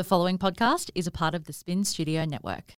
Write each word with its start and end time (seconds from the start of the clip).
The 0.00 0.04
following 0.04 0.38
podcast 0.38 0.88
is 0.94 1.06
a 1.06 1.10
part 1.10 1.34
of 1.34 1.44
the 1.44 1.52
Spin 1.52 1.84
Studio 1.84 2.24
Network. 2.24 2.78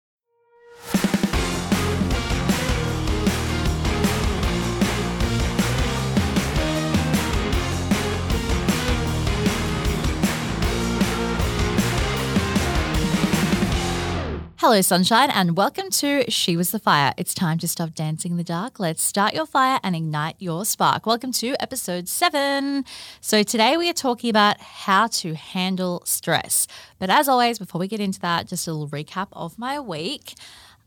Hello, 14.60 14.78
sunshine, 14.82 15.30
and 15.30 15.56
welcome 15.56 15.88
to 15.88 16.30
She 16.30 16.54
Was 16.54 16.70
the 16.70 16.78
Fire. 16.78 17.14
It's 17.16 17.32
time 17.32 17.56
to 17.60 17.66
stop 17.66 17.94
dancing 17.94 18.32
in 18.32 18.36
the 18.36 18.44
dark. 18.44 18.78
Let's 18.78 19.02
start 19.02 19.32
your 19.32 19.46
fire 19.46 19.80
and 19.82 19.96
ignite 19.96 20.36
your 20.38 20.66
spark. 20.66 21.06
Welcome 21.06 21.32
to 21.32 21.56
episode 21.58 22.10
seven. 22.10 22.84
So, 23.22 23.42
today 23.42 23.78
we 23.78 23.88
are 23.88 23.94
talking 23.94 24.28
about 24.28 24.60
how 24.60 25.06
to 25.06 25.34
handle 25.34 26.02
stress. 26.04 26.66
But 26.98 27.08
as 27.08 27.26
always, 27.26 27.58
before 27.58 27.78
we 27.78 27.88
get 27.88 28.00
into 28.00 28.20
that, 28.20 28.48
just 28.48 28.68
a 28.68 28.72
little 28.74 28.90
recap 28.90 29.28
of 29.32 29.58
my 29.58 29.80
week. 29.80 30.34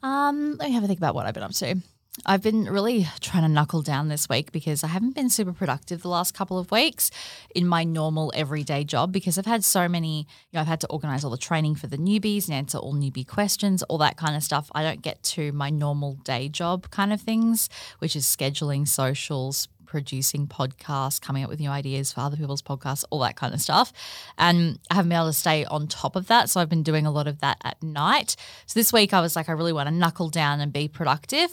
Um, 0.03 0.55
let 0.57 0.69
me 0.69 0.75
have 0.75 0.83
a 0.83 0.87
think 0.87 0.99
about 0.99 1.15
what 1.15 1.25
I've 1.25 1.33
been 1.33 1.41
up 1.41 1.53
to. 1.53 1.81
I've 2.27 2.43
been 2.43 2.65
really 2.65 3.07
trying 3.21 3.41
to 3.41 3.49
knuckle 3.49 3.81
down 3.81 4.07
this 4.07 4.29
week 4.29 4.51
because 4.51 4.83
I 4.83 4.87
haven't 4.87 5.15
been 5.15 5.31
super 5.31 5.51
productive 5.51 6.03
the 6.03 6.09
last 6.09 6.35
couple 6.35 6.59
of 6.59 6.69
weeks 6.69 7.09
in 7.55 7.65
my 7.65 7.83
normal 7.83 8.31
everyday 8.35 8.83
job 8.83 9.11
because 9.11 9.39
I've 9.39 9.47
had 9.47 9.63
so 9.63 9.87
many, 9.87 10.27
you 10.51 10.53
know, 10.53 10.61
I've 10.61 10.67
had 10.67 10.81
to 10.81 10.87
organize 10.89 11.23
all 11.23 11.31
the 11.31 11.37
training 11.37 11.73
for 11.73 11.87
the 11.87 11.97
newbies 11.97 12.45
and 12.45 12.53
answer 12.53 12.77
all 12.77 12.93
newbie 12.93 13.27
questions, 13.27 13.81
all 13.83 13.97
that 13.97 14.15
kind 14.15 14.35
of 14.35 14.43
stuff. 14.43 14.69
I 14.75 14.83
don't 14.83 15.01
get 15.01 15.23
to 15.23 15.51
my 15.53 15.71
normal 15.71 16.13
day 16.23 16.49
job 16.49 16.91
kind 16.91 17.11
of 17.11 17.19
things, 17.19 17.67
which 17.97 18.15
is 18.15 18.25
scheduling 18.25 18.87
socials, 18.87 19.67
producing 19.87 20.45
podcasts, 20.45 21.19
coming 21.19 21.43
up 21.43 21.49
with 21.49 21.59
new 21.59 21.71
ideas 21.71 22.13
for 22.13 22.21
other 22.21 22.37
people's 22.37 22.61
podcasts, 22.61 23.03
all 23.09 23.21
that 23.21 23.35
kind 23.37 23.55
of 23.55 23.61
stuff. 23.61 23.91
And 24.37 24.77
I 24.91 24.95
haven't 24.95 25.09
been 25.09 25.17
able 25.17 25.27
to 25.29 25.33
stay 25.33 25.65
on 25.65 25.87
top 25.87 26.15
of 26.15 26.27
that. 26.27 26.51
So 26.51 26.61
I've 26.61 26.69
been 26.69 26.83
doing 26.83 27.07
a 27.07 27.11
lot 27.11 27.27
of 27.27 27.39
that 27.39 27.57
at 27.63 27.81
night. 27.81 28.35
So 28.67 28.79
this 28.79 28.93
week 28.93 29.15
I 29.15 29.21
was 29.21 29.35
like, 29.35 29.49
I 29.49 29.53
really 29.53 29.73
want 29.73 29.89
to 29.89 29.95
knuckle 29.95 30.29
down 30.29 30.59
and 30.59 30.71
be 30.71 30.87
productive. 30.87 31.49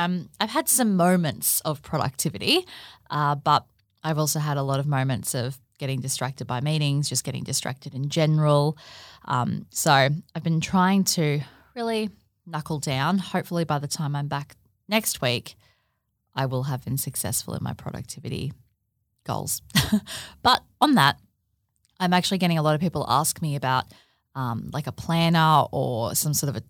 Um, 0.00 0.30
I've 0.40 0.50
had 0.50 0.68
some 0.68 0.96
moments 0.96 1.60
of 1.60 1.82
productivity, 1.82 2.66
uh, 3.10 3.34
but 3.34 3.66
I've 4.02 4.18
also 4.18 4.38
had 4.38 4.56
a 4.56 4.62
lot 4.62 4.80
of 4.80 4.86
moments 4.86 5.34
of 5.34 5.58
getting 5.78 6.00
distracted 6.00 6.46
by 6.46 6.60
meetings, 6.62 7.08
just 7.08 7.22
getting 7.22 7.44
distracted 7.44 7.94
in 7.94 8.08
general. 8.08 8.78
Um, 9.26 9.66
so 9.70 9.92
I've 9.92 10.42
been 10.42 10.60
trying 10.60 11.04
to 11.04 11.40
really 11.74 12.08
knuckle 12.46 12.78
down. 12.78 13.18
Hopefully, 13.18 13.64
by 13.64 13.78
the 13.78 13.88
time 13.88 14.16
I'm 14.16 14.28
back 14.28 14.56
next 14.88 15.20
week, 15.20 15.54
I 16.34 16.46
will 16.46 16.62
have 16.64 16.82
been 16.82 16.96
successful 16.96 17.54
in 17.54 17.62
my 17.62 17.74
productivity 17.74 18.54
goals. 19.24 19.60
but 20.42 20.62
on 20.80 20.94
that, 20.94 21.18
I'm 21.98 22.14
actually 22.14 22.38
getting 22.38 22.56
a 22.56 22.62
lot 22.62 22.74
of 22.74 22.80
people 22.80 23.04
ask 23.06 23.42
me 23.42 23.54
about 23.54 23.84
um, 24.34 24.70
like 24.72 24.86
a 24.86 24.92
planner 24.92 25.66
or 25.72 26.14
some 26.14 26.32
sort 26.32 26.48
of 26.48 26.56
a 26.56 26.62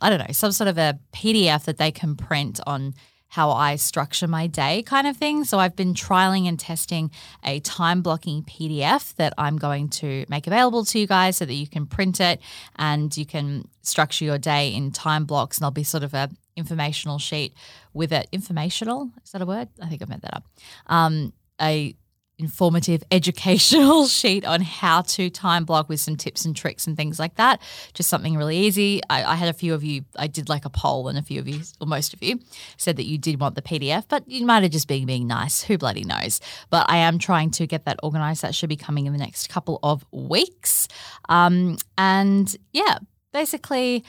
I 0.00 0.10
don't 0.10 0.18
know, 0.18 0.32
some 0.32 0.52
sort 0.52 0.68
of 0.68 0.78
a 0.78 0.98
PDF 1.12 1.64
that 1.64 1.78
they 1.78 1.90
can 1.90 2.16
print 2.16 2.60
on 2.66 2.94
how 3.30 3.50
I 3.52 3.76
structure 3.76 4.26
my 4.26 4.48
day 4.48 4.82
kind 4.82 5.06
of 5.06 5.16
thing. 5.16 5.44
So 5.44 5.58
I've 5.58 5.76
been 5.76 5.94
trialing 5.94 6.48
and 6.48 6.58
testing 6.58 7.12
a 7.44 7.60
time 7.60 8.02
blocking 8.02 8.42
PDF 8.42 9.14
that 9.16 9.32
I'm 9.38 9.56
going 9.56 9.88
to 10.00 10.26
make 10.28 10.48
available 10.48 10.84
to 10.86 10.98
you 10.98 11.06
guys 11.06 11.36
so 11.36 11.44
that 11.44 11.54
you 11.54 11.68
can 11.68 11.86
print 11.86 12.20
it 12.20 12.40
and 12.76 13.16
you 13.16 13.24
can 13.24 13.68
structure 13.82 14.24
your 14.24 14.38
day 14.38 14.74
in 14.74 14.90
time 14.90 15.26
blocks 15.26 15.58
and 15.58 15.62
there'll 15.62 15.70
be 15.70 15.84
sort 15.84 16.02
of 16.02 16.12
a 16.12 16.28
informational 16.56 17.18
sheet 17.18 17.54
with 17.94 18.12
it. 18.12 18.28
Informational? 18.32 19.10
Is 19.24 19.30
that 19.30 19.42
a 19.42 19.46
word? 19.46 19.68
I 19.80 19.86
think 19.86 20.02
I 20.02 20.06
made 20.06 20.22
that 20.22 20.34
up. 20.34 20.44
Um, 20.86 21.32
a 21.60 21.94
informative 22.40 23.04
educational 23.10 24.06
sheet 24.08 24.44
on 24.44 24.62
how 24.62 25.02
to 25.02 25.30
time 25.30 25.64
block 25.64 25.88
with 25.88 26.00
some 26.00 26.16
tips 26.16 26.44
and 26.44 26.56
tricks 26.56 26.86
and 26.86 26.96
things 26.96 27.18
like 27.18 27.36
that. 27.36 27.60
Just 27.94 28.08
something 28.08 28.36
really 28.36 28.56
easy. 28.56 29.00
I, 29.10 29.24
I, 29.24 29.34
had 29.36 29.48
a 29.48 29.52
few 29.52 29.74
of 29.74 29.84
you, 29.84 30.04
I 30.16 30.26
did 30.26 30.48
like 30.48 30.64
a 30.64 30.70
poll, 30.70 31.08
and 31.08 31.18
a 31.18 31.22
few 31.22 31.38
of 31.40 31.46
you, 31.46 31.60
or 31.80 31.86
most 31.86 32.14
of 32.14 32.22
you, 32.22 32.40
said 32.76 32.96
that 32.96 33.04
you 33.04 33.18
did 33.18 33.40
want 33.40 33.54
the 33.54 33.62
PDF, 33.62 34.04
but 34.08 34.28
you 34.28 34.44
might 34.46 34.62
have 34.62 34.72
just 34.72 34.88
been 34.88 35.06
being 35.06 35.26
nice. 35.26 35.62
Who 35.62 35.78
bloody 35.78 36.04
knows? 36.04 36.40
But 36.70 36.86
I 36.88 36.96
am 36.96 37.18
trying 37.18 37.50
to 37.52 37.66
get 37.66 37.84
that 37.84 38.00
organized. 38.02 38.42
That 38.42 38.54
should 38.54 38.68
be 38.68 38.76
coming 38.76 39.06
in 39.06 39.12
the 39.12 39.18
next 39.18 39.48
couple 39.48 39.78
of 39.82 40.04
weeks. 40.10 40.88
Um, 41.28 41.76
and 41.98 42.54
yeah, 42.72 42.98
basically, 43.32 44.04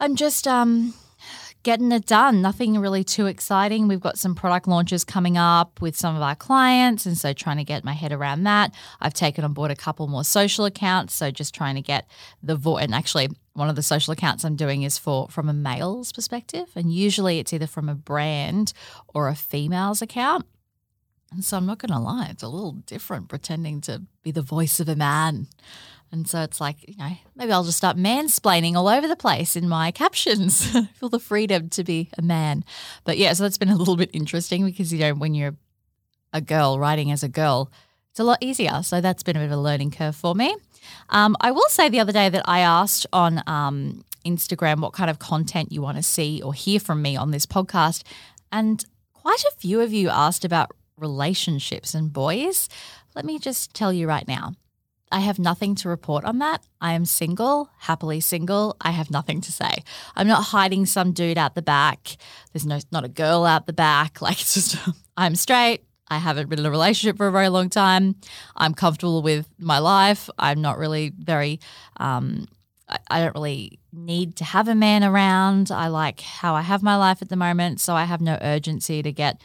I'm 0.00 0.16
just 0.16 0.46
um, 0.46 0.94
getting 1.66 1.90
it 1.90 2.06
done. 2.06 2.40
Nothing 2.40 2.78
really 2.78 3.02
too 3.02 3.26
exciting. 3.26 3.88
We've 3.88 4.00
got 4.00 4.20
some 4.20 4.36
product 4.36 4.68
launches 4.68 5.02
coming 5.02 5.36
up 5.36 5.80
with 5.80 5.96
some 5.96 6.14
of 6.14 6.22
our 6.22 6.36
clients. 6.36 7.06
And 7.06 7.18
so 7.18 7.32
trying 7.32 7.56
to 7.56 7.64
get 7.64 7.82
my 7.82 7.92
head 7.92 8.12
around 8.12 8.44
that. 8.44 8.72
I've 9.00 9.14
taken 9.14 9.42
on 9.42 9.52
board 9.52 9.72
a 9.72 9.76
couple 9.76 10.06
more 10.06 10.22
social 10.22 10.64
accounts. 10.64 11.12
So 11.16 11.32
just 11.32 11.52
trying 11.52 11.74
to 11.74 11.82
get 11.82 12.06
the 12.40 12.54
voice. 12.54 12.84
And 12.84 12.94
actually, 12.94 13.30
one 13.54 13.68
of 13.68 13.74
the 13.74 13.82
social 13.82 14.12
accounts 14.12 14.44
I'm 14.44 14.54
doing 14.54 14.84
is 14.84 14.96
for 14.96 15.26
from 15.28 15.48
a 15.48 15.52
male's 15.52 16.12
perspective. 16.12 16.68
And 16.76 16.92
usually 16.92 17.40
it's 17.40 17.52
either 17.52 17.66
from 17.66 17.88
a 17.88 17.96
brand 17.96 18.72
or 19.08 19.26
a 19.26 19.34
female's 19.34 20.00
account. 20.00 20.46
And 21.32 21.44
so 21.44 21.56
I'm 21.56 21.66
not 21.66 21.78
going 21.78 21.92
to 21.92 21.98
lie, 21.98 22.28
it's 22.30 22.44
a 22.44 22.48
little 22.48 22.74
different 22.86 23.28
pretending 23.28 23.80
to 23.82 24.02
be 24.22 24.30
the 24.30 24.40
voice 24.40 24.78
of 24.78 24.88
a 24.88 24.94
man. 24.94 25.48
And 26.12 26.28
so 26.28 26.42
it's 26.42 26.60
like, 26.60 26.76
you 26.88 26.96
know, 26.96 27.10
maybe 27.34 27.52
I'll 27.52 27.64
just 27.64 27.78
start 27.78 27.96
mansplaining 27.96 28.74
all 28.74 28.88
over 28.88 29.08
the 29.08 29.16
place 29.16 29.56
in 29.56 29.68
my 29.68 29.90
captions. 29.90 30.66
Feel 30.94 31.08
the 31.08 31.18
freedom 31.18 31.68
to 31.70 31.84
be 31.84 32.10
a 32.16 32.22
man. 32.22 32.64
But 33.04 33.18
yeah, 33.18 33.32
so 33.32 33.42
that's 33.42 33.58
been 33.58 33.68
a 33.68 33.76
little 33.76 33.96
bit 33.96 34.10
interesting 34.12 34.64
because, 34.64 34.92
you 34.92 34.98
know, 34.98 35.14
when 35.14 35.34
you're 35.34 35.56
a 36.32 36.40
girl 36.40 36.78
writing 36.78 37.10
as 37.10 37.22
a 37.22 37.28
girl, 37.28 37.70
it's 38.10 38.20
a 38.20 38.24
lot 38.24 38.38
easier. 38.40 38.82
So 38.82 39.00
that's 39.00 39.22
been 39.22 39.36
a 39.36 39.40
bit 39.40 39.46
of 39.46 39.52
a 39.52 39.56
learning 39.56 39.90
curve 39.90 40.16
for 40.16 40.34
me. 40.34 40.56
Um, 41.10 41.36
I 41.40 41.50
will 41.50 41.68
say 41.68 41.88
the 41.88 42.00
other 42.00 42.12
day 42.12 42.28
that 42.28 42.44
I 42.46 42.60
asked 42.60 43.06
on 43.12 43.42
um, 43.46 44.04
Instagram 44.24 44.80
what 44.80 44.92
kind 44.92 45.10
of 45.10 45.18
content 45.18 45.72
you 45.72 45.82
want 45.82 45.96
to 45.96 46.02
see 46.02 46.40
or 46.42 46.54
hear 46.54 46.80
from 46.80 47.02
me 47.02 47.16
on 47.16 47.30
this 47.30 47.46
podcast. 47.46 48.02
And 48.52 48.84
quite 49.12 49.42
a 49.42 49.54
few 49.58 49.80
of 49.80 49.92
you 49.92 50.08
asked 50.08 50.44
about 50.44 50.70
relationships 50.96 51.94
and 51.94 52.12
boys. 52.12 52.68
Let 53.14 53.24
me 53.24 53.38
just 53.38 53.74
tell 53.74 53.92
you 53.92 54.06
right 54.06 54.26
now 54.26 54.54
I 55.12 55.20
have 55.20 55.38
nothing 55.38 55.74
to 55.76 55.88
report 55.88 56.24
on 56.24 56.38
that. 56.38 56.66
I 56.80 56.92
am 56.94 57.04
single, 57.04 57.70
happily 57.78 58.20
single. 58.20 58.76
I 58.80 58.90
have 58.90 59.10
nothing 59.10 59.40
to 59.42 59.52
say. 59.52 59.84
I'm 60.16 60.26
not 60.26 60.44
hiding 60.44 60.86
some 60.86 61.12
dude 61.12 61.38
out 61.38 61.54
the 61.54 61.62
back. 61.62 62.16
There's 62.52 62.66
no 62.66 62.80
not 62.90 63.04
a 63.04 63.08
girl 63.08 63.44
out 63.44 63.66
the 63.66 63.72
back. 63.72 64.20
Like 64.26 64.40
it's 64.40 64.54
just 64.54 64.76
I'm 65.16 65.36
straight. 65.36 65.84
I 66.08 66.18
haven't 66.18 66.48
been 66.48 66.58
in 66.58 66.66
a 66.66 66.70
relationship 66.70 67.16
for 67.16 67.28
a 67.28 67.32
very 67.32 67.48
long 67.48 67.68
time. 67.68 68.16
I'm 68.56 68.74
comfortable 68.74 69.22
with 69.22 69.48
my 69.58 69.78
life. 69.78 70.28
I'm 70.38 70.60
not 70.60 70.78
really 70.78 71.12
very 71.16 71.60
um, 71.98 72.46
I, 72.88 72.98
I 73.08 73.20
don't 73.20 73.34
really 73.34 73.78
need 73.92 74.36
to 74.36 74.44
have 74.44 74.68
a 74.68 74.74
man 74.74 75.04
around. 75.04 75.70
I 75.70 75.88
like 75.88 76.20
how 76.20 76.54
I 76.54 76.62
have 76.62 76.82
my 76.82 76.96
life 76.96 77.22
at 77.22 77.28
the 77.28 77.36
moment, 77.36 77.80
so 77.80 77.94
I 77.94 78.04
have 78.04 78.20
no 78.20 78.38
urgency 78.40 79.02
to 79.02 79.12
get 79.12 79.40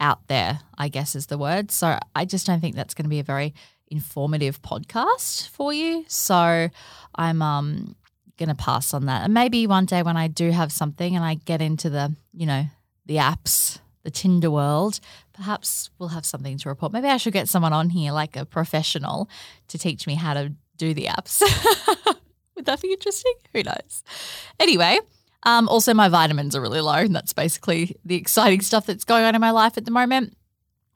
out 0.00 0.26
there, 0.28 0.60
I 0.76 0.88
guess 0.88 1.14
is 1.14 1.26
the 1.26 1.38
word. 1.38 1.70
So 1.70 1.98
I 2.14 2.24
just 2.24 2.46
don't 2.46 2.60
think 2.60 2.74
that's 2.74 2.94
going 2.94 3.04
to 3.04 3.10
be 3.10 3.20
a 3.20 3.24
very 3.24 3.54
informative 3.94 4.60
podcast 4.62 5.48
for 5.48 5.72
you. 5.72 6.04
So 6.08 6.68
I'm 7.14 7.42
um 7.42 7.94
going 8.36 8.48
to 8.48 8.54
pass 8.54 8.92
on 8.92 9.06
that. 9.06 9.24
And 9.24 9.32
maybe 9.32 9.66
one 9.66 9.86
day 9.86 10.02
when 10.02 10.16
I 10.16 10.26
do 10.26 10.50
have 10.50 10.72
something 10.72 11.14
and 11.14 11.24
I 11.24 11.34
get 11.34 11.62
into 11.62 11.88
the, 11.88 12.14
you 12.32 12.46
know, 12.46 12.64
the 13.06 13.16
apps, 13.16 13.78
the 14.02 14.10
Tinder 14.10 14.50
world, 14.50 14.98
perhaps 15.32 15.90
we'll 15.98 16.08
have 16.08 16.26
something 16.26 16.58
to 16.58 16.68
report. 16.68 16.92
Maybe 16.92 17.06
I 17.06 17.16
should 17.16 17.32
get 17.32 17.48
someone 17.48 17.72
on 17.72 17.90
here 17.90 18.12
like 18.12 18.36
a 18.36 18.44
professional 18.44 19.28
to 19.68 19.78
teach 19.78 20.06
me 20.06 20.16
how 20.16 20.34
to 20.34 20.52
do 20.76 20.94
the 20.94 21.06
apps. 21.06 21.42
Would 22.56 22.66
that 22.66 22.82
be 22.82 22.92
interesting? 22.92 23.34
Who 23.52 23.62
knows? 23.62 24.02
Anyway, 24.58 24.98
um, 25.44 25.68
also 25.68 25.94
my 25.94 26.08
vitamins 26.08 26.56
are 26.56 26.60
really 26.60 26.80
low, 26.80 26.94
and 26.94 27.14
that's 27.14 27.32
basically 27.32 27.96
the 28.04 28.16
exciting 28.16 28.60
stuff 28.62 28.86
that's 28.86 29.04
going 29.04 29.24
on 29.24 29.34
in 29.34 29.40
my 29.40 29.50
life 29.50 29.76
at 29.76 29.84
the 29.84 29.90
moment 29.90 30.36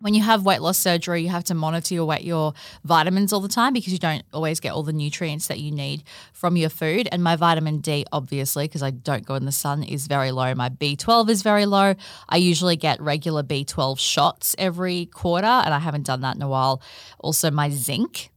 when 0.00 0.14
you 0.14 0.22
have 0.22 0.44
weight 0.44 0.60
loss 0.62 0.78
surgery, 0.78 1.22
you 1.22 1.28
have 1.28 1.44
to 1.44 1.54
monitor 1.54 1.94
your 1.94 2.04
weight, 2.04 2.22
your 2.22 2.52
vitamins 2.84 3.32
all 3.32 3.40
the 3.40 3.48
time 3.48 3.72
because 3.72 3.92
you 3.92 3.98
don't 3.98 4.22
always 4.32 4.60
get 4.60 4.72
all 4.72 4.82
the 4.82 4.92
nutrients 4.92 5.48
that 5.48 5.58
you 5.58 5.72
need 5.72 6.04
from 6.32 6.56
your 6.56 6.70
food. 6.70 7.08
And 7.10 7.22
my 7.22 7.36
vitamin 7.36 7.78
D, 7.78 8.04
obviously, 8.12 8.64
because 8.64 8.82
I 8.82 8.90
don't 8.90 9.26
go 9.26 9.34
in 9.34 9.44
the 9.44 9.52
sun, 9.52 9.82
is 9.82 10.06
very 10.06 10.30
low. 10.30 10.54
My 10.54 10.68
B12 10.68 11.28
is 11.30 11.42
very 11.42 11.66
low. 11.66 11.94
I 12.28 12.36
usually 12.36 12.76
get 12.76 13.00
regular 13.00 13.42
B12 13.42 13.98
shots 13.98 14.54
every 14.58 15.06
quarter, 15.06 15.46
and 15.46 15.74
I 15.74 15.78
haven't 15.80 16.06
done 16.06 16.20
that 16.20 16.36
in 16.36 16.42
a 16.42 16.48
while. 16.48 16.80
Also, 17.18 17.50
my 17.50 17.70
zinc, 17.70 18.30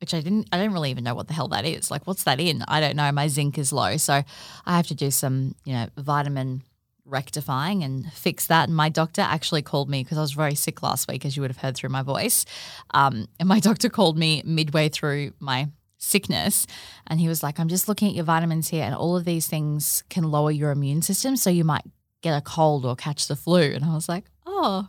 which 0.00 0.14
I 0.14 0.20
didn't, 0.20 0.48
I 0.52 0.58
don't 0.58 0.72
really 0.72 0.90
even 0.90 1.04
know 1.04 1.14
what 1.14 1.28
the 1.28 1.34
hell 1.34 1.48
that 1.48 1.66
is. 1.66 1.90
Like, 1.90 2.06
what's 2.06 2.24
that 2.24 2.40
in? 2.40 2.64
I 2.66 2.80
don't 2.80 2.96
know. 2.96 3.10
My 3.12 3.28
zinc 3.28 3.58
is 3.58 3.72
low, 3.72 3.98
so 3.98 4.22
I 4.66 4.76
have 4.76 4.86
to 4.86 4.94
do 4.94 5.10
some, 5.10 5.54
you 5.64 5.74
know, 5.74 5.88
vitamin 5.98 6.62
rectifying 7.04 7.82
and 7.82 8.10
fix 8.12 8.46
that. 8.46 8.68
And 8.68 8.76
my 8.76 8.88
doctor 8.88 9.22
actually 9.22 9.62
called 9.62 9.88
me 9.88 10.02
because 10.02 10.18
I 10.18 10.22
was 10.22 10.32
very 10.32 10.54
sick 10.54 10.82
last 10.82 11.08
week, 11.08 11.24
as 11.24 11.36
you 11.36 11.42
would 11.42 11.50
have 11.50 11.58
heard 11.58 11.76
through 11.76 11.90
my 11.90 12.02
voice. 12.02 12.44
Um, 12.92 13.26
and 13.38 13.48
my 13.48 13.60
doctor 13.68 13.88
called 13.88 14.16
me 14.16 14.42
midway 14.44 14.88
through 14.88 15.32
my 15.40 15.68
sickness 15.98 16.66
and 17.06 17.20
he 17.20 17.28
was 17.28 17.42
like, 17.42 17.58
I'm 17.58 17.68
just 17.68 17.88
looking 17.88 18.08
at 18.08 18.14
your 18.14 18.24
vitamins 18.24 18.68
here, 18.68 18.84
and 18.84 18.94
all 18.94 19.16
of 19.16 19.24
these 19.24 19.46
things 19.46 20.04
can 20.08 20.24
lower 20.24 20.50
your 20.50 20.70
immune 20.70 21.02
system. 21.02 21.36
So 21.36 21.50
you 21.50 21.64
might 21.64 21.84
get 22.22 22.36
a 22.36 22.40
cold 22.40 22.84
or 22.84 22.96
catch 22.96 23.28
the 23.28 23.36
flu. 23.36 23.60
And 23.60 23.84
I 23.84 23.94
was 23.94 24.08
like, 24.08 24.24
oh, 24.46 24.88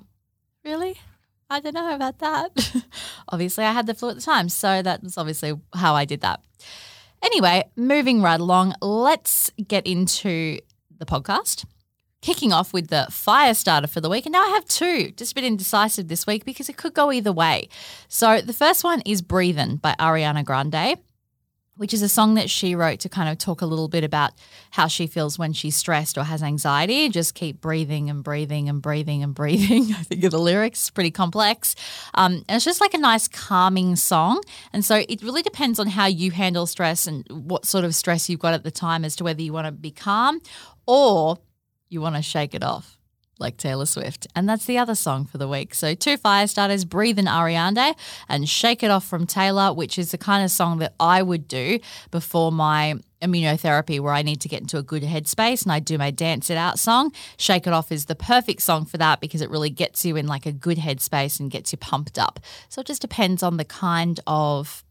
really? 0.63 0.97
I 1.49 1.59
don't 1.59 1.75
know 1.75 1.93
about 1.93 2.19
that. 2.19 2.75
obviously, 3.29 3.65
I 3.65 3.71
had 3.71 3.85
the 3.85 3.93
flu 3.93 4.09
at 4.09 4.15
the 4.15 4.21
time. 4.21 4.49
So 4.49 4.81
that's 4.81 5.17
obviously 5.17 5.53
how 5.73 5.93
I 5.93 6.05
did 6.05 6.21
that. 6.21 6.41
Anyway, 7.21 7.63
moving 7.75 8.21
right 8.21 8.39
along, 8.39 8.75
let's 8.81 9.51
get 9.67 9.85
into 9.85 10.59
the 10.97 11.05
podcast. 11.05 11.65
Kicking 12.25 12.51
off 12.51 12.73
with 12.73 12.87
the 12.87 13.05
fire 13.11 13.53
starter 13.53 13.85
for 13.85 14.01
the 14.01 14.09
week. 14.09 14.25
And 14.25 14.33
now 14.33 14.41
I 14.41 14.49
have 14.49 14.65
two, 14.65 15.11
just 15.11 15.33
a 15.33 15.35
bit 15.35 15.43
indecisive 15.43 16.07
this 16.07 16.25
week 16.25 16.43
because 16.43 16.69
it 16.69 16.75
could 16.75 16.95
go 16.95 17.11
either 17.11 17.31
way. 17.31 17.69
So 18.07 18.41
the 18.41 18.51
first 18.51 18.83
one 18.83 19.01
is 19.05 19.21
Breathin' 19.21 19.75
by 19.77 19.93
Ariana 19.99 20.43
Grande 20.43 20.97
which 21.77 21.93
is 21.93 22.01
a 22.01 22.09
song 22.09 22.35
that 22.35 22.49
she 22.49 22.73
wrote 22.73 22.99
to 23.01 23.09
kind 23.09 23.29
of 23.29 23.37
talk 23.37 23.61
a 23.61 23.65
little 23.65 23.87
bit 23.87 24.03
about 24.03 24.31
how 24.71 24.87
she 24.87 25.07
feels 25.07 25.37
when 25.37 25.51
she's 25.51 25.75
stressed 25.75 26.17
or 26.17 26.23
has 26.23 26.41
anxiety. 26.41 27.09
Just 27.09 27.35
keep 27.35 27.59
breathing 27.59 28.09
and 28.09 28.23
breathing 28.23 28.69
and 28.69 28.81
breathing 28.81 29.23
and 29.23 29.35
breathing. 29.35 29.83
I 29.97 30.03
think 30.03 30.23
of 30.23 30.31
the 30.31 30.39
lyrics, 30.39 30.89
pretty 30.89 31.11
complex. 31.11 31.75
Um, 32.13 32.45
and 32.47 32.55
it's 32.55 32.65
just 32.65 32.81
like 32.81 32.93
a 32.93 32.97
nice 32.97 33.27
calming 33.27 33.95
song. 33.97 34.41
And 34.71 34.85
so 34.85 35.03
it 35.09 35.21
really 35.21 35.41
depends 35.41 35.79
on 35.79 35.87
how 35.87 36.05
you 36.05 36.31
handle 36.31 36.65
stress 36.65 37.07
and 37.07 37.25
what 37.29 37.65
sort 37.65 37.83
of 37.83 37.93
stress 37.93 38.29
you've 38.29 38.39
got 38.39 38.53
at 38.53 38.63
the 38.63 38.71
time 38.71 39.03
as 39.03 39.15
to 39.17 39.23
whether 39.23 39.41
you 39.41 39.51
want 39.51 39.65
to 39.65 39.71
be 39.71 39.91
calm 39.91 40.39
or 40.87 41.37
you 41.95 42.01
want 42.01 42.15
to 42.15 42.21
shake 42.21 42.53
it 42.53 42.61
off 42.61 42.99
like 43.39 43.57
Taylor 43.57 43.85
Swift. 43.85 44.27
And 44.35 44.47
that's 44.47 44.65
the 44.65 44.77
other 44.77 44.95
song 44.95 45.25
for 45.25 45.37
the 45.37 45.47
week. 45.47 45.73
So, 45.73 45.93
two 45.93 46.17
fire 46.17 46.45
starters, 46.47 46.85
Breathin' 46.85 47.25
Ariana 47.25 47.95
and 48.29 48.47
Shake 48.47 48.83
It 48.83 48.91
Off 48.91 49.05
from 49.05 49.25
Taylor, 49.25 49.73
which 49.73 49.97
is 49.97 50.11
the 50.11 50.17
kind 50.17 50.43
of 50.43 50.51
song 50.51 50.79
that 50.79 50.93
I 50.99 51.21
would 51.21 51.47
do 51.47 51.79
before 52.11 52.51
my 52.51 52.95
immunotherapy 53.21 53.99
where 53.99 54.13
I 54.13 54.21
need 54.21 54.41
to 54.41 54.49
get 54.49 54.61
into 54.61 54.77
a 54.77 54.83
good 54.83 55.01
headspace 55.01 55.63
and 55.63 55.71
I 55.71 55.79
do 55.79 55.97
my 55.97 56.11
dance 56.11 56.49
it 56.49 56.57
out 56.57 56.77
song. 56.77 57.11
Shake 57.37 57.65
It 57.65 57.73
Off 57.73 57.91
is 57.91 58.05
the 58.05 58.15
perfect 58.15 58.61
song 58.61 58.85
for 58.85 58.97
that 58.97 59.21
because 59.21 59.41
it 59.41 59.49
really 59.49 59.69
gets 59.69 60.05
you 60.05 60.15
in 60.15 60.27
like 60.27 60.45
a 60.45 60.51
good 60.51 60.77
headspace 60.77 61.39
and 61.39 61.49
gets 61.49 61.71
you 61.71 61.77
pumped 61.77 62.19
up. 62.19 62.39
So, 62.69 62.81
it 62.81 62.87
just 62.87 63.01
depends 63.01 63.41
on 63.43 63.57
the 63.57 63.65
kind 63.65 64.19
of 64.27 64.83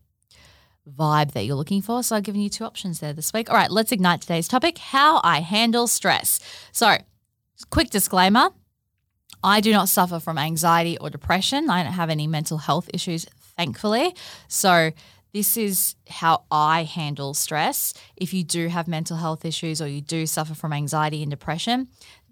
vibe 0.89 1.33
that 1.33 1.45
you're 1.45 1.57
looking 1.57 1.83
for. 1.83 2.03
So, 2.03 2.17
I've 2.17 2.23
given 2.23 2.41
you 2.41 2.49
two 2.49 2.65
options 2.65 3.01
there 3.01 3.13
this 3.13 3.33
week. 3.33 3.51
All 3.51 3.57
right, 3.57 3.71
let's 3.71 3.93
ignite 3.93 4.21
today's 4.21 4.49
topic 4.49 4.79
how 4.79 5.21
I 5.23 5.41
handle 5.41 5.87
stress. 5.87 6.41
So, 6.73 6.99
Quick 7.71 7.91
disclaimer 7.91 8.51
I 9.43 9.61
do 9.61 9.73
not 9.73 9.89
suffer 9.89 10.21
from 10.21 10.39
anxiety 10.39 10.97
or 10.99 11.11
depression. 11.11 11.69
I 11.69 11.83
don't 11.83 11.93
have 11.93 12.09
any 12.09 12.27
mental 12.27 12.59
health 12.59 12.89
issues, 12.95 13.27
thankfully. 13.57 14.15
So, 14.49 14.91
this 15.33 15.57
is 15.57 15.97
how 16.09 16.45
I 16.51 16.85
handle 16.85 17.35
stress. 17.35 17.93
If 18.17 18.33
you 18.33 18.45
do 18.45 18.69
have 18.69 18.87
mental 18.87 19.17
health 19.17 19.45
issues 19.45 19.83
or 19.83 19.89
you 19.89 20.01
do 20.01 20.27
suffer 20.27 20.55
from 20.55 20.73
anxiety 20.73 21.23
and 21.23 21.31
depression, 21.31 21.89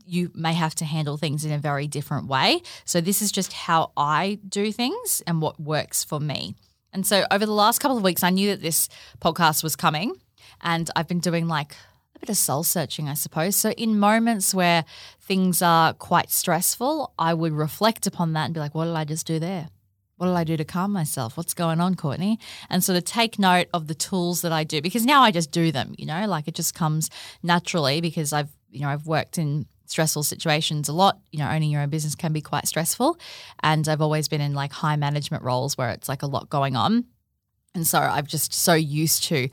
you 0.07 0.31
may 0.35 0.53
have 0.53 0.75
to 0.77 0.85
handle 0.85 1.17
things 1.17 1.45
in 1.45 1.53
a 1.53 1.59
very 1.59 1.87
different 1.87 2.29
way. 2.29 2.63
So, 2.85 3.01
this 3.01 3.21
is 3.21 3.31
just 3.31 3.53
how 3.53 3.93
I 3.97 4.39
do 4.49 4.73
things 4.73 5.23
and 5.27 5.43
what 5.43 5.61
works 5.61 6.05
for 6.05 6.19
me. 6.21 6.55
And 6.93 7.07
so, 7.07 7.25
over 7.31 7.47
the 7.47 7.53
last 7.53 7.79
couple 7.79 7.97
of 7.97 8.03
weeks, 8.03 8.23
I 8.23 8.31
knew 8.31 8.51
that 8.51 8.63
this 8.63 8.89
podcast 9.21 9.63
was 9.63 9.77
coming, 9.77 10.15
and 10.61 10.91
I've 10.95 11.09
been 11.09 11.21
doing 11.21 11.49
like 11.49 11.75
a 12.15 12.19
bit 12.19 12.29
of 12.29 12.37
soul 12.37 12.65
searching, 12.65 13.09
I 13.09 13.15
suppose. 13.15 13.57
So, 13.57 13.71
in 13.71 13.99
moments 13.99 14.55
where 14.55 14.85
things 15.21 15.63
are 15.63 15.95
quite 15.95 16.31
stressful, 16.31 17.15
I 17.19 17.33
would 17.35 17.53
reflect 17.53 18.07
upon 18.07 18.35
that 18.35 18.45
and 18.45 18.55
be 18.55 18.61
like, 18.61 18.75
what 18.75 18.85
did 18.85 18.95
I 18.95 19.05
just 19.05 19.27
do 19.27 19.39
there? 19.39 19.69
What 20.17 20.27
did 20.27 20.37
I 20.37 20.45
do 20.45 20.57
to 20.57 20.65
calm 20.65 20.93
myself? 20.93 21.37
What's 21.37 21.55
going 21.55 21.81
on, 21.81 21.97
Courtney? 21.97 22.39
And 22.71 22.85
sort 22.85 22.97
of 22.97 23.05
take 23.05 23.39
note 23.39 23.67
of 23.73 23.89
the 23.89 23.95
tools 23.95 24.43
that 24.43 24.53
I 24.53 24.63
do 24.63 24.81
because 24.81 25.05
now 25.05 25.23
I 25.23 25.33
just 25.33 25.51
do 25.51 25.73
them, 25.73 25.95
you 25.99 26.07
know, 26.07 26.27
like 26.27 26.47
it 26.47 26.55
just 26.55 26.75
comes 26.75 27.11
naturally 27.43 28.01
because 28.01 28.33
I've, 28.33 28.51
you 28.71 28.83
know, 28.83 28.89
I've 28.89 29.07
worked 29.07 29.37
in 29.37 29.67
stressful 29.93 30.25
situations 30.25 30.89
a 30.89 30.93
lot. 30.93 31.21
You 31.31 31.39
know, 31.39 31.49
owning 31.49 31.71
your 31.71 31.83
own 31.83 31.91
business 31.91 32.15
can 32.15 32.33
be 32.33 32.41
quite 32.41 32.67
stressful. 32.67 33.19
And 33.63 33.87
I've 33.89 34.01
always 34.01 34.27
been 34.27 34.41
in 34.41 34.55
like 34.55 34.73
high 34.73 34.97
management 34.97 35.45
roles 35.45 35.79
where 35.79 35.91
it's 35.91 36.09
like 36.09 36.23
a 36.23 36.27
lot 36.27 36.49
going 36.49 36.75
on. 36.75 37.05
And 37.75 37.87
so 37.87 37.99
I've 37.99 38.27
just 38.27 38.53
so 38.53 38.75
used 38.75 39.25
to 39.25 39.49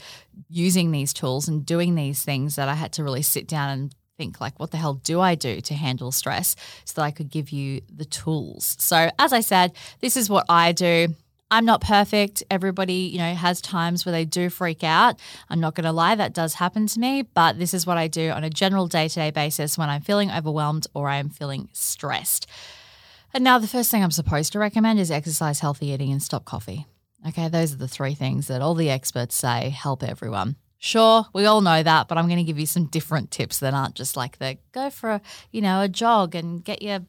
using 0.49 0.91
these 0.91 1.13
tools 1.13 1.47
and 1.47 1.65
doing 1.65 1.95
these 1.95 2.23
things 2.23 2.55
that 2.55 2.67
I 2.67 2.73
had 2.73 2.91
to 2.93 3.03
really 3.03 3.21
sit 3.21 3.47
down 3.47 3.69
and 3.69 3.95
think 4.17 4.41
like 4.41 4.59
what 4.59 4.71
the 4.71 4.77
hell 4.77 4.95
do 4.95 5.21
I 5.21 5.35
do 5.35 5.61
to 5.61 5.73
handle 5.73 6.11
stress 6.11 6.55
so 6.83 6.93
that 6.95 7.03
I 7.03 7.11
could 7.11 7.29
give 7.29 7.51
you 7.51 7.81
the 7.93 8.05
tools. 8.05 8.75
So 8.79 9.09
as 9.17 9.31
I 9.31 9.39
said, 9.39 9.73
this 10.01 10.17
is 10.17 10.29
what 10.29 10.45
I 10.49 10.71
do. 10.73 11.15
I'm 11.51 11.65
not 11.65 11.81
perfect. 11.81 12.43
Everybody, 12.51 13.09
you 13.11 13.17
know, 13.17 13.33
has 13.33 13.59
times 13.59 14.05
where 14.05 14.11
they 14.13 14.25
do 14.25 14.49
freak 14.49 14.83
out. 14.83 15.19
I'm 15.49 15.59
not 15.59 15.73
going 15.73 15.85
to 15.85 15.91
lie, 15.91 16.15
that 16.15 16.33
does 16.33 16.55
happen 16.55 16.85
to 16.87 16.99
me, 16.99 17.23
but 17.23 17.57
this 17.57 17.73
is 17.73 17.87
what 17.87 17.97
I 17.97 18.07
do 18.07 18.29
on 18.29 18.43
a 18.43 18.49
general 18.49 18.87
day-to-day 18.87 19.31
basis 19.31 19.77
when 19.77 19.89
I'm 19.89 20.01
feeling 20.01 20.29
overwhelmed 20.29 20.85
or 20.93 21.09
I 21.09 21.17
am 21.17 21.29
feeling 21.29 21.69
stressed. 21.73 22.45
And 23.33 23.43
now 23.43 23.57
the 23.57 23.67
first 23.67 23.89
thing 23.89 24.03
I'm 24.03 24.11
supposed 24.11 24.51
to 24.53 24.59
recommend 24.59 24.99
is 24.99 25.09
exercise, 25.09 25.59
healthy 25.59 25.87
eating 25.87 26.11
and 26.11 26.21
stop 26.21 26.45
coffee. 26.45 26.85
Okay, 27.27 27.49
those 27.49 27.73
are 27.73 27.77
the 27.77 27.87
three 27.87 28.13
things 28.13 28.47
that 28.47 28.61
all 28.61 28.75
the 28.75 28.89
experts 28.89 29.35
say 29.35 29.69
help 29.69 30.03
everyone. 30.03 30.55
Sure, 30.77 31.25
we 31.33 31.45
all 31.45 31.61
know 31.61 31.83
that, 31.83 32.07
but 32.07 32.17
I'm 32.17 32.27
going 32.27 32.37
to 32.37 32.43
give 32.43 32.59
you 32.59 32.65
some 32.65 32.85
different 32.85 33.31
tips 33.31 33.59
that 33.59 33.73
aren't 33.73 33.95
just 33.95 34.15
like 34.15 34.37
the 34.37 34.57
go 34.71 34.89
for 34.89 35.09
a, 35.09 35.21
you 35.51 35.61
know, 35.61 35.81
a 35.81 35.89
jog 35.89 36.35
and 36.35 36.63
get 36.63 36.81
your 36.81 37.01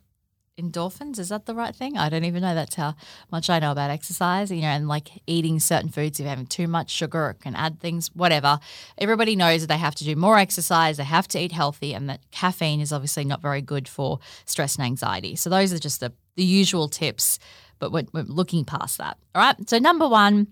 endorphins. 0.61 1.19
Is 1.19 1.31
that 1.31 1.47
the 1.47 1.55
right 1.55 1.75
thing? 1.75 1.97
I 1.97 2.09
don't 2.09 2.25
even 2.25 2.43
know. 2.43 2.55
That's 2.55 2.75
how 2.75 2.95
much 3.31 3.49
I 3.49 3.59
know 3.59 3.73
about 3.73 3.91
exercise, 3.91 4.51
you 4.51 4.61
know, 4.61 4.69
and 4.69 4.89
like 4.89 5.23
eating 5.27 5.61
certain 5.61 5.91
foods. 5.91 6.19
If 6.19 6.25
you're 6.25 6.31
having 6.31 6.47
too 6.47 6.69
much 6.69 6.91
sugar, 6.91 7.31
it 7.31 7.43
can 7.43 7.55
add 7.55 7.81
things, 7.81 8.15
whatever. 8.15 8.61
Everybody 8.99 9.37
knows 9.37 9.63
that 9.63 9.69
they 9.69 9.79
have 9.79 9.95
to 9.97 10.05
do 10.05 10.17
more 10.17 10.39
exercise, 10.39 10.97
they 10.97 11.05
have 11.05 11.29
to 11.29 11.39
eat 11.39 11.53
healthy, 11.53 11.95
and 11.95 12.09
that 12.09 12.21
caffeine 12.31 12.81
is 12.81 12.93
obviously 12.93 13.25
not 13.25 13.43
very 13.43 13.63
good 13.63 13.89
for 13.89 14.19
stress 14.45 14.77
and 14.77 14.85
anxiety. 14.85 15.37
So 15.37 15.51
those 15.51 15.73
are 15.73 15.79
just 15.79 16.01
the, 16.01 16.13
the 16.37 16.45
usual 16.45 16.89
tips 16.89 17.39
but 17.81 17.91
we're, 17.91 18.05
we're 18.13 18.23
looking 18.23 18.65
past 18.65 18.99
that. 18.99 19.17
All 19.35 19.43
right. 19.43 19.69
So, 19.69 19.79
number 19.79 20.07
one, 20.07 20.49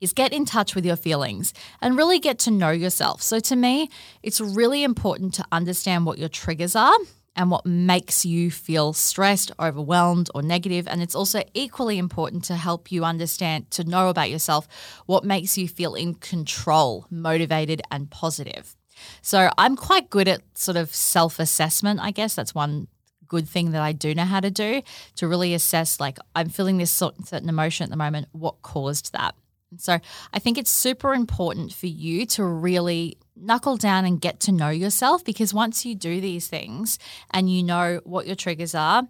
is 0.00 0.12
get 0.12 0.32
in 0.32 0.44
touch 0.44 0.74
with 0.74 0.84
your 0.84 0.96
feelings 0.96 1.54
and 1.80 1.96
really 1.96 2.18
get 2.18 2.38
to 2.40 2.50
know 2.50 2.70
yourself. 2.70 3.22
So, 3.22 3.38
to 3.40 3.56
me, 3.56 3.88
it's 4.22 4.40
really 4.40 4.82
important 4.82 5.32
to 5.34 5.44
understand 5.52 6.04
what 6.04 6.18
your 6.18 6.28
triggers 6.28 6.76
are 6.76 6.96
and 7.36 7.50
what 7.50 7.64
makes 7.64 8.24
you 8.24 8.50
feel 8.50 8.92
stressed, 8.92 9.52
overwhelmed, 9.58 10.30
or 10.34 10.42
negative. 10.42 10.88
And 10.88 11.00
it's 11.00 11.14
also 11.14 11.42
equally 11.54 11.98
important 11.98 12.44
to 12.44 12.56
help 12.56 12.90
you 12.90 13.04
understand, 13.04 13.70
to 13.72 13.84
know 13.84 14.08
about 14.08 14.30
yourself, 14.30 14.66
what 15.06 15.24
makes 15.24 15.56
you 15.56 15.68
feel 15.68 15.94
in 15.94 16.14
control, 16.14 17.06
motivated, 17.10 17.82
and 17.90 18.10
positive. 18.10 18.76
So, 19.22 19.50
I'm 19.56 19.76
quite 19.76 20.10
good 20.10 20.28
at 20.28 20.42
sort 20.54 20.76
of 20.76 20.94
self 20.94 21.38
assessment. 21.38 22.00
I 22.00 22.10
guess 22.10 22.34
that's 22.34 22.54
one 22.54 22.88
good 23.28 23.48
thing 23.48 23.70
that 23.70 23.80
I 23.80 23.92
do 23.92 24.14
know 24.14 24.24
how 24.24 24.40
to 24.40 24.50
do 24.50 24.82
to 25.16 25.28
really 25.28 25.54
assess, 25.54 26.00
like, 26.00 26.18
I'm 26.34 26.48
feeling 26.48 26.78
this 26.78 26.90
certain 26.90 27.48
emotion 27.48 27.84
at 27.84 27.90
the 27.90 27.96
moment, 27.96 28.26
what 28.32 28.60
caused 28.62 29.12
that? 29.12 29.34
so 29.78 29.98
I 30.32 30.38
think 30.38 30.58
it's 30.58 30.70
super 30.70 31.14
important 31.14 31.72
for 31.72 31.86
you 31.86 32.26
to 32.26 32.44
really 32.44 33.18
knuckle 33.40 33.76
down 33.76 34.04
and 34.04 34.20
get 34.20 34.40
to 34.40 34.52
know 34.52 34.70
yourself 34.70 35.24
because 35.24 35.54
once 35.54 35.84
you 35.84 35.94
do 35.94 36.20
these 36.20 36.48
things 36.48 36.98
and 37.32 37.50
you 37.50 37.62
know 37.62 38.00
what 38.04 38.26
your 38.26 38.36
triggers 38.36 38.74
are, 38.74 39.08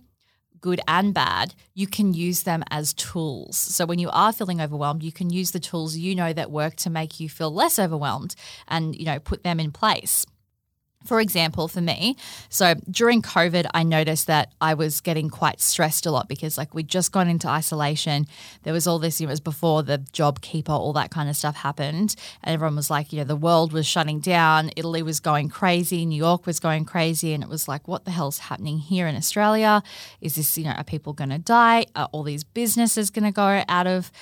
good 0.61 0.81
and 0.87 1.15
bad, 1.15 1.55
you 1.75 1.87
can 1.87 2.13
use 2.13 2.43
them 2.43 2.63
as 2.71 2.93
tools. 2.95 3.57
So 3.57 3.87
when 3.87 3.99
you 3.99 4.11
are 4.11 4.33
feeling 4.33 4.61
overwhelmed, 4.61 5.03
you 5.03 5.13
can 5.13 5.31
use 5.31 5.51
the 5.51 5.61
tools 5.61 5.97
you 5.97 6.15
know 6.15 6.33
that 6.33 6.51
work 6.51 6.77
to 6.77 6.91
make 6.91 7.21
you 7.21 7.29
feel 7.29 7.53
less 7.53 7.79
overwhelmed 7.79 8.35
and 8.69 8.95
you 8.95 9.05
know 9.05 9.19
put 9.19 9.43
them 9.43 9.61
in 9.61 9.73
place. 9.73 10.27
For 11.07 11.19
example, 11.19 11.67
for 11.67 11.81
me, 11.81 12.17
so 12.51 12.75
during 12.91 13.23
COVID, 13.23 13.67
I 13.73 13.85
noticed 13.85 14.27
that 14.27 14.53
I 14.61 14.75
was 14.75 15.01
getting 15.01 15.31
quite 15.31 15.59
stressed 15.59 16.05
a 16.05 16.11
lot 16.11 16.29
because, 16.29 16.59
like, 16.59 16.75
we'd 16.75 16.89
just 16.89 17.11
gone 17.11 17.27
into 17.27 17.49
isolation. 17.49 18.27
There 18.65 18.75
was 18.75 18.87
all 18.87 18.99
this, 18.99 19.19
you 19.19 19.27
know, 19.27 19.31
it 19.31 19.33
was 19.33 19.41
before 19.41 19.83
the 19.83 19.99
JobKeeper, 20.13 20.69
all 20.69 20.93
that 20.93 21.11
kind 21.11 21.31
of 21.31 21.37
stuff 21.37 21.57
happened. 21.57 22.17
And 22.43 22.55
everyone 22.55 22.77
was 22.77 22.91
like, 22.91 23.15
you 23.15 23.19
know, 23.19 23.25
the 23.25 23.35
world 23.35 23.73
was 23.73 23.87
shutting 23.87 24.21
down. 24.21 24.73
Italy 24.77 25.03
was 25.03 25.21
going 25.21 25.49
crazy. 25.49 26.05
New 26.05 26.17
York 26.17 26.45
was 26.45 26.61
going 26.61 26.85
crazy. 26.85 27.33
And 27.33 27.43
it 27.43 27.49
was 27.49 27.67
like, 27.67 27.89
what 27.89 28.05
the 28.05 28.11
hell's 28.11 28.39
happening 28.39 28.79
here 28.79 29.07
in 29.07 29.17
Australia? 29.17 29.83
Is 30.21 30.35
this, 30.35 30.59
you 30.59 30.65
know, 30.65 30.73
are 30.73 30.85
people 30.85 31.15
going 31.15 31.31
to 31.31 31.39
die? 31.39 31.87
Are 31.97 32.11
all 32.13 32.25
these 32.25 32.45
businesses 32.45 33.09
going 33.11 33.25
to 33.25 33.33
go 33.33 33.65
out 33.69 33.87
of 33.87 34.13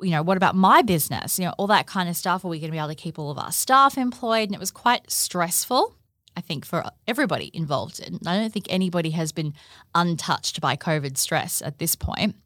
you 0.00 0.10
know, 0.10 0.22
what 0.22 0.38
about 0.38 0.54
my 0.54 0.80
business? 0.80 1.38
You 1.38 1.44
know, 1.44 1.54
all 1.58 1.66
that 1.66 1.86
kind 1.86 2.08
of 2.08 2.16
stuff. 2.16 2.42
Are 2.42 2.48
we 2.48 2.58
going 2.58 2.68
to 2.68 2.72
be 2.72 2.78
able 2.78 2.88
to 2.88 2.94
keep 2.94 3.18
all 3.18 3.30
of 3.30 3.38
our 3.38 3.52
staff 3.52 3.98
employed? 3.98 4.48
And 4.48 4.54
it 4.54 4.58
was 4.58 4.70
quite 4.70 5.10
stressful. 5.10 5.94
I 6.36 6.40
think, 6.40 6.64
for 6.64 6.84
everybody 7.06 7.50
involved. 7.54 8.00
And 8.00 8.20
I 8.26 8.36
don't 8.38 8.52
think 8.52 8.66
anybody 8.68 9.10
has 9.10 9.32
been 9.32 9.54
untouched 9.94 10.60
by 10.60 10.76
COVID 10.76 11.16
stress 11.16 11.62
at 11.62 11.78
this 11.78 11.94
point. 11.94 12.36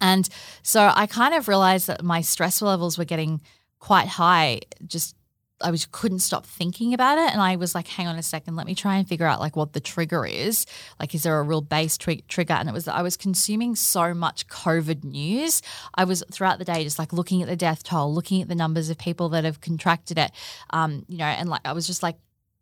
And 0.00 0.28
so 0.62 0.92
I 0.94 1.06
kind 1.06 1.34
of 1.34 1.48
realized 1.48 1.86
that 1.86 2.04
my 2.04 2.20
stress 2.20 2.60
levels 2.60 2.98
were 2.98 3.04
getting 3.04 3.40
quite 3.78 4.08
high. 4.08 4.60
Just 4.86 5.16
I 5.62 5.70
was 5.70 5.86
couldn't 5.86 6.18
stop 6.18 6.44
thinking 6.44 6.92
about 6.92 7.16
it, 7.16 7.32
and 7.32 7.40
I 7.40 7.56
was 7.56 7.74
like, 7.74 7.88
"Hang 7.88 8.06
on 8.06 8.16
a 8.16 8.22
second, 8.22 8.56
let 8.56 8.66
me 8.66 8.74
try 8.74 8.96
and 8.96 9.08
figure 9.08 9.26
out 9.26 9.40
like 9.40 9.56
what 9.56 9.72
the 9.72 9.80
trigger 9.80 10.26
is. 10.26 10.66
Like, 11.00 11.14
is 11.14 11.22
there 11.22 11.38
a 11.38 11.42
real 11.42 11.62
base 11.62 11.96
tri- 11.96 12.22
trigger?" 12.28 12.52
And 12.52 12.68
it 12.68 12.72
was 12.72 12.84
that 12.84 12.94
I 12.94 13.00
was 13.00 13.16
consuming 13.16 13.74
so 13.74 14.12
much 14.12 14.48
COVID 14.48 15.02
news. 15.02 15.62
I 15.94 16.04
was 16.04 16.22
throughout 16.30 16.58
the 16.58 16.66
day 16.66 16.84
just 16.84 16.98
like 16.98 17.12
looking 17.12 17.40
at 17.40 17.48
the 17.48 17.56
death 17.56 17.84
toll, 17.84 18.12
looking 18.12 18.42
at 18.42 18.48
the 18.48 18.54
numbers 18.54 18.90
of 18.90 18.98
people 18.98 19.30
that 19.30 19.44
have 19.44 19.62
contracted 19.62 20.18
it, 20.18 20.30
um, 20.70 21.06
you 21.08 21.16
know, 21.16 21.24
and 21.24 21.48
like 21.48 21.62
I 21.64 21.72
was 21.72 21.86
just 21.86 22.02
like 22.02 22.16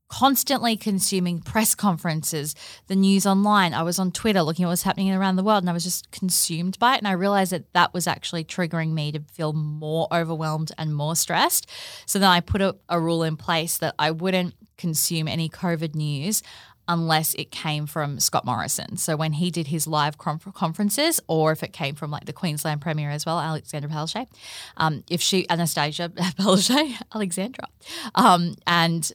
constantly 0.08 0.76
consuming 0.76 1.40
press 1.40 1.74
conferences, 1.74 2.54
the 2.86 2.96
news 2.96 3.26
online. 3.26 3.74
I 3.74 3.82
was 3.82 3.98
on 3.98 4.12
Twitter 4.12 4.42
looking 4.42 4.64
at 4.64 4.68
what's 4.68 4.82
happening 4.82 5.12
around 5.12 5.36
the 5.36 5.44
world 5.44 5.62
and 5.62 5.70
I 5.70 5.72
was 5.72 5.84
just 5.84 6.10
consumed 6.10 6.78
by 6.78 6.94
it. 6.94 6.98
And 6.98 7.08
I 7.08 7.12
realized 7.12 7.52
that 7.52 7.72
that 7.72 7.94
was 7.94 8.06
actually 8.06 8.44
triggering 8.44 8.92
me 8.92 9.12
to 9.12 9.20
feel 9.32 9.52
more 9.52 10.06
overwhelmed 10.12 10.72
and 10.78 10.94
more 10.94 11.16
stressed. 11.16 11.68
So 12.06 12.18
then 12.18 12.30
I 12.30 12.40
put 12.40 12.60
a, 12.60 12.76
a 12.88 13.00
rule 13.00 13.22
in 13.22 13.36
place 13.36 13.78
that 13.78 13.94
I 13.98 14.10
wouldn't 14.10 14.54
consume 14.76 15.28
any 15.28 15.48
COVID 15.48 15.94
news 15.94 16.42
unless 16.86 17.34
it 17.34 17.50
came 17.50 17.86
from 17.86 18.20
Scott 18.20 18.44
Morrison. 18.44 18.96
So 18.96 19.16
when 19.16 19.32
he 19.32 19.50
did 19.50 19.68
his 19.68 19.86
live 19.86 20.18
conferences, 20.18 21.20
or 21.26 21.52
if 21.52 21.62
it 21.62 21.72
came 21.72 21.94
from 21.94 22.10
like 22.10 22.26
the 22.26 22.32
Queensland 22.32 22.80
Premier 22.80 23.10
as 23.10 23.24
well, 23.24 23.40
Alexandra 23.40 23.90
Palaszczuk, 23.90 24.28
um, 24.76 25.02
if 25.08 25.20
she 25.20 25.46
Annastacia 25.46 26.08
Palaszczuk, 26.36 27.00
Alexandra, 27.14 27.68
um, 28.14 28.54
and 28.66 29.12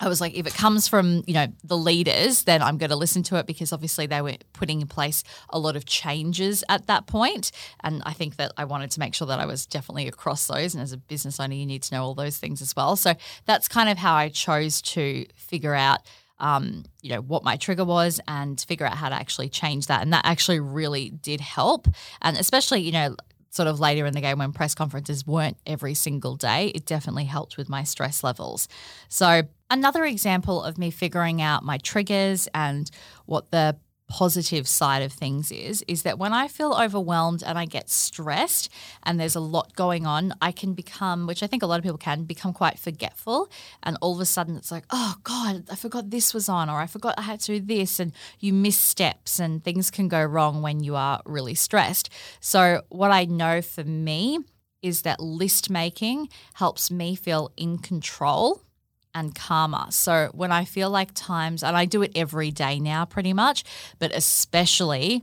I 0.00 0.08
was 0.08 0.20
like, 0.20 0.34
if 0.34 0.46
it 0.46 0.54
comes 0.54 0.88
from, 0.88 1.22
you 1.26 1.34
know, 1.34 1.46
the 1.62 1.76
leaders, 1.76 2.44
then 2.44 2.62
I'm 2.62 2.78
going 2.78 2.90
to 2.90 2.96
listen 2.96 3.22
to 3.24 3.36
it 3.36 3.46
because 3.46 3.72
obviously 3.72 4.06
they 4.06 4.20
were 4.20 4.34
putting 4.52 4.80
in 4.80 4.88
place 4.88 5.22
a 5.50 5.58
lot 5.58 5.76
of 5.76 5.86
changes 5.86 6.64
at 6.68 6.88
that 6.88 7.06
point. 7.06 7.52
And 7.80 8.02
I 8.04 8.12
think 8.12 8.36
that 8.36 8.52
I 8.56 8.64
wanted 8.64 8.90
to 8.92 9.00
make 9.00 9.14
sure 9.14 9.28
that 9.28 9.38
I 9.38 9.46
was 9.46 9.66
definitely 9.66 10.08
across 10.08 10.48
those. 10.48 10.74
And 10.74 10.82
as 10.82 10.92
a 10.92 10.96
business 10.96 11.38
owner, 11.38 11.54
you 11.54 11.64
need 11.64 11.84
to 11.84 11.94
know 11.94 12.02
all 12.02 12.14
those 12.14 12.38
things 12.38 12.60
as 12.60 12.74
well. 12.74 12.96
So 12.96 13.14
that's 13.46 13.68
kind 13.68 13.88
of 13.88 13.96
how 13.96 14.14
I 14.14 14.30
chose 14.30 14.82
to 14.82 15.26
figure 15.36 15.74
out 15.74 16.00
um, 16.40 16.84
you 17.00 17.10
know, 17.10 17.20
what 17.20 17.44
my 17.44 17.56
trigger 17.56 17.84
was 17.84 18.20
and 18.26 18.60
figure 18.60 18.86
out 18.86 18.96
how 18.96 19.08
to 19.08 19.14
actually 19.14 19.48
change 19.48 19.86
that. 19.86 20.02
And 20.02 20.12
that 20.12 20.26
actually 20.26 20.58
really 20.58 21.10
did 21.10 21.40
help. 21.40 21.86
And 22.20 22.36
especially, 22.36 22.80
you 22.80 22.90
know, 22.90 23.16
sort 23.54 23.68
of 23.68 23.78
later 23.78 24.04
in 24.04 24.14
the 24.14 24.20
game 24.20 24.38
when 24.38 24.52
press 24.52 24.74
conferences 24.74 25.26
weren't 25.26 25.56
every 25.64 25.94
single 25.94 26.34
day, 26.34 26.72
it 26.74 26.86
definitely 26.86 27.24
helped 27.24 27.56
with 27.56 27.68
my 27.68 27.84
stress 27.84 28.24
levels. 28.24 28.68
So, 29.08 29.42
another 29.74 30.04
example 30.04 30.62
of 30.62 30.78
me 30.78 30.90
figuring 30.90 31.42
out 31.42 31.64
my 31.64 31.78
triggers 31.78 32.48
and 32.54 32.90
what 33.26 33.50
the 33.50 33.76
positive 34.06 34.68
side 34.68 35.02
of 35.02 35.12
things 35.12 35.50
is 35.50 35.82
is 35.88 36.02
that 36.02 36.18
when 36.18 36.32
I 36.32 36.46
feel 36.46 36.74
overwhelmed 36.74 37.42
and 37.44 37.58
I 37.58 37.64
get 37.64 37.90
stressed 37.90 38.68
and 39.02 39.18
there's 39.18 39.34
a 39.34 39.40
lot 39.40 39.74
going 39.74 40.06
on, 40.06 40.32
I 40.40 40.52
can 40.52 40.74
become, 40.74 41.26
which 41.26 41.42
I 41.42 41.48
think 41.48 41.62
a 41.62 41.66
lot 41.66 41.78
of 41.78 41.82
people 41.82 41.98
can, 41.98 42.22
become 42.22 42.52
quite 42.52 42.78
forgetful. 42.78 43.50
And 43.82 43.96
all 44.00 44.14
of 44.14 44.20
a 44.20 44.26
sudden 44.26 44.56
it's 44.56 44.70
like, 44.70 44.84
oh 44.90 45.16
God, 45.24 45.64
I 45.70 45.74
forgot 45.74 46.10
this 46.10 46.32
was 46.32 46.48
on, 46.48 46.70
or 46.70 46.78
I 46.78 46.86
forgot 46.86 47.14
I 47.18 47.22
had 47.22 47.40
to 47.40 47.58
do 47.58 47.66
this. 47.66 47.98
And 47.98 48.12
you 48.38 48.52
miss 48.52 48.76
steps 48.76 49.40
and 49.40 49.64
things 49.64 49.90
can 49.90 50.06
go 50.06 50.22
wrong 50.22 50.62
when 50.62 50.84
you 50.84 50.94
are 50.94 51.20
really 51.24 51.54
stressed. 51.56 52.10
So, 52.40 52.82
what 52.90 53.10
I 53.10 53.24
know 53.24 53.62
for 53.62 53.82
me 53.82 54.38
is 54.82 55.02
that 55.02 55.18
list 55.18 55.70
making 55.70 56.28
helps 56.52 56.90
me 56.90 57.16
feel 57.16 57.50
in 57.56 57.78
control 57.78 58.63
and 59.14 59.34
calmer. 59.34 59.86
So 59.90 60.30
when 60.32 60.50
I 60.52 60.64
feel 60.64 60.90
like 60.90 61.10
times, 61.14 61.62
and 61.62 61.76
I 61.76 61.84
do 61.84 62.02
it 62.02 62.12
every 62.14 62.50
day 62.50 62.80
now 62.80 63.04
pretty 63.04 63.32
much, 63.32 63.64
but 63.98 64.12
especially 64.14 65.22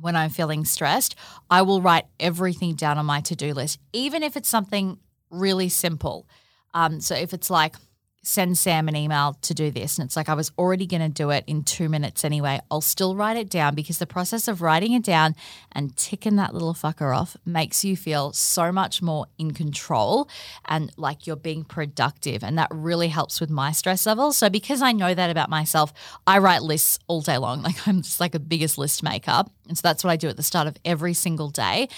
when 0.00 0.14
I'm 0.14 0.30
feeling 0.30 0.64
stressed, 0.64 1.16
I 1.50 1.62
will 1.62 1.82
write 1.82 2.06
everything 2.20 2.74
down 2.74 2.98
on 2.98 3.06
my 3.06 3.20
to 3.22 3.34
do 3.34 3.52
list, 3.54 3.80
even 3.92 4.22
if 4.22 4.36
it's 4.36 4.48
something 4.48 4.98
really 5.30 5.68
simple. 5.68 6.28
Um, 6.74 7.00
so 7.00 7.14
if 7.14 7.32
it's 7.32 7.50
like, 7.50 7.74
send 8.22 8.58
Sam 8.58 8.88
an 8.88 8.96
email 8.96 9.38
to 9.42 9.54
do 9.54 9.70
this. 9.70 9.98
And 9.98 10.06
it's 10.06 10.16
like, 10.16 10.28
I 10.28 10.34
was 10.34 10.50
already 10.58 10.86
going 10.86 11.02
to 11.02 11.08
do 11.08 11.30
it 11.30 11.44
in 11.46 11.62
two 11.62 11.88
minutes 11.88 12.24
anyway. 12.24 12.60
I'll 12.70 12.80
still 12.80 13.14
write 13.14 13.36
it 13.36 13.48
down 13.48 13.74
because 13.74 13.98
the 13.98 14.06
process 14.06 14.48
of 14.48 14.60
writing 14.60 14.92
it 14.92 15.02
down 15.04 15.34
and 15.72 15.96
ticking 15.96 16.36
that 16.36 16.52
little 16.52 16.74
fucker 16.74 17.16
off 17.16 17.36
makes 17.46 17.84
you 17.84 17.96
feel 17.96 18.32
so 18.32 18.72
much 18.72 19.00
more 19.00 19.26
in 19.38 19.52
control 19.52 20.28
and 20.66 20.92
like 20.96 21.26
you're 21.26 21.36
being 21.36 21.64
productive. 21.64 22.42
And 22.42 22.58
that 22.58 22.68
really 22.72 23.08
helps 23.08 23.40
with 23.40 23.50
my 23.50 23.72
stress 23.72 24.04
levels. 24.04 24.36
So, 24.36 24.50
because 24.50 24.82
I 24.82 24.92
know 24.92 25.14
that 25.14 25.30
about 25.30 25.48
myself, 25.48 25.92
I 26.26 26.38
write 26.38 26.62
lists 26.62 26.98
all 27.06 27.20
day 27.20 27.38
long. 27.38 27.62
Like, 27.68 27.86
I'm 27.86 28.00
just 28.00 28.18
like 28.18 28.34
a 28.34 28.38
biggest 28.38 28.78
list 28.78 29.02
maker. 29.02 29.44
And 29.68 29.76
so 29.76 29.82
that's 29.82 30.02
what 30.02 30.10
I 30.10 30.16
do 30.16 30.28
at 30.28 30.38
the 30.38 30.42
start 30.42 30.66
of 30.66 30.76
every 30.86 31.12
single 31.12 31.50
day 31.50 31.88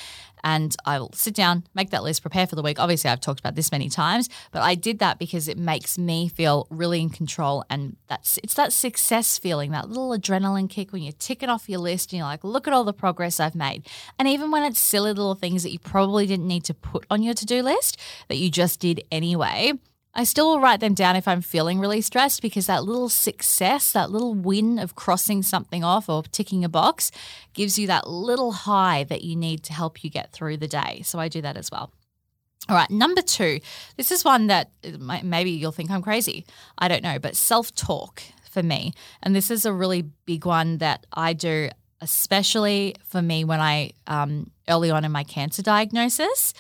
and 0.45 0.75
I'll 0.85 1.13
sit 1.13 1.35
down, 1.35 1.65
make 1.75 1.91
that 1.91 2.03
list, 2.03 2.23
prepare 2.23 2.47
for 2.47 2.57
the 2.57 2.63
week. 2.63 2.79
Obviously, 2.79 3.11
I've 3.11 3.21
talked 3.21 3.41
about 3.41 3.55
this 3.55 3.73
many 3.73 3.89
times, 3.89 4.29
but 4.53 4.63
I 4.63 4.75
did 4.75 4.99
that 5.01 5.19
because 5.19 5.49
it 5.49 5.59
makes 5.59 5.99
me 5.99 6.29
feel 6.29 6.67
really 6.71 7.01
in 7.01 7.11
control. 7.11 7.65
And 7.71 7.97
that's 8.09 8.39
it's 8.43 8.55
that 8.55 8.73
success 8.73 9.39
feeling, 9.39 9.71
that 9.73 9.89
little 9.89 10.11
adrenaline 10.11 10.69
kick 10.69 10.93
when 10.93 11.03
you're 11.03 11.13
ticking 11.13 11.49
off 11.49 11.69
your 11.69 11.81
list 11.81 12.13
and 12.13 12.19
you're 12.19 12.27
like, 12.27 12.45
look 12.45 12.67
at 12.67 12.75
all 12.75 12.85
the 12.85 12.93
progress 12.93 13.41
I've 13.41 13.55
made. 13.55 13.87
And 14.19 14.29
even 14.29 14.51
when 14.51 14.63
it's 14.65 14.81
silly 14.81 15.13
little 15.13 15.35
things 15.35 15.63
that 15.63 15.71
you 15.71 15.79
probably 15.79 16.27
didn't 16.27 16.47
need 16.47 16.65
to 16.65 16.75
put 16.75 17.05
on 17.11 17.23
your 17.23 17.35
to 17.35 17.47
do 17.47 17.63
list 17.63 17.99
that 18.29 18.37
you 18.37 18.51
just 18.51 18.81
did 18.81 19.03
anyway, 19.11 19.73
I 20.13 20.25
still 20.25 20.51
will 20.51 20.61
write 20.61 20.81
them 20.81 20.95
down 20.95 21.15
if 21.15 21.29
I'm 21.29 21.41
feeling 21.41 21.79
really 21.79 22.01
stressed 22.01 22.43
because 22.43 22.67
that 22.67 22.85
little 22.85 23.09
success, 23.09 23.93
that 23.93 24.11
little 24.11 24.35
win 24.35 24.79
of 24.79 24.97
crossing 24.97 25.43
something 25.43 25.85
off 25.85 26.09
or 26.09 26.25
ticking 26.25 26.65
a 26.65 26.69
box 26.69 27.13
gives 27.53 27.79
you 27.79 27.87
that 27.87 28.09
little 28.09 28.53
high 28.53 29.05
that 29.05 29.23
you 29.23 29.37
need 29.37 29.63
to 29.65 29.73
help 29.73 30.03
you 30.03 30.11
get 30.11 30.33
through 30.33 30.57
the 30.57 30.67
day. 30.67 31.03
So 31.05 31.21
I 31.21 31.29
do 31.29 31.41
that 31.43 31.57
as 31.57 31.71
well. 31.71 31.93
All 32.69 32.77
right, 32.77 32.91
number 32.91 33.23
two. 33.23 33.61
This 33.97 34.11
is 34.11 34.25
one 34.25 34.49
that 34.49 34.71
uh, 34.85 35.21
maybe 35.23 35.51
you'll 35.51 35.73
think 35.73 35.91
I'm 35.91 36.03
crazy. 36.03 36.45
I 36.77 36.89
don't 36.89 37.03
know, 37.03 37.19
but 37.19 37.37
self 37.37 37.75
talk 37.75 38.23
for 38.51 38.63
me. 38.63 38.93
And 39.23 39.35
this 39.35 39.51
is 39.51 39.65
a 39.65 39.73
really 39.73 40.03
big 40.03 40.45
one 40.45 40.79
that 40.79 41.07
I 41.13 41.33
do, 41.33 41.71
especially 42.01 42.97
for 43.05 43.23
me 43.23 43.45
when 43.45 43.61
I, 43.61 43.93
um, 44.07 44.51
early 44.69 44.91
on 44.91 45.05
in 45.05 45.13
my 45.13 45.25
cancer 45.25 45.63
diagnosis. 45.63 46.53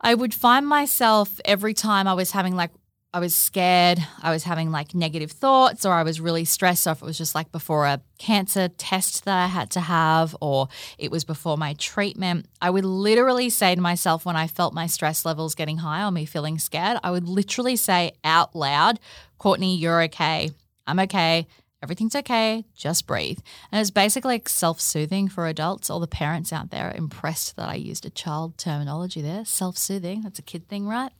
I 0.00 0.14
would 0.14 0.34
find 0.34 0.66
myself 0.66 1.40
every 1.44 1.74
time 1.74 2.06
I 2.06 2.14
was 2.14 2.30
having 2.32 2.54
like 2.54 2.70
I 3.14 3.18
was 3.18 3.34
scared, 3.34 3.98
I 4.22 4.30
was 4.30 4.44
having 4.44 4.70
like 4.70 4.94
negative 4.94 5.30
thoughts, 5.30 5.86
or 5.86 5.94
I 5.94 6.02
was 6.02 6.20
really 6.20 6.44
stressed. 6.44 6.86
Or 6.86 6.90
if 6.90 7.00
it 7.00 7.04
was 7.06 7.16
just 7.16 7.34
like 7.34 7.50
before 7.50 7.86
a 7.86 8.02
cancer 8.18 8.68
test 8.68 9.24
that 9.24 9.38
I 9.38 9.46
had 9.46 9.70
to 9.70 9.80
have, 9.80 10.36
or 10.42 10.68
it 10.98 11.10
was 11.10 11.24
before 11.24 11.56
my 11.56 11.72
treatment, 11.74 12.46
I 12.60 12.68
would 12.68 12.84
literally 12.84 13.48
say 13.48 13.74
to 13.74 13.80
myself 13.80 14.26
when 14.26 14.36
I 14.36 14.48
felt 14.48 14.74
my 14.74 14.86
stress 14.86 15.24
levels 15.24 15.54
getting 15.54 15.78
high 15.78 16.06
or 16.06 16.10
me 16.10 16.26
feeling 16.26 16.58
scared, 16.58 16.98
I 17.02 17.10
would 17.10 17.26
literally 17.26 17.76
say 17.76 18.12
out 18.22 18.54
loud, 18.54 19.00
Courtney, 19.38 19.76
you're 19.76 20.02
okay. 20.02 20.50
I'm 20.86 21.00
okay 21.00 21.46
everything's 21.86 22.16
okay, 22.16 22.64
just 22.74 23.06
breathe. 23.06 23.38
And 23.70 23.80
it's 23.80 23.92
basically 23.92 24.34
like 24.34 24.48
self 24.48 24.80
soothing 24.80 25.28
for 25.28 25.46
adults. 25.46 25.88
All 25.88 26.00
the 26.00 26.08
parents 26.08 26.52
out 26.52 26.70
there 26.70 26.88
are 26.88 26.96
impressed 26.96 27.54
that 27.54 27.68
I 27.68 27.76
used 27.76 28.04
a 28.04 28.10
child 28.10 28.58
terminology 28.58 29.22
there 29.22 29.44
self 29.44 29.78
soothing. 29.78 30.22
That's 30.22 30.40
a 30.40 30.42
kid 30.42 30.68
thing, 30.68 30.88
right? 30.88 31.12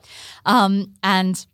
Um, 0.44 0.94
and 1.04 1.46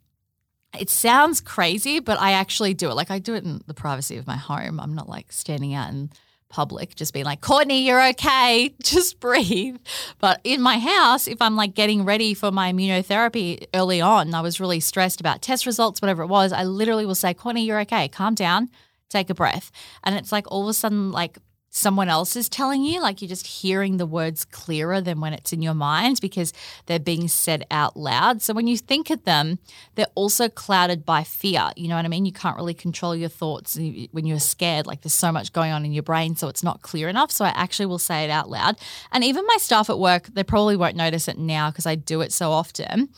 it 0.81 0.88
sounds 0.88 1.42
crazy, 1.42 2.00
but 2.00 2.19
I 2.19 2.33
actually 2.33 2.73
do 2.73 2.88
it. 2.88 2.95
Like 2.95 3.11
I 3.11 3.19
do 3.19 3.35
it 3.35 3.45
in 3.45 3.61
the 3.66 3.75
privacy 3.75 4.16
of 4.16 4.26
my 4.26 4.37
home. 4.37 4.81
I'm 4.81 4.95
not 4.95 5.11
like 5.11 5.31
standing 5.31 5.75
out 5.75 5.90
in 5.90 6.11
public, 6.49 6.95
just 6.95 7.12
being 7.12 7.25
like, 7.25 7.40
Courtney, 7.40 7.85
you're 7.85 8.09
okay, 8.11 8.75
just 8.83 9.19
breathe. 9.19 9.78
But 10.21 10.40
in 10.45 10.61
my 10.61 10.78
house, 10.78 11.26
if 11.26 11.42
I'm 11.42 11.57
like 11.57 11.75
getting 11.75 12.04
ready 12.04 12.35
for 12.35 12.52
my 12.52 12.73
immunotherapy 12.73 13.66
early 13.75 14.00
on, 14.00 14.33
I 14.35 14.40
was 14.42 14.61
really 14.61 14.81
stressed 14.81 15.21
about 15.21 15.42
test 15.42 15.66
results, 15.66 16.00
whatever 16.00 16.23
it 16.23 16.28
was, 16.28 16.52
I 16.52 16.64
literally 16.64 17.07
will 17.07 17.14
say, 17.16 17.35
Courtney, 17.35 17.64
you're 17.64 17.81
okay, 17.81 18.09
calm 18.09 18.35
down, 18.35 18.69
take 19.12 19.31
a 19.31 19.35
breath. 19.35 19.71
And 20.04 20.16
it's 20.16 20.33
like 20.33 20.50
all 20.50 20.64
of 20.64 20.69
a 20.69 20.75
sudden, 20.75 21.12
like 21.12 21.38
someone 21.75 22.11
else 22.11 22.37
is 22.37 22.50
telling 22.50 22.85
you, 22.85 23.00
like 23.00 23.23
you're 23.23 23.28
just 23.28 23.47
hearing 23.47 23.97
the 23.97 24.04
words 24.04 24.45
clearer 24.45 25.00
than 25.00 25.21
when 25.21 25.33
it's 25.33 25.54
in 25.54 25.62
your 25.62 25.75
mind 25.75 26.21
because 26.21 26.52
they're 26.85 27.00
being 27.00 27.26
said 27.28 27.64
out 27.71 27.97
loud. 27.97 28.42
So 28.42 28.52
when 28.52 28.66
you 28.66 28.76
think 28.76 29.09
of 29.09 29.25
them, 29.25 29.59
they're 29.95 30.04
also 30.14 30.50
clouded 30.50 31.07
by 31.07 31.25
fear. 31.25 31.71
You 31.75 31.88
know 31.88 31.97
what 31.97 32.04
I 32.04 32.09
mean? 32.09 32.26
You 32.26 32.33
can't 32.33 32.59
really 32.59 32.75
control 32.75 33.16
your 33.16 33.31
thoughts 33.31 33.76
when 33.76 34.26
you're 34.26 34.38
scared. 34.38 34.87
Like 34.87 35.00
there's 35.00 35.14
so 35.14 35.33
much 35.33 35.54
going 35.54 35.73
on 35.73 35.87
in 35.87 35.92
your 35.92 36.02
brain, 36.02 36.37
so 36.37 36.49
it's 36.49 36.62
not 36.62 36.83
clear 36.83 37.09
enough. 37.09 37.31
So 37.31 37.45
I 37.47 37.52
actually 37.57 37.87
will 37.87 37.99
say 37.99 38.25
it 38.25 38.31
out 38.31 38.50
loud. 38.50 38.76
And 39.11 39.25
even 39.25 39.47
my 39.47 39.57
staff 39.59 39.88
at 39.88 39.99
work, 39.99 40.26
they 40.26 40.45
probably 40.45 40.76
won't 40.76 40.97
notice 40.97 41.26
it 41.26 41.38
now 41.38 41.71
because 41.71 41.87
I 41.87 41.95
do 41.95 42.21
it 42.21 42.33
so 42.33 42.52
often. 42.52 43.09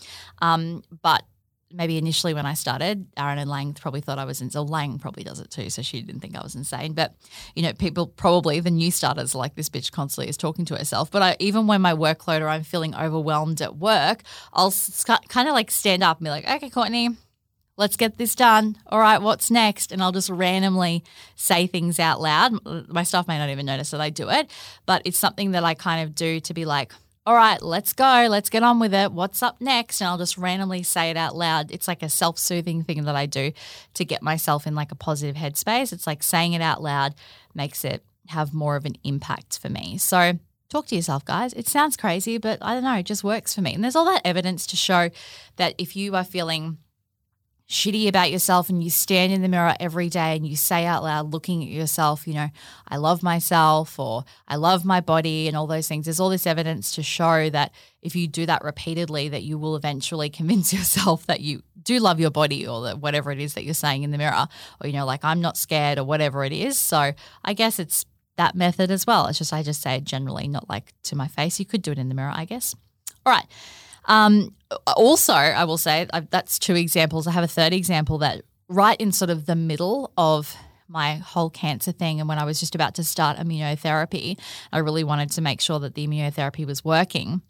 Um, 0.41 0.81
but 1.01 1.23
maybe 1.75 1.97
initially 1.97 2.33
when 2.33 2.45
I 2.45 2.53
started, 2.53 3.07
Aaron 3.17 3.37
and 3.37 3.49
Lang 3.49 3.73
probably 3.73 4.01
thought 4.01 4.17
I 4.17 4.25
was 4.25 4.41
insane. 4.41 4.65
Lang 4.67 4.97
probably 4.99 5.23
does 5.23 5.39
it 5.39 5.51
too, 5.51 5.69
so 5.69 5.81
she 5.81 6.01
didn't 6.01 6.21
think 6.21 6.37
I 6.37 6.41
was 6.41 6.55
insane. 6.55 6.93
But 6.93 7.15
you 7.55 7.63
know, 7.63 7.73
people 7.73 8.07
probably 8.07 8.59
the 8.59 8.71
new 8.71 8.91
starters 8.91 9.35
like 9.35 9.55
this 9.55 9.69
bitch 9.69 9.91
constantly 9.91 10.29
is 10.29 10.37
talking 10.37 10.65
to 10.65 10.75
herself. 10.75 11.11
But 11.11 11.21
I, 11.21 11.35
even 11.39 11.67
when 11.67 11.81
my 11.81 11.93
workload 11.93 12.41
or 12.41 12.47
I'm 12.47 12.63
feeling 12.63 12.95
overwhelmed 12.95 13.61
at 13.61 13.77
work, 13.77 14.23
I'll 14.53 14.73
kind 15.27 15.47
of 15.47 15.53
like 15.53 15.71
stand 15.71 16.03
up 16.03 16.17
and 16.17 16.25
be 16.25 16.31
like, 16.31 16.49
"Okay, 16.49 16.69
Courtney." 16.69 17.09
Let's 17.77 17.97
get 17.97 18.17
this 18.17 18.35
done. 18.35 18.77
All 18.87 18.99
right, 18.99 19.21
what's 19.21 19.51
next? 19.51 19.91
And 19.91 20.01
I'll 20.01 20.13
just 20.13 20.29
randomly 20.29 21.03
say 21.35 21.67
things 21.67 21.99
out 21.99 22.21
loud. 22.21 22.53
My 22.87 23.03
staff 23.03 23.27
may 23.27 23.37
not 23.37 23.49
even 23.49 23.65
notice 23.65 23.91
that 23.91 23.99
I 23.99 24.09
do 24.09 24.29
it, 24.29 24.49
but 24.85 25.01
it's 25.03 25.17
something 25.17 25.51
that 25.51 25.65
I 25.65 25.73
kind 25.73 26.01
of 26.07 26.15
do 26.15 26.39
to 26.39 26.53
be 26.53 26.63
like, 26.63 26.93
all 27.25 27.35
right, 27.35 27.59
let's 27.61 27.93
go. 27.93 28.27
Let's 28.29 28.51
get 28.51 28.61
on 28.61 28.79
with 28.79 28.93
it. 28.93 29.11
What's 29.11 29.41
up 29.41 29.59
next? 29.59 29.99
And 29.99 30.07
I'll 30.07 30.17
just 30.17 30.37
randomly 30.37 30.83
say 30.83 31.09
it 31.09 31.17
out 31.17 31.35
loud. 31.35 31.71
It's 31.71 31.87
like 31.87 32.03
a 32.03 32.09
self 32.09 32.37
soothing 32.37 32.83
thing 32.83 33.03
that 33.05 33.15
I 33.15 33.25
do 33.25 33.51
to 33.95 34.05
get 34.05 34.21
myself 34.21 34.67
in 34.67 34.75
like 34.75 34.91
a 34.91 34.95
positive 34.95 35.35
headspace. 35.35 35.91
It's 35.91 36.05
like 36.05 36.21
saying 36.21 36.53
it 36.53 36.61
out 36.61 36.83
loud 36.83 37.15
makes 37.55 37.83
it 37.83 38.03
have 38.27 38.53
more 38.53 38.75
of 38.75 38.85
an 38.85 38.95
impact 39.03 39.57
for 39.57 39.69
me. 39.69 39.97
So 39.97 40.37
talk 40.69 40.85
to 40.87 40.95
yourself, 40.95 41.25
guys. 41.25 41.53
It 41.53 41.67
sounds 41.67 41.97
crazy, 41.97 42.37
but 42.37 42.59
I 42.61 42.75
don't 42.75 42.83
know, 42.83 42.95
it 42.95 43.05
just 43.05 43.23
works 43.23 43.53
for 43.55 43.61
me. 43.61 43.73
And 43.73 43.83
there's 43.83 43.95
all 43.95 44.05
that 44.05 44.21
evidence 44.23 44.67
to 44.67 44.75
show 44.75 45.09
that 45.55 45.73
if 45.79 45.95
you 45.95 46.15
are 46.15 46.23
feeling 46.23 46.77
shitty 47.67 48.07
about 48.07 48.31
yourself 48.31 48.69
and 48.69 48.83
you 48.83 48.89
stand 48.89 49.33
in 49.33 49.41
the 49.41 49.47
mirror 49.47 49.73
every 49.79 50.07
day 50.07 50.35
and 50.35 50.45
you 50.45 50.55
say 50.55 50.85
out 50.85 51.03
loud, 51.03 51.31
looking 51.31 51.63
at 51.63 51.69
yourself, 51.69 52.27
you 52.27 52.33
know, 52.33 52.49
I 52.87 52.97
love 52.97 53.23
myself 53.23 53.97
or 53.97 54.23
I 54.47 54.55
love 54.55 54.85
my 54.85 55.01
body 55.01 55.47
and 55.47 55.57
all 55.57 55.65
those 55.65 55.87
things, 55.87 56.05
there's 56.05 56.19
all 56.19 56.29
this 56.29 56.45
evidence 56.45 56.93
to 56.95 57.03
show 57.03 57.49
that 57.49 57.71
if 58.03 58.15
you 58.15 58.27
do 58.27 58.45
that 58.45 58.63
repeatedly, 58.63 59.29
that 59.29 59.43
you 59.43 59.57
will 59.57 59.75
eventually 59.75 60.29
convince 60.41 60.73
yourself 60.73 61.25
that 61.25 61.41
you 61.41 61.63
do 61.81 61.99
love 61.99 62.19
your 62.19 62.31
body 62.31 62.67
or 62.67 62.83
that 62.83 62.99
whatever 62.99 63.31
it 63.31 63.39
is 63.39 63.55
that 63.55 63.63
you're 63.63 63.73
saying 63.73 64.03
in 64.03 64.11
the 64.11 64.17
mirror, 64.17 64.47
or, 64.81 64.87
you 64.87 64.93
know, 64.93 65.05
like 65.05 65.23
I'm 65.23 65.41
not 65.41 65.57
scared 65.57 65.97
or 65.97 66.03
whatever 66.03 66.43
it 66.43 66.53
is. 66.53 66.77
So 66.77 67.13
I 67.43 67.53
guess 67.53 67.79
it's 67.79 68.05
that 68.37 68.53
method 68.53 68.91
as 68.91 69.07
well. 69.07 69.27
It's 69.27 69.39
just, 69.39 69.53
I 69.53 69.63
just 69.63 69.81
say 69.81 69.95
it 69.95 70.03
generally, 70.03 70.47
not 70.47 70.69
like 70.69 70.93
to 71.03 71.15
my 71.15 71.27
face. 71.27 71.59
You 71.59 71.65
could 71.65 71.81
do 71.81 71.91
it 71.91 71.97
in 71.97 72.09
the 72.09 72.15
mirror, 72.15 72.33
I 72.33 72.45
guess. 72.45 72.75
All 73.25 73.33
right. 73.33 73.45
Um, 74.07 74.53
also, 74.95 75.33
I 75.33 75.63
will 75.63 75.77
say 75.77 76.07
I, 76.13 76.21
that's 76.21 76.59
two 76.59 76.75
examples. 76.75 77.27
I 77.27 77.31
have 77.31 77.43
a 77.43 77.47
third 77.47 77.73
example 77.73 78.17
that 78.19 78.43
right 78.67 78.99
in 78.99 79.11
sort 79.11 79.29
of 79.29 79.45
the 79.45 79.55
middle 79.55 80.11
of 80.17 80.55
my 80.87 81.15
whole 81.15 81.49
cancer 81.49 81.91
thing 81.91 82.19
and 82.19 82.29
when 82.29 82.37
I 82.37 82.45
was 82.45 82.59
just 82.59 82.75
about 82.75 82.95
to 82.95 83.03
start 83.03 83.37
immunotherapy, 83.37 84.39
I 84.71 84.79
really 84.79 85.03
wanted 85.03 85.31
to 85.31 85.41
make 85.41 85.61
sure 85.61 85.79
that 85.79 85.95
the 85.95 86.07
immunotherapy 86.07 86.65
was 86.65 86.83
working. 86.85 87.41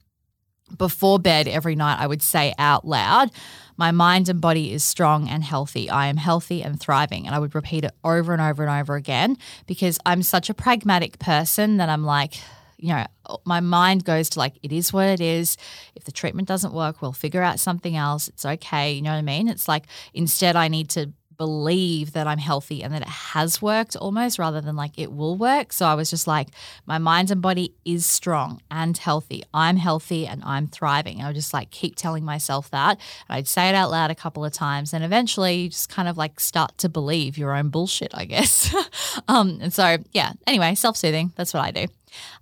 Before 0.76 1.20
bed 1.20 1.48
every 1.48 1.76
night, 1.76 2.00
I 2.00 2.08
would 2.08 2.24
say 2.24 2.54
out 2.58 2.88
loud, 2.88 3.30
My 3.78 3.92
mind 3.92 4.30
and 4.30 4.42
body 4.42 4.74
is 4.74 4.84
strong 4.84 5.30
and 5.30 5.44
healthy. 5.44 5.90
I 5.90 6.08
am 6.08 6.18
healthy 6.18 6.64
and 6.64 6.80
thriving. 6.80 7.28
And 7.28 7.36
I 7.36 7.40
would 7.40 7.54
repeat 7.54 7.84
it 7.84 7.92
over 8.04 8.34
and 8.34 8.42
over 8.42 8.64
and 8.66 8.82
over 8.82 8.96
again 8.96 9.38
because 9.68 10.00
I'm 10.08 10.24
such 10.24 10.50
a 10.50 10.56
pragmatic 10.56 11.20
person 11.20 11.78
that 11.78 11.90
I'm 11.90 12.04
like, 12.04 12.36
you 12.78 12.90
know, 12.90 13.06
my 13.46 13.60
mind 13.60 14.04
goes 14.04 14.30
to 14.32 14.40
like, 14.40 14.54
it 14.62 14.72
is 14.72 14.92
what 14.92 15.08
it 15.08 15.22
is. 15.22 15.58
If 15.96 16.04
the 16.04 16.12
treatment 16.12 16.48
doesn't 16.48 16.74
work, 16.74 17.02
we'll 17.02 17.14
figure 17.14 17.42
out 17.42 17.60
something 17.60 17.96
else. 17.96 18.28
It's 18.28 18.46
okay. 18.46 18.94
You 18.94 19.02
know 19.02 19.12
what 19.12 19.18
I 19.18 19.22
mean? 19.22 19.48
It's 19.48 19.68
like, 19.68 19.86
instead, 20.14 20.56
I 20.56 20.68
need 20.68 20.90
to 20.92 21.12
believe 21.38 22.14
that 22.14 22.28
I'm 22.28 22.38
healthy 22.38 22.84
and 22.84 22.94
that 22.94 23.02
it 23.02 23.08
has 23.08 23.62
worked 23.62 23.96
almost 23.96 24.40
rather 24.40 24.62
than 24.62 24.76
like 24.76 24.98
it 24.98 25.12
will 25.12 25.36
work. 25.36 25.74
So 25.74 25.86
I 25.86 25.94
was 25.94 26.10
just 26.10 26.28
like, 26.28 26.50
my 26.86 26.98
mind 26.98 27.32
and 27.32 27.42
body 27.42 27.74
is 27.84 28.06
strong 28.06 28.62
and 28.72 28.98
healthy. 28.98 29.44
I'm 29.54 29.78
healthy 29.78 30.26
and 30.28 30.44
I'm 30.44 30.68
thriving. 30.68 31.22
I 31.22 31.28
would 31.28 31.36
just 31.36 31.54
like 31.54 31.72
keep 31.72 31.96
telling 31.96 32.24
myself 32.24 32.70
that. 32.72 33.00
And 33.28 33.38
I'd 33.38 33.48
say 33.48 33.70
it 33.70 33.76
out 33.76 33.92
loud 33.92 34.12
a 34.12 34.16
couple 34.16 34.46
of 34.46 34.54
times. 34.54 34.94
And 34.94 35.04
eventually 35.04 35.56
you 35.56 35.70
just 35.70 35.90
kind 35.90 36.08
of 36.08 36.18
like 36.18 36.40
start 36.40 36.78
to 36.80 36.90
believe 36.90 37.38
your 37.38 37.56
own 37.56 37.70
bullshit, 37.70 38.12
I 38.14 38.26
guess. 38.26 38.74
um, 39.28 39.60
and 39.62 39.74
so, 39.74 39.98
yeah, 40.12 40.34
anyway, 40.48 40.76
self 40.76 40.98
soothing. 40.98 41.34
That's 41.36 41.54
what 41.54 41.64
I 41.64 41.72
do. 41.72 41.88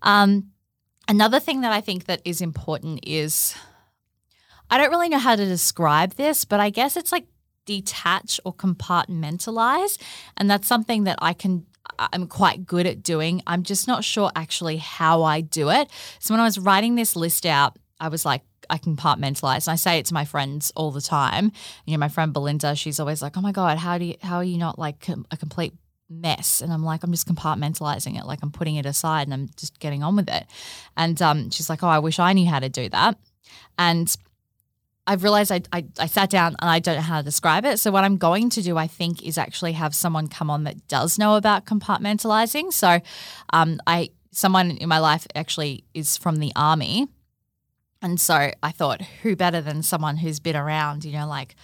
Um, 0.01 0.51
another 1.07 1.39
thing 1.39 1.61
that 1.61 1.71
I 1.71 1.81
think 1.81 2.05
that 2.05 2.21
is 2.25 2.41
important 2.41 3.01
is 3.03 3.55
I 4.69 4.77
don't 4.77 4.89
really 4.89 5.09
know 5.09 5.19
how 5.19 5.35
to 5.35 5.45
describe 5.45 6.13
this, 6.13 6.45
but 6.45 6.59
I 6.59 6.69
guess 6.69 6.97
it's 6.97 7.11
like 7.11 7.27
detach 7.65 8.39
or 8.43 8.53
compartmentalize. 8.53 10.01
And 10.37 10.49
that's 10.49 10.67
something 10.67 11.05
that 11.05 11.19
I 11.21 11.33
can 11.33 11.65
I'm 11.99 12.27
quite 12.27 12.65
good 12.65 12.85
at 12.87 13.03
doing. 13.03 13.41
I'm 13.45 13.63
just 13.63 13.87
not 13.87 14.03
sure 14.03 14.31
actually 14.35 14.77
how 14.77 15.23
I 15.23 15.41
do 15.41 15.69
it. 15.69 15.89
So 16.19 16.33
when 16.33 16.41
I 16.41 16.45
was 16.45 16.57
writing 16.57 16.95
this 16.95 17.15
list 17.15 17.45
out, 17.45 17.77
I 17.99 18.07
was 18.07 18.25
like, 18.25 18.41
I 18.69 18.77
compartmentalize. 18.77 19.67
And 19.67 19.73
I 19.73 19.75
say 19.75 19.99
it 19.99 20.05
to 20.07 20.13
my 20.13 20.25
friends 20.25 20.71
all 20.75 20.91
the 20.91 21.01
time. 21.01 21.51
You 21.85 21.93
know, 21.93 21.99
my 21.99 22.07
friend 22.07 22.33
Belinda, 22.33 22.75
she's 22.75 22.99
always 22.99 23.21
like, 23.21 23.37
"Oh 23.37 23.41
my 23.41 23.51
god, 23.51 23.77
how 23.77 23.97
do 23.97 24.05
you 24.05 24.15
how 24.21 24.37
are 24.37 24.43
you 24.43 24.57
not 24.57 24.79
like 24.79 25.07
a 25.29 25.37
complete 25.37 25.73
mess 26.10 26.62
and 26.62 26.72
I'm 26.72 26.83
like 26.83 27.03
I'm 27.03 27.12
just 27.12 27.27
compartmentalizing 27.27 28.19
it 28.19 28.25
like 28.25 28.39
I'm 28.43 28.51
putting 28.51 28.75
it 28.75 28.86
aside 28.86 29.27
and 29.27 29.33
I'm 29.33 29.50
just 29.57 29.79
getting 29.79 30.03
on 30.03 30.15
with 30.15 30.29
it 30.29 30.45
and 30.95 31.19
um, 31.22 31.50
she's 31.50 31.69
like 31.69 31.81
oh 31.83 31.88
I 31.88 32.00
wish 32.00 32.19
I 32.19 32.33
knew 32.33 32.48
how 32.48 32.60
to 32.60 32.69
do 32.69 32.89
that 32.89 33.17
and 33.77 34.15
I've 35.05 35.24
realized 35.24 35.51
I, 35.51 35.62
I, 35.74 35.86
I, 36.00 36.05
sat 36.05 36.29
down 36.29 36.55
and 36.62 36.69
I 36.69 36.79
don't 36.79 36.95
know 36.95 37.01
how 37.01 37.17
to 37.17 37.25
describe 37.25 37.65
it. 37.65 37.77
So, 37.77 37.91
what 37.91 38.05
I'm 38.05 38.15
going 38.15 38.50
to 38.51 38.62
do, 38.62 38.77
I 38.77 38.88
think, 38.88 39.22
is 39.22 39.38
actually 39.38 39.74
have 39.74 39.93
someone 39.93 40.29
come 40.29 40.50
on 40.50 40.63
that 40.63 40.88
does 40.88 41.19
know 41.19 41.36
about 41.36 41.65
compartmentalizing. 41.65 42.72
So, 42.72 43.01
um, 43.51 43.81
I 43.86 44.12
someone 44.33 44.72
in 44.72 44.89
my 44.89 45.00
life 45.00 45.27
actually 45.36 45.86
is 45.93 46.17
from 46.17 46.38
the 46.38 46.51
army. 46.55 47.07
And 48.01 48.19
so 48.19 48.51
I 48.62 48.72
thought, 48.72 49.01
who 49.22 49.36
better 49.36 49.62
than 49.62 49.81
someone 49.81 50.17
who's 50.17 50.39
been 50.39 50.57
around, 50.57 51.05
you 51.05 51.13
know, 51.13 51.27
like 51.27 51.55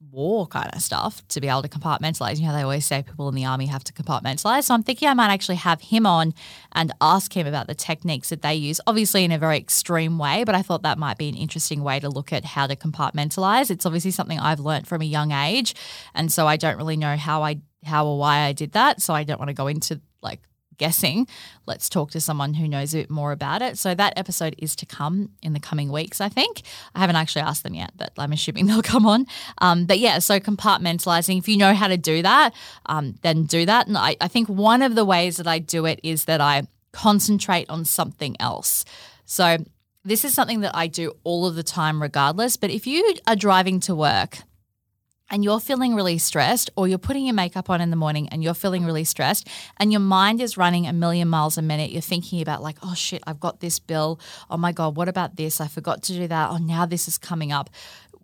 war 0.00 0.46
kind 0.46 0.70
of 0.72 0.80
stuff 0.80 1.26
to 1.28 1.40
be 1.40 1.48
able 1.48 1.62
to 1.62 1.68
compartmentalize. 1.68 2.38
You 2.38 2.46
know, 2.46 2.52
they 2.52 2.62
always 2.62 2.86
say 2.86 3.02
people 3.02 3.28
in 3.28 3.34
the 3.34 3.44
army 3.44 3.66
have 3.66 3.84
to 3.84 3.92
compartmentalize. 3.92 4.64
So 4.64 4.74
I'm 4.74 4.82
thinking 4.82 5.08
I 5.08 5.14
might 5.14 5.30
actually 5.30 5.56
have 5.56 5.80
him 5.80 6.06
on 6.06 6.34
and 6.72 6.92
ask 7.00 7.36
him 7.36 7.46
about 7.46 7.66
the 7.66 7.74
techniques 7.74 8.28
that 8.28 8.42
they 8.42 8.54
use, 8.54 8.80
obviously 8.86 9.24
in 9.24 9.32
a 9.32 9.38
very 9.38 9.58
extreme 9.58 10.18
way, 10.18 10.44
but 10.44 10.54
I 10.54 10.62
thought 10.62 10.82
that 10.82 10.98
might 10.98 11.18
be 11.18 11.28
an 11.28 11.34
interesting 11.34 11.82
way 11.82 11.98
to 12.00 12.08
look 12.08 12.32
at 12.32 12.44
how 12.44 12.66
to 12.66 12.76
compartmentalize. 12.76 13.70
It's 13.70 13.86
obviously 13.86 14.12
something 14.12 14.38
I've 14.38 14.60
learned 14.60 14.86
from 14.86 15.02
a 15.02 15.06
young 15.06 15.32
age. 15.32 15.74
And 16.14 16.32
so 16.32 16.46
I 16.46 16.56
don't 16.56 16.76
really 16.76 16.96
know 16.96 17.16
how 17.16 17.42
I 17.42 17.60
how 17.84 18.06
or 18.06 18.18
why 18.18 18.40
I 18.40 18.52
did 18.52 18.72
that. 18.72 19.00
So 19.00 19.14
I 19.14 19.24
don't 19.24 19.38
want 19.38 19.48
to 19.48 19.54
go 19.54 19.66
into 19.66 20.00
like 20.22 20.40
guessing. 20.78 21.26
Let's 21.66 21.88
talk 21.88 22.10
to 22.12 22.20
someone 22.20 22.54
who 22.54 22.66
knows 22.66 22.94
a 22.94 22.98
bit 22.98 23.10
more 23.10 23.32
about 23.32 23.62
it. 23.62 23.76
So 23.76 23.94
that 23.94 24.14
episode 24.16 24.54
is 24.58 24.74
to 24.76 24.86
come 24.86 25.30
in 25.42 25.52
the 25.52 25.60
coming 25.60 25.90
weeks, 25.92 26.20
I 26.20 26.28
think. 26.28 26.62
I 26.94 27.00
haven't 27.00 27.16
actually 27.16 27.42
asked 27.42 27.62
them 27.62 27.74
yet, 27.74 27.92
but 27.96 28.12
I'm 28.16 28.32
assuming 28.32 28.66
they'll 28.68 28.82
come 28.82 29.06
on. 29.06 29.26
Um, 29.58 29.84
but 29.84 29.98
yeah, 29.98 30.18
so 30.20 30.40
compartmentalizing, 30.40 31.38
if 31.38 31.48
you 31.48 31.56
know 31.56 31.74
how 31.74 31.88
to 31.88 31.96
do 31.96 32.22
that, 32.22 32.54
um, 32.86 33.16
then 33.22 33.44
do 33.44 33.66
that. 33.66 33.86
And 33.86 33.98
I, 33.98 34.16
I 34.20 34.28
think 34.28 34.48
one 34.48 34.82
of 34.82 34.94
the 34.94 35.04
ways 35.04 35.36
that 35.36 35.46
I 35.46 35.58
do 35.58 35.84
it 35.84 36.00
is 36.02 36.24
that 36.24 36.40
I 36.40 36.66
concentrate 36.92 37.68
on 37.68 37.84
something 37.84 38.36
else. 38.40 38.84
So 39.24 39.58
this 40.04 40.24
is 40.24 40.32
something 40.32 40.60
that 40.60 40.74
I 40.74 40.86
do 40.86 41.12
all 41.24 41.46
of 41.46 41.54
the 41.54 41.62
time, 41.62 42.00
regardless. 42.00 42.56
But 42.56 42.70
if 42.70 42.86
you 42.86 43.14
are 43.26 43.36
driving 43.36 43.80
to 43.80 43.94
work, 43.94 44.38
and 45.30 45.44
you're 45.44 45.60
feeling 45.60 45.94
really 45.94 46.18
stressed, 46.18 46.70
or 46.76 46.88
you're 46.88 46.98
putting 46.98 47.26
your 47.26 47.34
makeup 47.34 47.68
on 47.70 47.80
in 47.80 47.90
the 47.90 47.96
morning 47.96 48.28
and 48.30 48.42
you're 48.42 48.54
feeling 48.54 48.84
really 48.84 49.04
stressed, 49.04 49.46
and 49.78 49.92
your 49.92 50.00
mind 50.00 50.40
is 50.40 50.56
running 50.56 50.86
a 50.86 50.92
million 50.92 51.28
miles 51.28 51.58
a 51.58 51.62
minute, 51.62 51.90
you're 51.90 52.00
thinking 52.00 52.40
about, 52.40 52.62
like, 52.62 52.78
oh 52.82 52.94
shit, 52.94 53.22
I've 53.26 53.40
got 53.40 53.60
this 53.60 53.78
bill. 53.78 54.20
Oh 54.50 54.56
my 54.56 54.72
God, 54.72 54.96
what 54.96 55.08
about 55.08 55.36
this? 55.36 55.60
I 55.60 55.68
forgot 55.68 56.02
to 56.04 56.12
do 56.12 56.26
that. 56.28 56.50
Oh, 56.50 56.56
now 56.56 56.86
this 56.86 57.08
is 57.08 57.18
coming 57.18 57.52
up. 57.52 57.70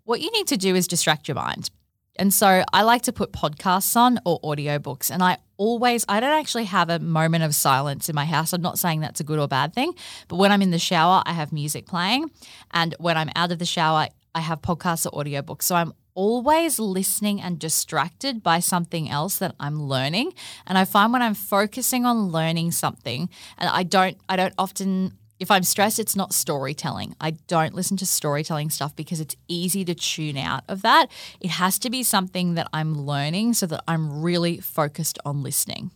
What 0.05 0.21
you 0.21 0.31
need 0.33 0.47
to 0.49 0.57
do 0.57 0.75
is 0.75 0.87
distract 0.87 1.29
your 1.29 1.35
mind. 1.35 1.71
And 2.17 2.33
so 2.33 2.63
I 2.73 2.83
like 2.83 3.03
to 3.03 3.13
put 3.13 3.33
podcasts 3.33 3.97
on 3.97 4.21
or 4.25 4.41
audiobooks. 4.43 5.11
And 5.11 5.21
I 5.23 5.39
always, 5.57 6.05
I 6.09 6.21
don't 6.21 6.39
actually 6.39 6.67
have 6.67 6.89
a 6.89 7.01
moment 7.01 7.43
of 7.43 7.55
silence 7.57 8.09
in 8.09 8.15
my 8.15 8.25
house. 8.25 8.53
I'm 8.53 8.63
not 8.63 8.79
saying 8.79 9.01
that's 9.01 9.19
a 9.19 9.25
good 9.25 9.41
or 9.41 9.49
bad 9.49 9.75
thing, 9.75 9.93
but 10.29 10.37
when 10.37 10.53
I'm 10.53 10.63
in 10.63 10.71
the 10.71 10.79
shower, 10.79 11.23
I 11.27 11.33
have 11.33 11.53
music 11.53 11.87
playing. 11.87 12.31
And 12.71 12.95
when 13.01 13.17
I'm 13.17 13.31
out 13.35 13.51
of 13.51 13.59
the 13.59 13.67
shower, 13.67 14.07
I 14.33 14.41
have 14.41 14.63
podcasts 14.63 15.07
or 15.13 15.25
audiobooks. 15.25 15.63
So 15.63 15.75
I'm 15.75 15.93
always 16.15 16.79
listening 16.79 17.41
and 17.41 17.59
distracted 17.59 18.43
by 18.43 18.61
something 18.61 19.11
else 19.11 19.39
that 19.39 19.55
I'm 19.59 19.83
learning. 19.83 20.33
And 20.67 20.79
I 20.79 20.85
find 20.85 21.13
when 21.13 21.23
I'm 21.23 21.35
focusing 21.35 22.05
on 22.05 22.29
learning 22.29 22.73
something, 22.73 23.29
and 23.59 23.69
I 23.69 23.83
don't, 23.83 24.17
I 24.29 24.37
don't 24.37 24.55
often 24.59 25.19
if 25.41 25.51
I'm 25.51 25.65
stressed, 25.65 25.99
it's 25.99 26.17
not 26.17 26.33
storytelling. 26.33 27.17
I 27.21 27.33
don't 27.33 27.75
listen 27.75 27.97
to 27.99 28.07
storytelling 28.07 28.71
stuff 28.71 28.95
because 28.95 29.21
it's 29.21 29.37
easy 29.49 29.85
to 29.85 29.95
tune 29.95 30.37
out 30.37 30.63
of 30.69 30.83
that. 30.83 31.09
It 31.41 31.51
has 31.51 31.79
to 31.81 31.91
be 31.91 32.03
something 32.03 32.55
that 32.55 32.69
I'm 32.73 32.95
learning 32.95 33.55
so 33.55 33.67
that 33.67 33.83
I'm 33.89 34.23
really 34.23 34.59
focused 34.59 35.19
on 35.25 35.43
listening. 35.43 35.91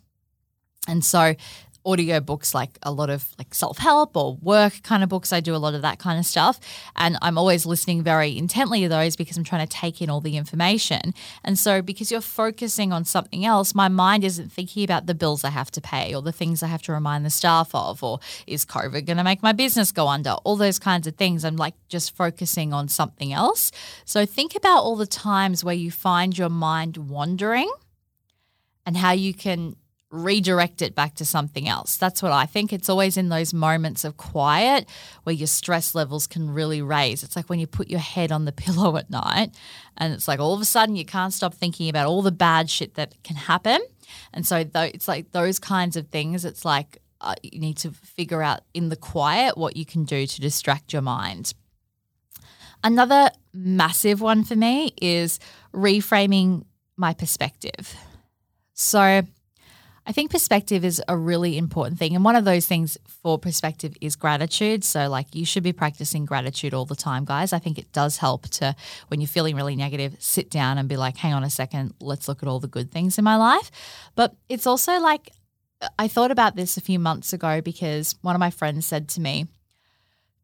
And 0.88 1.04
so 1.04 1.34
audio 1.90 2.20
books 2.20 2.54
like 2.54 2.78
a 2.82 2.92
lot 2.92 3.10
of 3.10 3.34
like 3.38 3.54
self-help 3.54 4.16
or 4.16 4.36
work 4.36 4.82
kind 4.82 5.02
of 5.02 5.08
books. 5.08 5.32
I 5.32 5.40
do 5.40 5.54
a 5.54 5.62
lot 5.66 5.74
of 5.74 5.82
that 5.82 5.98
kind 5.98 6.18
of 6.18 6.26
stuff. 6.26 6.60
And 6.96 7.16
i'm 7.22 7.38
always 7.38 7.66
listening 7.66 8.02
very 8.02 8.36
intently 8.36 8.82
to 8.82 8.88
those 8.88 9.16
because 9.16 9.36
i'm 9.36 9.44
trying 9.44 9.66
to 9.66 9.72
take 9.72 10.00
in 10.02 10.10
all 10.10 10.20
the 10.20 10.36
information. 10.36 11.14
And 11.44 11.58
so 11.58 11.82
because 11.82 12.10
you're 12.10 12.20
focusing 12.20 12.92
on 12.92 13.04
something 13.04 13.44
else 13.44 13.74
my 13.74 13.88
mind 13.88 14.24
isn't 14.24 14.52
thinking 14.52 14.84
about 14.84 15.06
the 15.06 15.14
bills 15.14 15.44
i 15.44 15.50
have 15.50 15.70
to 15.72 15.80
pay 15.80 16.14
or 16.14 16.22
the 16.22 16.32
things 16.32 16.62
i 16.62 16.66
have 16.66 16.82
to 16.82 16.92
remind 16.92 17.24
the 17.24 17.30
staff 17.30 17.74
of 17.74 18.02
or 18.02 18.20
is 18.46 18.64
covid 18.64 19.06
going 19.06 19.16
to 19.16 19.24
make 19.24 19.42
my 19.42 19.52
business 19.52 19.92
go 19.92 20.08
under? 20.08 20.30
All 20.44 20.56
those 20.56 20.78
kinds 20.78 21.06
of 21.06 21.16
things. 21.16 21.44
I'm 21.44 21.56
like 21.56 21.74
just 21.88 22.16
focusing 22.16 22.72
on 22.72 22.88
something 22.88 23.32
else. 23.32 23.72
So 24.04 24.24
think 24.24 24.54
about 24.54 24.82
all 24.82 24.96
the 24.96 25.06
times 25.06 25.64
where 25.64 25.74
you 25.74 25.90
find 25.90 26.36
your 26.36 26.48
mind 26.48 26.96
wandering 26.96 27.70
and 28.86 28.96
how 28.96 29.12
you 29.12 29.34
can 29.34 29.76
redirect 30.10 30.80
it 30.80 30.94
back 30.94 31.14
to 31.16 31.24
something 31.24 31.68
else. 31.68 31.96
That's 31.96 32.22
what 32.22 32.32
I 32.32 32.46
think. 32.46 32.72
It's 32.72 32.88
always 32.88 33.16
in 33.16 33.28
those 33.28 33.52
moments 33.52 34.04
of 34.04 34.16
quiet 34.16 34.88
where 35.24 35.34
your 35.34 35.46
stress 35.46 35.94
levels 35.94 36.26
can 36.26 36.50
really 36.50 36.80
raise. 36.80 37.22
It's 37.22 37.36
like 37.36 37.50
when 37.50 37.58
you 37.58 37.66
put 37.66 37.90
your 37.90 38.00
head 38.00 38.32
on 38.32 38.44
the 38.44 38.52
pillow 38.64 38.96
at 38.96 39.10
night 39.10 39.54
and 39.96 40.14
it's 40.14 40.26
like 40.26 40.40
all 40.40 40.54
of 40.54 40.60
a 40.60 40.64
sudden 40.64 40.96
you 40.96 41.04
can't 41.04 41.32
stop 41.32 41.54
thinking 41.54 41.88
about 41.88 42.06
all 42.06 42.22
the 42.22 42.32
bad 42.32 42.70
shit 42.70 42.94
that 42.94 43.22
can 43.22 43.36
happen. 43.36 43.80
And 44.32 44.46
so 44.46 44.64
it's 44.74 45.08
like 45.08 45.32
those 45.32 45.58
kinds 45.58 45.96
of 45.96 46.08
things. 46.08 46.44
It's 46.44 46.64
like 46.64 46.98
uh, 47.20 47.34
you 47.42 47.58
need 47.60 47.76
to 47.78 47.90
figure 47.90 48.42
out 48.42 48.60
in 48.72 48.88
the 48.88 48.96
quiet 48.96 49.58
what 49.58 49.76
you 49.76 49.84
can 49.84 50.04
do 50.04 50.26
to 50.26 50.40
distract 50.40 50.92
your 50.92 51.02
mind. 51.02 51.52
Another 52.82 53.30
massive 53.52 54.20
one 54.20 54.44
for 54.44 54.54
me 54.54 54.94
is 55.02 55.40
reframing 55.74 56.64
my 56.96 57.12
perspective. 57.12 57.96
So, 58.72 59.22
I 60.08 60.12
think 60.12 60.30
perspective 60.30 60.86
is 60.86 61.02
a 61.06 61.14
really 61.14 61.58
important 61.58 61.98
thing. 61.98 62.14
And 62.14 62.24
one 62.24 62.34
of 62.34 62.46
those 62.46 62.66
things 62.66 62.96
for 63.06 63.38
perspective 63.38 63.94
is 64.00 64.16
gratitude. 64.16 64.82
So, 64.82 65.06
like, 65.10 65.34
you 65.34 65.44
should 65.44 65.62
be 65.62 65.74
practicing 65.74 66.24
gratitude 66.24 66.72
all 66.72 66.86
the 66.86 66.96
time, 66.96 67.26
guys. 67.26 67.52
I 67.52 67.58
think 67.58 67.76
it 67.76 67.92
does 67.92 68.16
help 68.16 68.48
to, 68.48 68.74
when 69.08 69.20
you're 69.20 69.28
feeling 69.28 69.54
really 69.54 69.76
negative, 69.76 70.16
sit 70.18 70.48
down 70.48 70.78
and 70.78 70.88
be 70.88 70.96
like, 70.96 71.18
hang 71.18 71.34
on 71.34 71.44
a 71.44 71.50
second, 71.50 71.92
let's 72.00 72.26
look 72.26 72.42
at 72.42 72.48
all 72.48 72.58
the 72.58 72.66
good 72.66 72.90
things 72.90 73.18
in 73.18 73.24
my 73.24 73.36
life. 73.36 73.70
But 74.14 74.34
it's 74.48 74.66
also 74.66 74.98
like, 74.98 75.30
I 75.98 76.08
thought 76.08 76.30
about 76.30 76.56
this 76.56 76.78
a 76.78 76.80
few 76.80 76.98
months 76.98 77.34
ago 77.34 77.60
because 77.60 78.14
one 78.22 78.34
of 78.34 78.40
my 78.40 78.50
friends 78.50 78.86
said 78.86 79.10
to 79.10 79.20
me, 79.20 79.46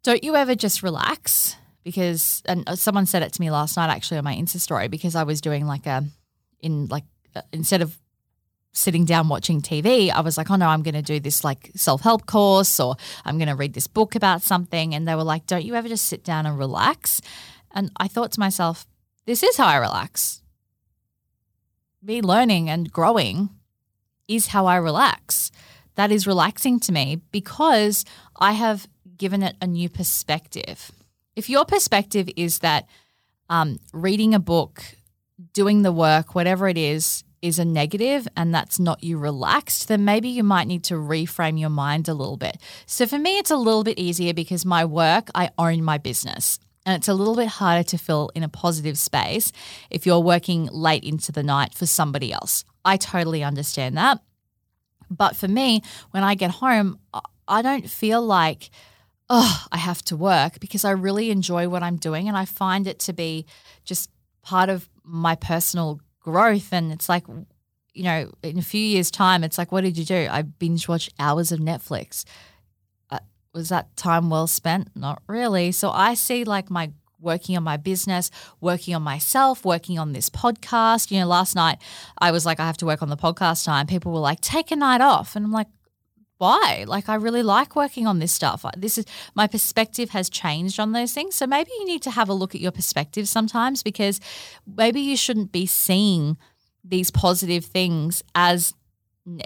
Don't 0.03 0.23
you 0.23 0.37
ever 0.37 0.55
just 0.55 0.83
relax? 0.83 1.57
Because, 1.85 2.43
and 2.45 2.69
someone 2.79 3.07
said 3.07 3.23
it 3.23 3.33
to 3.33 3.41
me 3.41 3.51
last 3.51 3.79
night 3.79 3.89
actually 3.89 4.19
on 4.19 4.25
my 4.25 4.35
Insta 4.35 4.61
story 4.61 4.89
because 4.89 5.15
I 5.15 5.23
was 5.23 5.41
doing 5.41 5.67
like 5.67 5.87
a, 5.87 6.05
in 6.61 6.87
like, 6.89 7.05
uh, 7.35 7.41
instead 7.51 7.81
of 7.81 7.99
sitting 8.75 9.05
down 9.05 9.29
watching 9.29 9.63
TV, 9.63 10.11
I 10.11 10.21
was 10.21 10.37
like, 10.37 10.51
oh 10.51 10.57
no, 10.57 10.69
I'm 10.69 10.83
going 10.83 10.95
to 10.95 11.03
do 11.03 11.21
this 11.21 11.45
like 11.45 11.71
self 11.75 12.03
help 12.03 12.27
course 12.27 12.79
or 12.79 12.97
I'm 13.25 13.39
going 13.39 13.49
to 13.49 13.55
read 13.55 13.73
this 13.73 13.87
book 13.87 14.15
about 14.15 14.43
something. 14.43 14.95
And 14.95 15.09
they 15.09 15.15
were 15.15 15.25
like, 15.25 15.47
don't 15.47 15.65
you 15.65 15.75
ever 15.75 15.89
just 15.89 16.07
sit 16.07 16.25
down 16.25 16.45
and 16.45 16.59
relax? 16.59 17.23
And 17.71 17.91
I 17.97 18.09
thought 18.09 18.33
to 18.33 18.41
myself, 18.41 18.87
this 19.27 19.43
is 19.43 19.57
how 19.57 19.67
I 19.67 19.77
relax. 19.77 20.43
Me 22.03 22.21
learning 22.21 22.69
and 22.69 22.93
growing 22.93 23.49
is 24.29 24.49
how 24.49 24.67
I 24.67 24.77
relax. 24.77 25.51
That 25.95 26.11
is 26.11 26.27
relaxing 26.27 26.81
to 26.81 26.93
me 26.93 27.23
because 27.31 28.05
I 28.37 28.53
have 28.53 28.89
given 29.17 29.43
it 29.43 29.57
a 29.63 29.67
new 29.67 29.89
perspective. 29.89 30.91
If 31.37 31.49
your 31.49 31.65
perspective 31.65 32.29
is 32.37 32.59
that 32.59 32.89
um, 33.49 33.79
reading 33.93 34.35
a 34.35 34.41
book, 34.41 34.83
doing 35.53 35.83
the 35.83 35.93
work, 35.93 36.35
whatever 36.35 36.69
it 36.69 36.79
is, 36.79 37.25
is 37.45 37.59
a 37.59 37.65
negative 37.65 38.27
and 38.37 38.55
that's 38.55 38.81
not 38.81 39.05
you 39.05 39.19
relaxed, 39.19 39.89
then 39.89 40.05
maybe 40.05 40.31
you 40.31 40.43
might 40.43 40.67
need 40.67 40.83
to 40.85 40.95
reframe 40.95 41.61
your 41.61 41.69
mind 41.69 42.09
a 42.09 42.15
little 42.15 42.39
bit. 42.39 42.57
So 42.87 43.07
for 43.07 43.19
me, 43.19 43.37
it's 43.37 43.51
a 43.51 43.57
little 43.57 43.85
bit 43.85 43.99
easier 43.99 44.33
because 44.33 44.65
my 44.65 44.87
work, 44.87 45.29
I 45.35 45.51
own 45.59 45.85
my 45.85 45.99
business. 45.99 46.59
And 46.87 46.97
it's 46.97 47.09
a 47.09 47.15
little 47.15 47.37
bit 47.37 47.49
harder 47.49 47.83
to 47.83 47.99
feel 47.99 48.31
in 48.35 48.43
a 48.43 48.49
positive 48.49 48.97
space 48.97 49.53
if 49.91 50.07
you're 50.07 50.21
working 50.21 50.71
late 50.73 51.05
into 51.05 51.33
the 51.33 51.43
night 51.43 51.75
for 51.75 51.85
somebody 51.85 52.33
else. 52.33 52.65
I 52.83 52.97
totally 52.97 53.45
understand 53.45 53.97
that. 53.99 54.21
But 55.11 55.37
for 55.37 55.49
me, 55.49 55.83
when 56.13 56.25
I 56.25 56.35
get 56.35 56.51
home, 56.51 56.99
I 57.47 57.61
don't 57.61 57.89
feel 57.89 58.23
like, 58.23 58.71
oh, 59.29 59.67
I 59.71 59.77
have 59.77 60.03
to 60.05 60.17
work 60.17 60.61
because 60.61 60.85
I 60.85 60.93
really 60.93 61.31
enjoy 61.31 61.69
what 61.69 61.83
I'm 61.83 61.97
doing 61.97 62.27
and 62.27 62.39
I 62.39 62.47
find 62.47 62.87
it 62.87 63.01
to 63.01 63.13
be 63.13 63.45
just 63.85 64.11
part 64.43 64.71
of 64.71 64.89
my 65.05 65.35
personal 65.35 66.01
growth. 66.25 66.73
And 66.73 66.91
it's 66.91 67.09
like, 67.09 67.25
you 67.93 68.03
know, 68.03 68.33
in 68.43 68.59
a 68.59 68.63
few 68.63 68.81
years' 68.81 69.11
time, 69.11 69.45
it's 69.45 69.59
like, 69.59 69.71
what 69.71 69.83
did 69.83 69.97
you 69.97 70.05
do? 70.05 70.27
I 70.29 70.43
binge 70.43 70.89
watched 70.89 71.13
hours 71.21 71.53
of 71.53 71.61
Netflix. 71.61 72.25
Uh, 73.11 73.21
was 73.53 73.69
that 73.69 73.97
time 73.97 74.31
well 74.31 74.49
spent? 74.49 74.89
Not 74.97 75.23
really. 75.29 75.71
So 75.71 75.91
I 75.91 76.15
see 76.15 76.43
like 76.43 76.71
my 76.71 76.91
working 77.21 77.57
on 77.57 77.63
my 77.63 77.77
business, 77.77 78.31
working 78.61 78.95
on 78.95 79.03
myself, 79.03 79.65
working 79.65 79.99
on 79.99 80.13
this 80.13 80.29
podcast. 80.29 81.11
You 81.11 81.21
know, 81.21 81.27
last 81.27 81.55
night 81.55 81.79
I 82.19 82.31
was 82.33 82.45
like, 82.45 82.59
I 82.59 82.67
have 82.67 82.77
to 82.79 82.87
work 82.87 83.03
on 83.03 83.09
the 83.11 83.17
podcast 83.17 83.65
time. 83.65 83.87
People 83.87 84.13
were 84.13 84.19
like, 84.19 84.41
take 84.41 84.71
a 84.71 84.77
night 84.77 85.01
off. 85.01 85.37
And 85.37 85.45
I'm 85.45 85.53
like, 85.53 85.69
why? 86.39 86.85
Like, 86.87 87.09
I 87.09 87.15
really 87.15 87.43
like 87.43 87.77
working 87.77 88.07
on 88.07 88.19
this 88.19 88.33
stuff. 88.33 88.65
This 88.77 88.99
is 88.99 89.07
my 89.35 89.47
perspective 89.47 90.11
has 90.11 90.29
changed 90.29 90.81
on 90.81 90.93
those 90.93 91.13
things. 91.13 91.35
So 91.37 91.47
maybe 91.47 91.71
you 91.79 91.87
need 91.87 92.03
to 92.03 92.11
have 92.11 92.29
a 92.29 92.35
look 92.35 92.55
at 92.55 92.61
your 92.61 92.73
perspective 92.73 93.29
sometimes 93.29 93.83
because 93.83 94.21
maybe 94.67 95.01
you 95.01 95.17
shouldn't 95.17 95.53
be 95.53 95.67
seeing 95.67 96.37
these 96.83 97.11
positive 97.11 97.65
things 97.65 98.23
as 98.35 98.75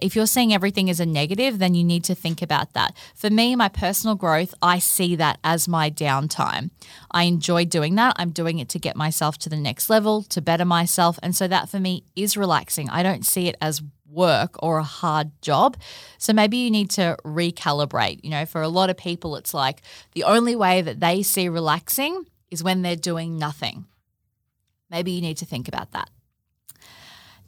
if 0.02 0.16
you're 0.16 0.26
seeing 0.26 0.52
everything 0.52 0.90
as 0.90 0.98
a 0.98 1.06
negative, 1.06 1.60
then 1.60 1.74
you 1.74 1.84
need 1.84 2.02
to 2.04 2.14
think 2.14 2.42
about 2.42 2.72
that. 2.72 2.96
For 3.14 3.30
me, 3.30 3.54
my 3.54 3.68
personal 3.68 4.16
growth, 4.16 4.52
I 4.60 4.80
see 4.80 5.14
that 5.16 5.38
as 5.44 5.68
my 5.68 5.88
downtime. 5.88 6.70
I 7.12 7.24
enjoy 7.24 7.64
doing 7.64 7.94
that. 7.94 8.14
I'm 8.18 8.30
doing 8.30 8.58
it 8.58 8.68
to 8.70 8.80
get 8.80 8.96
myself 8.96 9.38
to 9.38 9.48
the 9.48 9.56
next 9.56 9.88
level, 9.88 10.24
to 10.24 10.42
better 10.42 10.64
myself. 10.64 11.18
And 11.22 11.36
so 11.36 11.46
that 11.46 11.68
for 11.68 11.78
me 11.78 12.02
is 12.16 12.36
relaxing. 12.36 12.90
I 12.90 13.04
don't 13.04 13.24
see 13.24 13.46
it 13.46 13.54
as 13.60 13.80
work 14.10 14.56
or 14.62 14.78
a 14.78 14.84
hard 14.84 15.30
job. 15.42 15.76
So 16.18 16.32
maybe 16.32 16.56
you 16.58 16.70
need 16.70 16.90
to 16.90 17.16
recalibrate. 17.24 18.20
You 18.22 18.30
know, 18.30 18.46
for 18.46 18.62
a 18.62 18.68
lot 18.68 18.90
of 18.90 18.96
people, 18.96 19.36
it's 19.36 19.54
like 19.54 19.82
the 20.12 20.24
only 20.24 20.56
way 20.56 20.82
that 20.82 21.00
they 21.00 21.22
see 21.22 21.48
relaxing 21.48 22.26
is 22.50 22.64
when 22.64 22.82
they're 22.82 22.96
doing 22.96 23.38
nothing. 23.38 23.86
Maybe 24.90 25.12
you 25.12 25.20
need 25.20 25.36
to 25.38 25.44
think 25.44 25.68
about 25.68 25.92
that. 25.92 26.08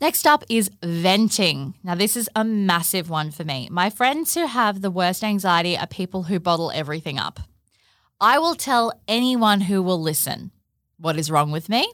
Next 0.00 0.26
up 0.26 0.44
is 0.48 0.70
venting. 0.82 1.74
Now, 1.84 1.94
this 1.94 2.16
is 2.16 2.28
a 2.34 2.42
massive 2.42 3.10
one 3.10 3.30
for 3.30 3.44
me. 3.44 3.68
My 3.70 3.90
friends 3.90 4.34
who 4.34 4.46
have 4.46 4.80
the 4.80 4.90
worst 4.90 5.22
anxiety 5.22 5.76
are 5.76 5.86
people 5.86 6.24
who 6.24 6.40
bottle 6.40 6.70
everything 6.74 7.18
up. 7.18 7.40
I 8.18 8.38
will 8.38 8.54
tell 8.54 8.92
anyone 9.06 9.62
who 9.62 9.82
will 9.82 10.00
listen 10.00 10.52
what 10.98 11.18
is 11.18 11.30
wrong 11.30 11.50
with 11.50 11.68
me. 11.68 11.90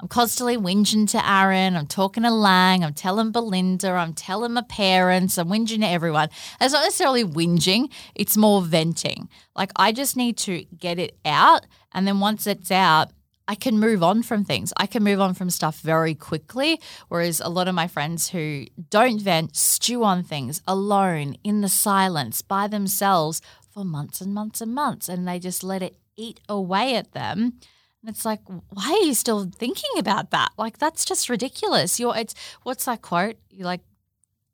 I'm 0.00 0.08
constantly 0.08 0.56
whinging 0.56 1.10
to 1.10 1.30
Aaron. 1.30 1.76
I'm 1.76 1.86
talking 1.86 2.22
to 2.22 2.30
Lang. 2.30 2.82
I'm 2.82 2.94
telling 2.94 3.32
Belinda. 3.32 3.90
I'm 3.90 4.14
telling 4.14 4.52
my 4.52 4.62
parents. 4.62 5.36
I'm 5.36 5.48
whinging 5.48 5.80
to 5.80 5.86
everyone. 5.86 6.30
It's 6.58 6.72
not 6.72 6.84
necessarily 6.84 7.22
whinging, 7.22 7.92
it's 8.14 8.36
more 8.36 8.62
venting. 8.62 9.28
Like, 9.54 9.72
I 9.76 9.92
just 9.92 10.16
need 10.16 10.38
to 10.38 10.64
get 10.78 10.98
it 10.98 11.18
out. 11.26 11.66
And 11.92 12.06
then 12.06 12.18
once 12.18 12.46
it's 12.46 12.70
out, 12.70 13.10
I 13.46 13.56
can 13.56 13.78
move 13.78 14.02
on 14.02 14.22
from 14.22 14.42
things. 14.42 14.72
I 14.78 14.86
can 14.86 15.02
move 15.02 15.20
on 15.20 15.34
from 15.34 15.50
stuff 15.50 15.80
very 15.80 16.14
quickly. 16.14 16.80
Whereas 17.08 17.40
a 17.40 17.50
lot 17.50 17.68
of 17.68 17.74
my 17.74 17.86
friends 17.86 18.30
who 18.30 18.64
don't 18.88 19.20
vent 19.20 19.54
stew 19.54 20.02
on 20.02 20.22
things 20.22 20.62
alone 20.66 21.34
in 21.44 21.60
the 21.60 21.68
silence 21.68 22.40
by 22.40 22.68
themselves 22.68 23.42
for 23.74 23.84
months 23.84 24.22
and 24.22 24.32
months 24.32 24.62
and 24.62 24.74
months. 24.74 25.10
And 25.10 25.28
they 25.28 25.38
just 25.38 25.62
let 25.62 25.82
it 25.82 25.96
eat 26.16 26.40
away 26.48 26.94
at 26.94 27.12
them. 27.12 27.58
And 28.02 28.08
it's 28.08 28.24
like, 28.24 28.40
why 28.46 28.98
are 29.00 29.06
you 29.06 29.14
still 29.14 29.50
thinking 29.54 29.90
about 29.98 30.30
that? 30.30 30.52
Like, 30.56 30.78
that's 30.78 31.04
just 31.04 31.28
ridiculous. 31.28 32.00
You're, 32.00 32.16
it's, 32.16 32.34
what's 32.62 32.86
that 32.86 33.02
quote? 33.02 33.36
You're 33.50 33.66
like 33.66 33.82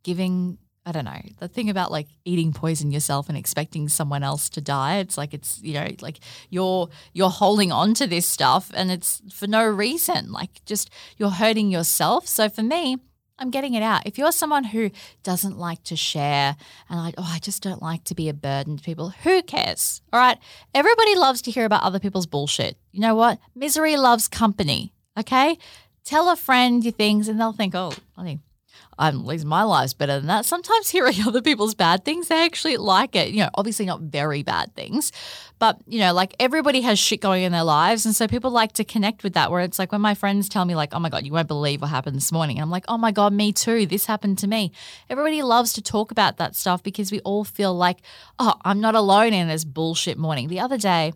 giving, 0.03 0.59
I 0.85 0.91
don't 0.91 1.05
know, 1.05 1.23
the 1.39 1.47
thing 1.47 1.71
about 1.71 1.93
like 1.93 2.09
eating 2.25 2.53
poison 2.53 2.91
yourself 2.91 3.29
and 3.29 3.39
expecting 3.39 3.89
someone 3.89 4.25
else 4.25 4.49
to 4.51 4.61
die. 4.61 4.97
It's 4.97 5.17
like, 5.17 5.33
it's, 5.33 5.61
you 5.63 5.75
know, 5.75 5.89
like 6.01 6.19
you're, 6.51 6.89
you're 7.13 7.31
holding 7.31 7.71
on 7.71 7.95
to 7.95 8.07
this 8.09 8.27
stuff 8.27 8.73
and 8.75 8.91
it's 8.91 9.23
for 9.33 9.47
no 9.47 9.65
reason. 9.65 10.33
Like, 10.33 10.65
just 10.65 10.91
you're 11.17 11.31
hurting 11.31 11.71
yourself. 11.71 12.27
So 12.27 12.49
for 12.49 12.63
me, 12.65 12.99
I'm 13.39 13.51
getting 13.51 13.75
it 13.75 13.83
out. 13.83 14.07
If 14.07 14.17
you're 14.17 14.33
someone 14.33 14.65
who 14.65 14.91
doesn't 15.23 15.59
like 15.59 15.83
to 15.85 15.97
share 15.97 16.57
and 16.89 16.99
like, 16.99 17.15
oh, 17.19 17.31
I 17.31 17.39
just 17.39 17.63
don't 17.63 17.83
like 17.83 18.05
to 18.05 18.15
be 18.15 18.29
a 18.29 18.35
burden 18.35 18.79
to 18.79 18.83
people, 18.83 19.11
who 19.11 19.43
cares? 19.43 20.01
All 20.13 20.21
right. 20.21 20.39
Everybody 20.75 21.15
loves 21.15 21.43
to 21.43 21.51
hear 21.51 21.67
about 21.67 21.83
other 21.83 22.01
people's 22.01 22.27
bullshit. 22.27 22.79
You 22.93 23.01
know 23.01 23.15
what? 23.15 23.39
Misery 23.55 23.97
loves 23.97 24.27
company. 24.27 24.95
Okay. 25.19 25.59
Tell 26.05 26.31
a 26.31 26.37
friend 26.37 26.83
your 26.85 26.93
things 26.93 27.29
and 27.29 27.39
they'll 27.39 27.53
think, 27.53 27.75
oh, 27.75 27.93
think 28.23 28.41
at 28.99 29.15
least 29.15 29.45
my 29.45 29.63
life's 29.63 29.93
better 29.93 30.19
than 30.19 30.27
that. 30.27 30.47
Sometimes 30.47 30.89
hearing 30.89 31.17
other 31.27 31.43
people's 31.43 31.75
bad 31.75 32.05
things, 32.05 32.29
they 32.29 32.45
actually 32.45 32.77
like 32.77 33.15
it. 33.15 33.29
You 33.29 33.41
know, 33.41 33.51
obviously 33.55 33.85
not 33.85 34.01
very 34.01 34.43
bad 34.43 34.75
things, 34.75 35.13
but 35.59 35.79
you 35.87 36.01
know, 36.01 36.13
like 36.13 36.35
everybody 36.41 36.81
has 36.81 36.99
shit 36.99 37.21
going 37.21 37.43
in 37.43 37.53
their 37.53 37.65
lives. 37.65 38.07
And 38.07 38.15
so 38.15 38.27
people 38.27 38.51
like 38.51 38.73
to 38.73 38.85
connect 38.85 39.23
with 39.23 39.35
that 39.35 39.51
where 39.51 39.61
it's 39.61 39.79
like 39.79 39.93
when 39.93 40.01
my 40.01 40.15
friends 40.15 40.49
tell 40.49 40.65
me, 40.65 40.75
like, 40.75 40.95
oh 40.95 40.99
my 40.99 41.11
God, 41.11 41.27
you 41.27 41.33
won't 41.33 41.49
believe 41.49 41.83
what 41.83 41.91
happened 41.91 42.17
this 42.17 42.33
morning. 42.33 42.57
And 42.57 42.63
I'm 42.63 42.71
like, 42.71 42.85
oh 42.89 42.99
my 42.99 43.13
God, 43.13 43.33
me 43.33 43.53
too. 43.53 43.87
This 43.87 44.07
happened 44.07 44.39
to 44.39 44.47
me. 44.47 44.73
Everybody 45.11 45.43
loves 45.43 45.73
to 45.75 45.83
talk 45.83 46.11
about 46.11 46.39
that 46.39 46.57
stuff 46.57 46.83
because 46.83 47.13
we 47.13 47.21
all 47.21 47.45
feel 47.45 47.75
like, 47.75 47.99
oh, 48.39 48.55
I'm 48.65 48.81
not 48.81 48.95
alone 48.95 49.33
in 49.33 49.49
this 49.49 49.65
bullshit 49.65 50.19
morning. 50.19 50.49
The 50.49 50.61
other 50.61 50.79
day, 50.79 51.13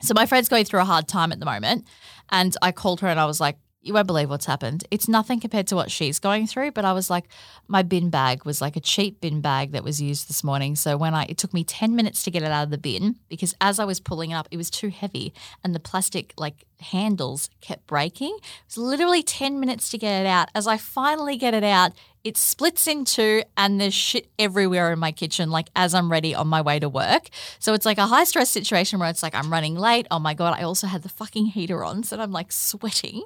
so 0.00 0.14
my 0.14 0.26
friend's 0.26 0.48
going 0.48 0.64
through 0.64 0.80
a 0.80 0.84
hard 0.84 1.06
time 1.08 1.30
at 1.30 1.38
the 1.38 1.46
moment. 1.46 1.86
And 2.30 2.56
I 2.62 2.72
called 2.72 3.00
her 3.00 3.08
and 3.08 3.20
I 3.20 3.26
was 3.26 3.40
like, 3.40 3.56
you 3.82 3.92
won't 3.92 4.06
believe 4.06 4.30
what's 4.30 4.46
happened. 4.46 4.84
It's 4.90 5.08
nothing 5.08 5.40
compared 5.40 5.66
to 5.68 5.76
what 5.76 5.90
she's 5.90 6.20
going 6.20 6.46
through, 6.46 6.70
but 6.70 6.84
I 6.84 6.92
was 6.92 7.10
like, 7.10 7.24
my 7.66 7.82
bin 7.82 8.10
bag 8.10 8.44
was 8.44 8.60
like 8.60 8.76
a 8.76 8.80
cheap 8.80 9.20
bin 9.20 9.40
bag 9.40 9.72
that 9.72 9.82
was 9.82 10.00
used 10.00 10.28
this 10.28 10.44
morning. 10.44 10.76
So 10.76 10.96
when 10.96 11.14
I, 11.14 11.24
it 11.24 11.36
took 11.36 11.52
me 11.52 11.64
10 11.64 11.96
minutes 11.96 12.22
to 12.22 12.30
get 12.30 12.42
it 12.42 12.50
out 12.50 12.62
of 12.64 12.70
the 12.70 12.78
bin 12.78 13.16
because 13.28 13.54
as 13.60 13.80
I 13.80 13.84
was 13.84 13.98
pulling 13.98 14.30
it 14.30 14.34
up, 14.34 14.46
it 14.50 14.56
was 14.56 14.70
too 14.70 14.88
heavy 14.88 15.34
and 15.64 15.74
the 15.74 15.80
plastic 15.80 16.32
like 16.36 16.64
handles 16.80 17.50
kept 17.60 17.86
breaking. 17.86 18.36
It 18.40 18.66
was 18.68 18.78
literally 18.78 19.22
10 19.22 19.58
minutes 19.58 19.90
to 19.90 19.98
get 19.98 20.20
it 20.20 20.26
out. 20.26 20.48
As 20.54 20.66
I 20.66 20.76
finally 20.76 21.36
get 21.36 21.52
it 21.52 21.64
out, 21.64 21.92
it 22.24 22.36
splits 22.36 22.86
in 22.86 23.04
two 23.04 23.42
and 23.56 23.80
there's 23.80 23.94
shit 23.94 24.28
everywhere 24.38 24.92
in 24.92 24.98
my 24.98 25.12
kitchen, 25.12 25.50
like 25.50 25.68
as 25.74 25.94
I'm 25.94 26.10
ready 26.10 26.34
on 26.34 26.46
my 26.48 26.60
way 26.60 26.78
to 26.78 26.88
work. 26.88 27.28
So 27.58 27.74
it's 27.74 27.86
like 27.86 27.98
a 27.98 28.06
high 28.06 28.24
stress 28.24 28.50
situation 28.50 28.98
where 28.98 29.10
it's 29.10 29.22
like 29.22 29.34
I'm 29.34 29.50
running 29.50 29.74
late. 29.74 30.06
Oh 30.10 30.18
my 30.18 30.34
God, 30.34 30.58
I 30.58 30.62
also 30.62 30.86
had 30.86 31.02
the 31.02 31.08
fucking 31.08 31.46
heater 31.46 31.84
on. 31.84 32.04
So 32.04 32.20
I'm 32.20 32.32
like 32.32 32.52
sweating 32.52 33.22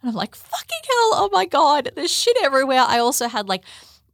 and 0.00 0.08
I'm 0.10 0.14
like, 0.14 0.34
fucking 0.34 0.80
hell, 0.82 1.10
oh 1.14 1.30
my 1.32 1.46
God, 1.46 1.92
there's 1.94 2.12
shit 2.12 2.36
everywhere. 2.42 2.84
I 2.86 2.98
also 2.98 3.28
had 3.28 3.48
like 3.48 3.64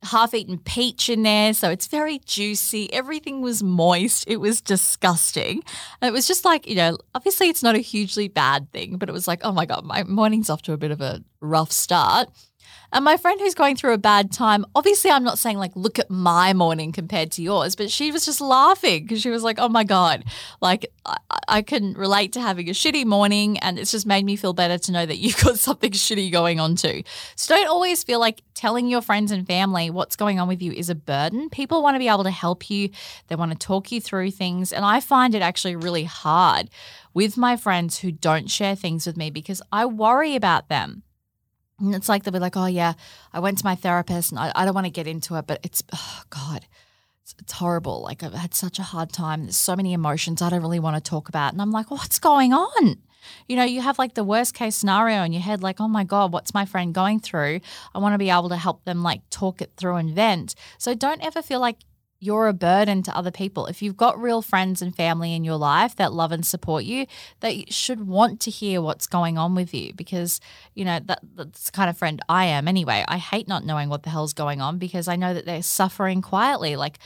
half 0.02 0.34
eaten 0.34 0.58
peach 0.58 1.08
in 1.08 1.22
there. 1.22 1.52
So 1.52 1.70
it's 1.70 1.86
very 1.86 2.18
juicy. 2.20 2.92
Everything 2.92 3.40
was 3.40 3.62
moist. 3.62 4.24
It 4.28 4.36
was 4.36 4.60
disgusting. 4.60 5.62
And 6.00 6.08
it 6.08 6.12
was 6.12 6.28
just 6.28 6.44
like, 6.44 6.66
you 6.66 6.76
know, 6.76 6.98
obviously 7.14 7.48
it's 7.48 7.62
not 7.62 7.74
a 7.74 7.80
hugely 7.80 8.28
bad 8.28 8.70
thing, 8.72 8.98
but 8.98 9.08
it 9.08 9.12
was 9.12 9.26
like, 9.26 9.40
oh 9.42 9.52
my 9.52 9.66
God, 9.66 9.84
my 9.84 10.04
morning's 10.04 10.50
off 10.50 10.62
to 10.62 10.72
a 10.72 10.76
bit 10.76 10.90
of 10.90 11.00
a 11.00 11.22
rough 11.40 11.72
start. 11.72 12.28
And 12.96 13.04
my 13.04 13.18
friend 13.18 13.38
who's 13.38 13.54
going 13.54 13.76
through 13.76 13.92
a 13.92 13.98
bad 13.98 14.32
time, 14.32 14.64
obviously, 14.74 15.10
I'm 15.10 15.22
not 15.22 15.36
saying 15.38 15.58
like, 15.58 15.76
look 15.76 15.98
at 15.98 16.08
my 16.08 16.54
morning 16.54 16.92
compared 16.92 17.30
to 17.32 17.42
yours, 17.42 17.76
but 17.76 17.90
she 17.90 18.10
was 18.10 18.24
just 18.24 18.40
laughing 18.40 19.02
because 19.02 19.20
she 19.20 19.28
was 19.28 19.42
like, 19.42 19.58
oh 19.58 19.68
my 19.68 19.84
God, 19.84 20.24
like 20.62 20.90
I, 21.04 21.18
I 21.46 21.60
can 21.60 21.92
relate 21.92 22.32
to 22.32 22.40
having 22.40 22.70
a 22.70 22.72
shitty 22.72 23.04
morning. 23.04 23.58
And 23.58 23.78
it's 23.78 23.90
just 23.90 24.06
made 24.06 24.24
me 24.24 24.34
feel 24.34 24.54
better 24.54 24.78
to 24.78 24.92
know 24.92 25.04
that 25.04 25.18
you've 25.18 25.38
got 25.44 25.58
something 25.58 25.90
shitty 25.90 26.32
going 26.32 26.58
on 26.58 26.74
too. 26.74 27.02
So 27.34 27.54
don't 27.54 27.68
always 27.68 28.02
feel 28.02 28.18
like 28.18 28.40
telling 28.54 28.88
your 28.88 29.02
friends 29.02 29.30
and 29.30 29.46
family 29.46 29.90
what's 29.90 30.16
going 30.16 30.40
on 30.40 30.48
with 30.48 30.62
you 30.62 30.72
is 30.72 30.88
a 30.88 30.94
burden. 30.94 31.50
People 31.50 31.82
want 31.82 31.96
to 31.96 31.98
be 31.98 32.08
able 32.08 32.24
to 32.24 32.30
help 32.30 32.70
you, 32.70 32.88
they 33.28 33.36
want 33.36 33.52
to 33.52 33.58
talk 33.58 33.92
you 33.92 34.00
through 34.00 34.30
things. 34.30 34.72
And 34.72 34.86
I 34.86 35.00
find 35.00 35.34
it 35.34 35.42
actually 35.42 35.76
really 35.76 36.04
hard 36.04 36.70
with 37.12 37.36
my 37.36 37.58
friends 37.58 37.98
who 37.98 38.10
don't 38.10 38.50
share 38.50 38.74
things 38.74 39.06
with 39.06 39.18
me 39.18 39.28
because 39.28 39.60
I 39.70 39.84
worry 39.84 40.34
about 40.34 40.70
them. 40.70 41.02
And 41.78 41.94
it's 41.94 42.08
like 42.08 42.24
they'll 42.24 42.32
be 42.32 42.38
like, 42.38 42.56
oh, 42.56 42.66
yeah, 42.66 42.94
I 43.32 43.40
went 43.40 43.58
to 43.58 43.64
my 43.64 43.74
therapist 43.74 44.32
and 44.32 44.38
I, 44.38 44.52
I 44.54 44.64
don't 44.64 44.74
want 44.74 44.86
to 44.86 44.90
get 44.90 45.06
into 45.06 45.36
it, 45.36 45.46
but 45.46 45.60
it's, 45.62 45.82
oh, 45.92 46.22
God, 46.30 46.66
it's, 47.22 47.34
it's, 47.38 47.52
horrible. 47.52 48.02
Like, 48.02 48.22
I've 48.22 48.32
had 48.32 48.54
such 48.54 48.78
a 48.78 48.82
hard 48.82 49.12
time. 49.12 49.44
There's 49.44 49.56
so 49.56 49.76
many 49.76 49.92
emotions 49.92 50.40
I 50.40 50.48
don't 50.48 50.62
really 50.62 50.80
want 50.80 50.96
to 50.96 51.10
talk 51.10 51.28
about. 51.28 51.52
And 51.52 51.60
I'm 51.60 51.72
like, 51.72 51.90
what's 51.90 52.18
going 52.18 52.52
on? 52.52 52.98
You 53.48 53.56
know, 53.56 53.64
you 53.64 53.80
have 53.80 53.98
like 53.98 54.14
the 54.14 54.24
worst 54.24 54.54
case 54.54 54.76
scenario 54.76 55.22
in 55.22 55.32
your 55.32 55.42
head, 55.42 55.62
like, 55.62 55.80
oh 55.80 55.88
my 55.88 56.04
God, 56.04 56.32
what's 56.32 56.54
my 56.54 56.64
friend 56.64 56.94
going 56.94 57.20
through? 57.20 57.60
I 57.94 57.98
want 57.98 58.14
to 58.14 58.18
be 58.18 58.30
able 58.30 58.48
to 58.50 58.56
help 58.56 58.84
them 58.84 59.02
like 59.02 59.22
talk 59.30 59.60
it 59.60 59.72
through 59.76 59.96
and 59.96 60.14
vent. 60.14 60.54
So 60.78 60.94
don't 60.94 61.24
ever 61.24 61.42
feel 61.42 61.60
like 61.60 61.78
you're 62.18 62.48
a 62.48 62.52
burden 62.52 63.02
to 63.02 63.16
other 63.16 63.30
people. 63.30 63.66
If 63.66 63.82
you've 63.82 63.96
got 63.96 64.20
real 64.20 64.42
friends 64.42 64.80
and 64.80 64.94
family 64.94 65.34
in 65.34 65.44
your 65.44 65.56
life 65.56 65.96
that 65.96 66.12
love 66.12 66.32
and 66.32 66.46
support 66.46 66.84
you, 66.84 67.06
they 67.40 67.66
should 67.68 68.06
want 68.06 68.40
to 68.40 68.50
hear 68.50 68.80
what's 68.80 69.06
going 69.06 69.36
on 69.38 69.54
with 69.54 69.74
you 69.74 69.92
because, 69.94 70.40
you 70.74 70.84
know, 70.84 70.98
that, 71.04 71.20
that's 71.34 71.66
the 71.66 71.72
kind 71.72 71.90
of 71.90 71.98
friend 71.98 72.22
I 72.28 72.46
am 72.46 72.68
anyway. 72.68 73.04
I 73.06 73.18
hate 73.18 73.48
not 73.48 73.64
knowing 73.64 73.88
what 73.88 74.02
the 74.02 74.10
hell's 74.10 74.32
going 74.32 74.60
on 74.60 74.78
because 74.78 75.08
I 75.08 75.16
know 75.16 75.34
that 75.34 75.44
they're 75.44 75.62
suffering 75.62 76.22
quietly. 76.22 76.76
Like, 76.76 76.98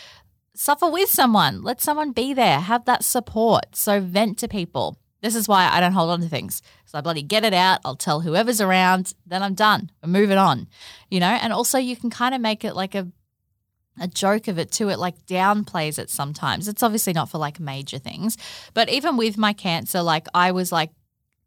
suffer 0.55 0.89
with 0.89 1.11
someone, 1.11 1.63
let 1.63 1.81
someone 1.81 2.13
be 2.13 2.33
there, 2.33 2.61
have 2.61 2.85
that 2.85 3.05
support. 3.05 3.75
So, 3.75 4.01
vent 4.01 4.39
to 4.39 4.49
people. 4.49 4.97
This 5.23 5.35
is 5.35 5.49
why 5.49 5.69
I 5.71 5.81
don't 5.81 5.93
hold 5.93 6.11
on 6.11 6.21
to 6.23 6.29
things. 6.29 6.63
So 6.87 6.99
I 6.99 7.03
bloody 7.03 7.23
get 7.23 7.45
it 7.45 7.53
out. 7.53 7.81
I'll 7.85 7.97
tell 7.97 8.21
whoever's 8.21 8.61
around, 8.61 9.13
then 9.27 9.43
I'm 9.43 9.55
done. 9.55 9.91
We're 10.03 10.09
moving 10.09 10.39
on, 10.39 10.67
you 11.11 11.21
know? 11.21 11.27
And 11.27 11.53
also, 11.53 11.79
you 11.79 11.95
can 11.95 12.11
kind 12.11 12.35
of 12.35 12.41
make 12.41 12.65
it 12.65 12.75
like 12.75 12.95
a 12.95 13.09
a 14.01 14.09
joke 14.09 14.49
of 14.49 14.59
it 14.59 14.73
too. 14.73 14.89
It 14.89 14.99
like 14.99 15.27
downplays 15.27 15.99
it 15.99 16.11
sometimes. 16.11 16.67
It's 16.67 16.83
obviously 16.83 17.13
not 17.13 17.29
for 17.29 17.39
like 17.39 17.61
major 17.61 17.99
things, 17.99 18.37
but 18.75 18.89
even 18.89 19.17
with 19.17 19.39
my 19.39 19.53
cancer, 19.53 20.03
like 20.03 20.27
I 20.35 20.51
was 20.51 20.73
like, 20.73 20.91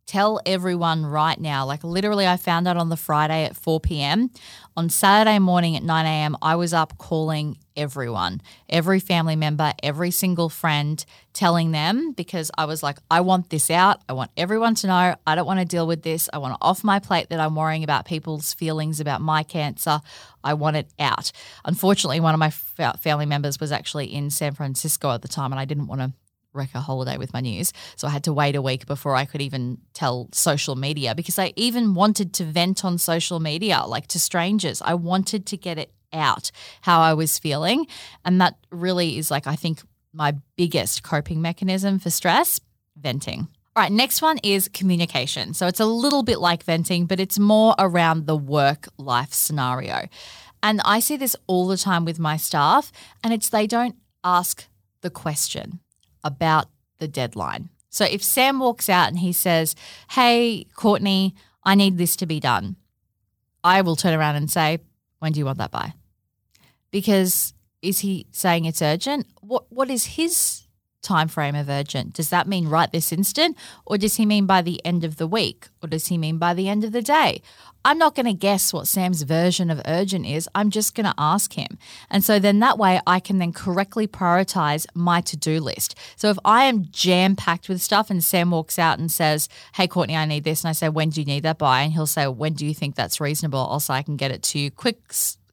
tell 0.06 0.40
everyone 0.46 1.06
right 1.06 1.40
now. 1.40 1.66
Like 1.66 1.84
literally, 1.84 2.28
I 2.28 2.38
found 2.38 2.68
out 2.68 2.78
on 2.78 2.90
the 2.90 2.98
Friday 2.98 3.46
at 3.46 3.56
4 3.56 3.80
p.m. 3.80 4.30
On 4.76 4.90
Saturday 4.90 5.40
morning 5.40 5.76
at 5.76 5.84
9 5.84 6.06
a.m., 6.06 6.38
I 6.42 6.56
was 6.56 6.74
up 6.74 6.98
calling 6.98 7.58
everyone, 7.76 8.42
every 8.70 9.00
family 9.00 9.36
member, 9.36 9.74
every 9.82 10.12
single 10.12 10.50
friend, 10.50 11.04
telling 11.34 11.72
them 11.72 12.12
because 12.12 12.52
I 12.58 12.66
was 12.66 12.84
like, 12.84 12.98
I 13.10 13.22
want 13.22 13.50
this 13.50 13.70
out. 13.72 14.02
I 14.08 14.14
want 14.14 14.32
everyone 14.38 14.76
to 14.76 14.88
know. 14.88 15.16
I 15.26 15.36
don't 15.36 15.46
want 15.46 15.60
to 15.60 15.66
deal 15.66 15.88
with 15.88 16.04
this. 16.04 16.30
I 16.32 16.38
want 16.38 16.54
to 16.54 16.58
off 16.62 16.84
my 16.84 17.00
plate 17.00 17.30
that 17.30 17.40
I'm 17.40 17.56
worrying 17.56 17.84
about 17.84 18.06
people's 18.06 18.54
feelings 18.54 19.00
about 19.00 19.22
my 19.22 19.44
cancer. 19.44 20.00
I 20.44 20.54
want 20.54 20.78
it 20.78 20.88
out. 21.00 21.32
Unfortunately, 21.66 22.20
one 22.20 22.34
of 22.34 22.40
my 22.40 22.52
family 22.52 23.26
members 23.26 23.60
was 23.60 23.72
actually 23.72 24.14
in 24.14 24.30
San 24.30 24.54
Francisco 24.54 25.12
at 25.12 25.22
the 25.22 25.28
time, 25.28 25.52
and 25.52 25.60
I 25.60 25.66
didn't 25.66 25.88
want 25.88 26.02
to 26.02 26.14
wreck 26.54 26.70
a 26.76 26.82
holiday 26.82 27.18
with 27.18 27.34
my 27.34 27.42
news. 27.42 27.74
So 27.96 28.08
I 28.08 28.12
had 28.12 28.24
to 28.26 28.34
wait 28.34 28.56
a 28.56 28.62
week 28.62 28.86
before 28.86 29.16
I 29.16 29.26
could 29.26 29.42
even 29.42 29.80
tell 29.94 30.30
social 30.32 30.76
media 30.76 31.16
because 31.16 31.40
I 31.40 31.52
even 31.56 31.96
wanted 31.96 32.34
to 32.34 32.44
vent 32.44 32.86
on 32.86 32.98
social 33.00 33.40
media, 33.40 33.84
like 33.88 34.08
to 34.08 34.20
strangers. 34.20 34.82
I 34.84 34.94
wanted 34.94 35.48
to 35.48 35.58
get 35.58 35.80
it 35.80 35.92
out 36.14 36.52
how 36.82 37.02
I 37.02 37.16
was 37.16 37.40
feeling. 37.40 37.88
And 38.24 38.40
that 38.40 38.56
really 38.70 39.18
is 39.18 39.32
like, 39.32 39.48
I 39.48 39.56
think, 39.56 39.82
my 40.14 40.36
biggest 40.56 41.04
coping 41.04 41.42
mechanism 41.42 42.00
for 42.00 42.10
stress 42.10 42.60
venting. 42.96 43.48
All 43.76 43.82
right, 43.82 43.92
next 43.92 44.22
one 44.22 44.38
is 44.44 44.68
communication. 44.68 45.56
So 45.56 45.66
it's 45.66 45.80
a 45.80 45.86
little 45.86 46.22
bit 46.22 46.40
like 46.40 46.64
venting, 46.64 47.08
but 47.08 47.20
it's 47.20 47.40
more 47.40 47.74
around 47.80 48.28
the 48.28 48.38
work 48.38 48.88
life 48.98 49.34
scenario. 49.34 50.08
And 50.62 50.80
I 50.86 51.00
see 51.00 51.18
this 51.18 51.36
all 51.48 51.68
the 51.68 51.78
time 51.78 52.06
with 52.06 52.20
my 52.20 52.38
staff, 52.38 52.92
and 53.24 53.34
it's 53.34 53.50
they 53.50 53.66
don't 53.66 53.96
ask 54.24 54.68
the 55.02 55.10
question 55.10 55.80
about 56.24 56.68
the 57.00 57.08
deadline. 57.08 57.70
So 57.90 58.06
if 58.06 58.24
Sam 58.24 58.60
walks 58.60 58.90
out 58.90 59.08
and 59.08 59.20
he 59.20 59.34
says, 59.34 59.76
Hey, 60.12 60.68
Courtney, 60.76 61.36
I 61.64 61.76
need 61.76 61.98
this 61.98 62.16
to 62.18 62.26
be 62.26 62.40
done, 62.40 62.76
I 63.64 63.82
will 63.82 63.96
turn 63.96 64.14
around 64.14 64.36
and 64.36 64.50
say, 64.50 64.80
When 65.20 65.32
do 65.32 65.40
you 65.40 65.46
want 65.46 65.58
that 65.58 65.72
by? 65.72 65.94
Because 66.92 67.54
is 67.84 68.00
he 68.00 68.26
saying 68.32 68.66
it's 68.66 68.82
urgent? 68.82 69.28
What 69.42 69.66
what 69.70 69.90
is 69.90 70.06
his 70.06 70.64
time 71.04 71.28
frame 71.28 71.54
of 71.54 71.70
urgent? 71.70 72.14
Does 72.14 72.30
that 72.30 72.48
mean 72.48 72.68
right 72.68 72.92
this 72.92 73.12
instant? 73.12 73.58
Or 73.86 73.98
does 73.98 74.16
he 74.16 74.26
mean 74.26 74.46
by 74.46 74.62
the 74.62 74.84
end 74.86 75.04
of 75.04 75.18
the 75.18 75.28
week? 75.28 75.68
Or 75.84 75.88
does 75.88 76.08
he 76.08 76.18
mean 76.18 76.38
by 76.38 76.54
the 76.54 76.70
end 76.70 76.84
of 76.84 76.94
the 76.94 77.02
day? 77.02 77.42
I'm 77.86 77.98
not 77.98 78.16
going 78.16 78.26
to 78.26 78.34
guess 78.34 78.72
what 78.72 78.88
Sam's 78.88 79.24
version 79.24 79.70
of 79.70 79.82
urgent 79.86 80.26
is. 80.26 80.48
I'm 80.56 80.70
just 80.70 80.96
going 80.96 81.06
to 81.06 81.14
ask 81.18 81.52
him. 81.52 81.78
And 82.10 82.24
so 82.24 82.40
then 82.40 82.60
that 82.60 82.78
way 82.78 83.02
I 83.06 83.20
can 83.20 83.40
then 83.40 83.52
correctly 83.52 84.08
prioritize 84.08 84.86
my 84.94 85.20
to 85.22 85.36
do 85.36 85.60
list. 85.60 85.98
So 86.16 86.30
if 86.30 86.38
I 86.46 86.64
am 86.64 86.88
jam 86.92 87.36
packed 87.36 87.68
with 87.68 87.82
stuff 87.82 88.10
and 88.10 88.24
Sam 88.24 88.52
walks 88.52 88.80
out 88.80 89.00
and 89.00 89.12
says, 89.12 89.50
Hey, 89.76 89.88
Courtney, 89.88 90.16
I 90.16 90.24
need 90.24 90.46
this. 90.46 90.64
And 90.64 90.70
I 90.70 90.74
say, 90.74 90.88
When 90.88 91.10
do 91.10 91.20
you 91.20 91.26
need 91.26 91.44
that 91.44 91.58
by? 91.58 91.82
And 91.82 91.92
he'll 91.92 92.08
say, 92.08 92.26
When 92.28 92.54
do 92.54 92.66
you 92.66 92.74
think 92.74 92.96
that's 92.96 93.20
reasonable? 93.20 93.60
Also, 93.60 93.92
I 93.92 94.02
can 94.02 94.16
get 94.16 94.32
it 94.32 94.44
to 94.44 94.60
you 94.60 94.72
quick, 94.72 95.02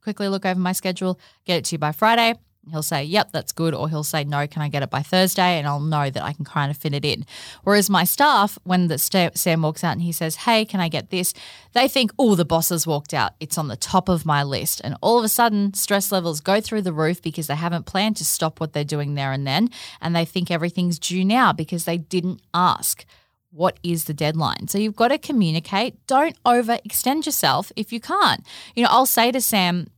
quickly 0.03 0.29
look 0.29 0.45
over 0.47 0.59
my 0.59 0.73
schedule, 0.73 1.19
get 1.45 1.59
it 1.59 1.65
to 1.67 1.75
you 1.75 1.79
by 1.79 1.93
Friday. 1.93 2.35
He'll 2.71 2.83
say, 2.83 3.05
Yep, 3.05 3.33
that's 3.33 3.53
good. 3.53 3.75
Or 3.75 3.89
he'll 3.89 4.05
say, 4.05 4.23
No, 4.23 4.47
can 4.47 4.61
I 4.61 4.69
get 4.69 4.83
it 4.83 4.91
by 4.91 5.03
Thursday? 5.03 5.59
And 5.59 5.67
I'll 5.67 5.81
know 5.81 6.11
that 6.11 6.23
I 6.23 6.35
can 6.35 6.45
kind 6.45 6.71
of 6.71 6.77
fit 6.77 6.93
it 6.93 7.05
in. 7.05 7.25
Whereas 7.65 7.89
my 7.89 8.05
staff, 8.05 8.59
when 8.65 8.89
the 8.89 8.99
st- 8.99 9.39
Sam 9.39 9.63
walks 9.63 9.83
out 9.83 9.93
and 9.93 10.03
he 10.03 10.13
says, 10.13 10.37
Hey, 10.37 10.65
can 10.67 10.79
I 10.79 10.89
get 10.89 11.11
this? 11.11 11.33
They 11.73 11.89
think, 11.89 12.13
Oh, 12.19 12.35
the 12.35 12.45
boss 12.45 12.69
has 12.69 12.87
walked 12.87 13.15
out. 13.15 13.33
It's 13.41 13.57
on 13.57 13.69
the 13.69 13.77
top 13.77 14.09
of 14.09 14.27
my 14.27 14.43
list. 14.43 14.81
And 14.85 14.95
all 15.01 15.19
of 15.19 15.25
a 15.25 15.29
sudden, 15.29 15.73
stress 15.73 16.13
levels 16.13 16.41
go 16.41 16.61
through 16.61 16.83
the 16.83 16.93
roof 16.93 17.23
because 17.23 17.47
they 17.47 17.57
haven't 17.57 17.87
planned 17.87 18.17
to 18.19 18.25
stop 18.25 18.61
what 18.61 18.75
they're 18.75 18.85
doing 18.85 19.15
there 19.15 19.33
and 19.33 19.47
then. 19.47 19.71
And 20.01 20.15
they 20.15 20.27
think 20.27 20.51
everything's 20.51 20.99
due 20.99 21.25
now 21.25 21.53
because 21.55 21.87
they 21.87 21.97
didn't 21.97 22.43
ask 22.53 23.07
what 23.51 23.79
is 23.83 24.05
the 24.05 24.15
deadline? 24.15 24.69
So 24.69 24.79
you've 24.79 24.97
got 24.97 25.09
to 25.09 25.19
communicate. 25.19 26.07
Don't 26.07 26.41
overextend 26.45 27.27
yourself 27.27 27.73
if 27.77 27.93
you 27.93 28.01
can't. 28.01 28.45
You 28.75 28.85
know, 28.85 28.91
I'll 28.91 29.07
say 29.07 29.33
to 29.33 29.41
Sam, 29.41 29.89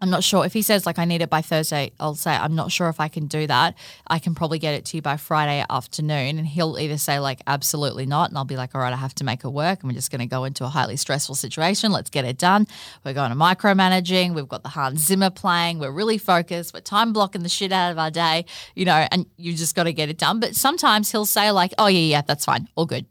I'm 0.00 0.10
not 0.10 0.22
sure 0.22 0.44
if 0.46 0.52
he 0.52 0.62
says 0.62 0.86
like 0.86 0.98
I 0.98 1.04
need 1.04 1.22
it 1.22 1.30
by 1.30 1.42
Thursday. 1.42 1.90
I'll 1.98 2.14
say 2.14 2.30
I'm 2.30 2.54
not 2.54 2.70
sure 2.70 2.88
if 2.88 3.00
I 3.00 3.08
can 3.08 3.26
do 3.26 3.46
that. 3.48 3.74
I 4.06 4.20
can 4.20 4.34
probably 4.34 4.60
get 4.60 4.74
it 4.74 4.84
to 4.86 4.96
you 4.96 5.02
by 5.02 5.16
Friday 5.16 5.64
afternoon, 5.68 6.38
and 6.38 6.46
he'll 6.46 6.78
either 6.78 6.98
say 6.98 7.18
like 7.18 7.40
absolutely 7.46 8.06
not, 8.06 8.30
and 8.30 8.38
I'll 8.38 8.44
be 8.44 8.56
like, 8.56 8.74
all 8.74 8.80
right, 8.80 8.92
I 8.92 8.96
have 8.96 9.14
to 9.16 9.24
make 9.24 9.44
it 9.44 9.48
work, 9.48 9.80
and 9.80 9.90
we're 9.90 9.96
just 9.96 10.10
going 10.12 10.20
to 10.20 10.26
go 10.26 10.44
into 10.44 10.64
a 10.64 10.68
highly 10.68 10.96
stressful 10.96 11.34
situation. 11.34 11.90
Let's 11.90 12.10
get 12.10 12.24
it 12.24 12.38
done. 12.38 12.68
We're 13.04 13.14
going 13.14 13.30
to 13.30 13.36
micromanaging. 13.36 14.34
We've 14.34 14.48
got 14.48 14.62
the 14.62 14.68
Hans 14.68 15.04
Zimmer 15.04 15.30
playing. 15.30 15.80
We're 15.80 15.90
really 15.90 16.18
focused. 16.18 16.74
We're 16.74 16.80
time 16.80 17.12
blocking 17.12 17.42
the 17.42 17.48
shit 17.48 17.72
out 17.72 17.90
of 17.90 17.98
our 17.98 18.10
day, 18.10 18.44
you 18.76 18.84
know, 18.84 19.06
and 19.10 19.26
you 19.36 19.54
just 19.54 19.74
got 19.74 19.84
to 19.84 19.92
get 19.92 20.08
it 20.08 20.18
done. 20.18 20.38
But 20.38 20.54
sometimes 20.54 21.10
he'll 21.10 21.26
say 21.26 21.50
like, 21.50 21.74
oh 21.76 21.88
yeah, 21.88 21.98
yeah, 21.98 22.22
that's 22.22 22.44
fine, 22.44 22.68
all 22.76 22.86
good 22.86 23.06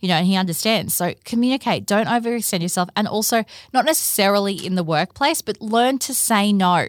you 0.00 0.08
know, 0.08 0.14
and 0.14 0.26
he 0.26 0.36
understands. 0.36 0.94
So 0.94 1.14
communicate, 1.24 1.86
don't 1.86 2.06
overextend 2.06 2.62
yourself. 2.62 2.88
And 2.96 3.06
also, 3.08 3.44
not 3.72 3.84
necessarily 3.84 4.54
in 4.54 4.74
the 4.74 4.84
workplace, 4.84 5.42
but 5.42 5.60
learn 5.60 5.98
to 6.00 6.14
say 6.14 6.52
no. 6.52 6.88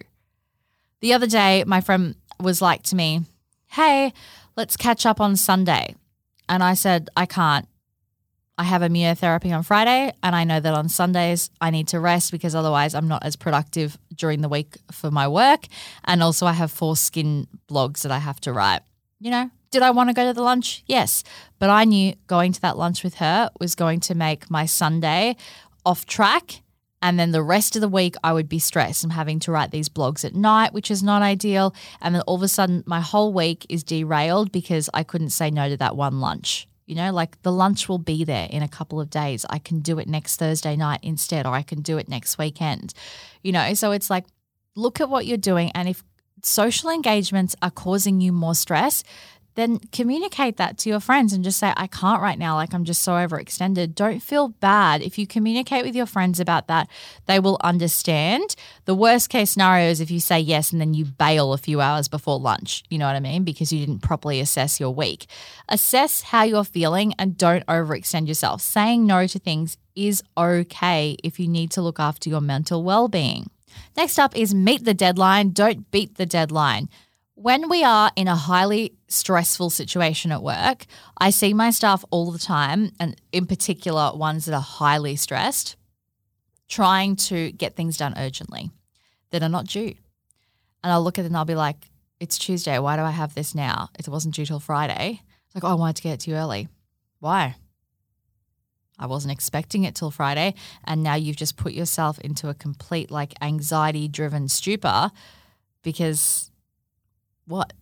The 1.02 1.13
other 1.13 1.28
day, 1.28 1.63
my 1.65 1.82
friend 1.82 2.15
was 2.39 2.62
like 2.62 2.84
to 2.84 2.96
me, 2.96 3.22
Hey, 3.67 4.13
let's 4.56 4.76
catch 4.76 5.06
up 5.06 5.22
on 5.22 5.36
Sunday. 5.36 5.96
And 6.50 6.62
I 6.63 6.74
said, 6.74 7.10
I 7.15 7.26
can't. 7.26 7.67
I 8.58 8.63
have 8.65 8.84
immunotherapy 8.84 9.56
on 9.56 9.63
Friday, 9.63 10.13
and 10.22 10.36
I 10.36 10.44
know 10.44 10.60
that 10.60 10.74
on 10.74 10.88
Sundays 10.88 11.50
I 11.60 11.72
need 11.72 11.88
to 11.88 12.00
rest 12.00 12.32
because 12.32 12.54
otherwise 12.54 12.94
I'm 12.94 13.08
not 13.08 13.26
as 13.26 13.36
productive 13.36 13.98
during 14.13 14.41
the 14.41 14.50
week 14.50 14.78
for 14.91 15.10
my 15.10 15.28
work. 15.28 15.65
And 16.06 16.22
also, 16.22 16.46
I 16.46 16.54
have 16.54 16.72
four 16.72 16.96
skin 16.96 17.48
blogs 17.67 18.04
that 18.04 18.12
I 18.12 18.20
have 18.20 18.39
to 18.41 18.54
write. 18.54 18.82
You 19.20 19.32
know, 19.32 19.52
did 19.71 19.81
I 19.81 19.91
want 19.91 20.10
to 20.10 20.13
go 20.13 20.27
to 20.27 20.34
the 20.34 20.43
lunch? 20.43 20.84
Yes. 20.86 21.23
But 21.57 21.69
I 21.69 21.86
knew 21.86 22.13
going 22.27 22.51
to 22.51 22.62
that 22.62 22.77
lunch 22.77 23.03
with 23.03 23.15
her 23.15 23.49
was 23.60 23.73
going 23.75 24.01
to 24.01 24.15
make 24.15 24.51
my 24.51 24.65
Sunday 24.65 25.38
off 25.86 26.05
track. 26.05 26.62
And 27.01 27.19
then 27.19 27.31
the 27.31 27.41
rest 27.41 27.75
of 27.75 27.81
the 27.81 27.89
week, 27.89 28.15
I 28.23 28.31
would 28.31 28.47
be 28.47 28.60
stressed. 28.60 29.03
I'm 29.03 29.10
having 29.10 29.39
to 29.39 29.51
write 29.51 29.71
these 29.71 29.89
blogs 29.89 30.23
at 30.23 30.36
night, 30.36 30.71
which 30.71 30.91
is 30.91 31.01
not 31.01 31.23
ideal. 31.23 31.73
And 31.99 32.13
then 32.13 32.21
all 32.23 32.36
of 32.36 32.43
a 32.43 32.47
sudden, 32.47 32.84
my 32.86 33.01
whole 33.01 33.34
week 33.34 33.65
is 33.69 33.84
derailed 33.84 34.51
because 34.51 34.88
I 34.93 35.03
couldn't 35.03 35.31
say 35.31 35.49
no 35.49 35.67
to 35.67 35.77
that 35.77 35.95
one 35.95 36.19
lunch. 36.19 36.67
You 36.86 36.95
know, 36.95 37.12
like 37.12 37.41
the 37.41 37.51
lunch 37.51 37.88
will 37.89 37.97
be 37.97 38.23
there 38.23 38.47
in 38.51 38.62
a 38.62 38.67
couple 38.67 38.99
of 38.99 39.10
days. 39.10 39.45
I 39.49 39.57
can 39.57 39.79
do 39.79 39.97
it 39.97 40.07
next 40.07 40.36
Thursday 40.38 40.75
night 40.75 40.99
instead, 41.01 41.47
or 41.47 41.53
I 41.53 41.63
can 41.63 41.81
do 41.81 41.97
it 41.97 42.10
next 42.10 42.38
weekend. 42.38 42.93
You 43.41 43.53
know, 43.53 43.73
so 43.73 43.91
it's 43.91 44.10
like, 44.10 44.25
look 44.75 45.01
at 45.01 45.10
what 45.10 45.25
you're 45.25 45.38
doing. 45.38 45.71
And 45.73 45.88
if 45.88 46.03
social 46.43 46.89
engagements 46.89 47.55
are 47.62 47.71
causing 47.71 48.21
you 48.21 48.31
more 48.31 48.55
stress, 48.55 49.03
then 49.56 49.80
communicate 49.92 50.58
that 50.58 50.78
to 50.80 50.90
your 50.90 51.00
friends 51.00 51.34
and 51.34 51.44
just 51.44 51.60
say, 51.60 51.74
I 51.76 51.88
can't 51.88 52.22
right 52.22 52.40
now. 52.40 52.56
Like, 52.56 52.74
I'm 52.74 52.86
just 52.86 53.04
so 53.04 53.14
overextended. 53.14 53.96
Don't 53.96 54.22
feel 54.22 54.50
bad. 54.50 55.02
If 55.02 55.18
you 55.18 55.28
communicate 55.28 55.84
with 55.84 55.96
your 55.96 56.06
friends 56.06 56.40
about 56.40 56.68
that, 56.68 56.88
they 57.26 57.40
will 57.40 57.58
understand. 57.62 58.56
The 58.86 58.96
worst 58.96 59.30
case 59.30 59.52
scenario 59.52 59.90
is 59.90 60.00
if 60.00 60.10
you 60.10 60.20
say 60.20 60.40
yes 60.40 60.72
and 60.72 60.80
then 60.80 60.94
you 60.94 61.06
bail 61.06 61.54
a 61.54 61.58
few 61.58 61.82
hours 61.82 62.08
before 62.08 62.40
lunch. 62.40 62.84
You 62.90 62.98
know 62.98 63.08
what 63.08 63.16
I 63.16 63.20
mean? 63.20 63.44
Because 63.44 63.74
you 63.74 63.86
didn't 63.86 64.02
properly 64.02 64.40
assess 64.40 64.80
your 64.80 64.94
week. 64.94 65.26
Assess 65.68 66.22
how 66.22 66.44
you're 66.44 66.64
feeling 66.64 67.14
and 67.20 67.38
don't 67.38 67.66
overextend 67.66 68.28
yourself. 68.28 68.62
Saying 68.62 69.06
no 69.06 69.28
to 69.28 69.40
things 69.40 69.78
is 69.96 70.24
okay 70.38 71.18
if 71.24 71.40
you 71.40 71.48
need 71.48 71.72
to 71.72 71.82
look 71.82 72.00
after 72.00 72.30
your 72.30 72.42
mental 72.42 72.84
well 72.84 73.08
being. 73.08 73.50
Next 73.96 74.20
up 74.20 74.36
is 74.36 74.54
meet 74.54 74.86
the 74.86 74.94
deadline, 74.94 75.52
don't 75.52 75.90
beat 75.92 76.16
the 76.16 76.26
deadline. 76.26 76.90
When 77.41 77.69
we 77.69 77.84
are 77.84 78.12
in 78.15 78.27
a 78.27 78.36
highly 78.36 78.93
stressful 79.08 79.71
situation 79.71 80.32
at 80.32 80.43
work, 80.43 80.86
I 81.17 81.32
see 81.32 81.56
my 81.56 81.71
staff 81.71 82.06
all 82.12 82.30
the 82.30 82.38
time, 82.38 82.91
and 82.99 83.19
in 83.32 83.47
particular, 83.47 84.15
ones 84.15 84.45
that 84.45 84.54
are 84.54 84.62
highly 84.62 85.15
stressed, 85.15 85.75
trying 86.69 87.15
to 87.15 87.51
get 87.51 87.75
things 87.75 87.97
done 87.97 88.13
urgently 88.15 88.69
that 89.32 89.41
are 89.41 89.49
not 89.49 89.65
due. 89.65 89.95
And 90.84 90.93
I'll 90.93 91.01
look 91.04 91.17
at 91.17 91.25
it 91.25 91.30
and 91.30 91.36
I'll 91.36 91.43
be 91.43 91.56
like, 91.56 91.89
it's 92.19 92.38
Tuesday. 92.38 92.77
Why 92.77 92.95
do 92.95 93.01
I 93.01 93.10
have 93.10 93.34
this 93.34 93.56
now? 93.56 93.89
It 93.97 94.08
wasn't 94.08 94.36
due 94.36 94.45
till 94.45 94.60
Friday. 94.60 95.21
It's 95.47 95.56
like, 95.56 95.63
oh, 95.63 95.69
I 95.69 95.73
wanted 95.73 95.95
to 95.95 96.04
get 96.04 96.13
it 96.13 96.19
to 96.19 96.30
you 96.30 96.38
early. 96.38 96.67
Why? 97.21 97.56
I 98.99 99.08
wasn't 99.08 99.32
expecting 99.32 99.84
it 99.84 99.95
till 99.95 100.12
Friday. 100.12 100.54
And 100.84 101.01
now 101.01 101.15
you've 101.15 101.38
just 101.38 101.58
put 101.58 101.73
yourself 101.73 102.19
into 102.19 102.49
a 102.49 102.54
complete 102.54 103.10
like 103.10 103.34
anxiety 103.41 104.08
driven 104.08 104.47
stupor 104.47 105.10
because 105.82 106.51
what? 107.45 107.73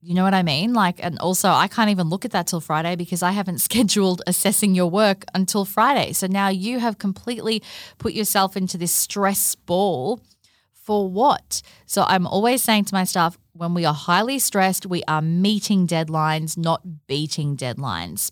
You 0.00 0.14
know 0.14 0.22
what 0.22 0.34
I 0.34 0.44
mean? 0.44 0.74
Like, 0.74 1.02
and 1.02 1.18
also, 1.18 1.48
I 1.48 1.66
can't 1.66 1.90
even 1.90 2.08
look 2.08 2.24
at 2.24 2.30
that 2.30 2.46
till 2.46 2.60
Friday 2.60 2.94
because 2.94 3.22
I 3.22 3.32
haven't 3.32 3.58
scheduled 3.68 4.22
assessing 4.26 4.74
your 4.74 4.90
work 4.90 5.24
until 5.34 5.64
Friday. 5.64 6.12
So 6.12 6.26
now 6.26 6.48
you 6.48 6.78
have 6.78 6.98
completely 6.98 7.62
put 7.98 8.12
yourself 8.12 8.56
into 8.56 8.78
this 8.78 8.92
stress 8.92 9.54
ball 9.54 10.20
for 10.72 11.08
what? 11.08 11.60
So 11.84 12.04
I'm 12.06 12.26
always 12.26 12.62
saying 12.62 12.86
to 12.86 12.94
my 12.94 13.04
staff, 13.04 13.36
when 13.52 13.74
we 13.74 13.84
are 13.84 13.92
highly 13.92 14.38
stressed, 14.38 14.86
we 14.86 15.02
are 15.08 15.20
meeting 15.20 15.86
deadlines, 15.86 16.56
not 16.56 17.06
beating 17.06 17.56
deadlines. 17.56 18.30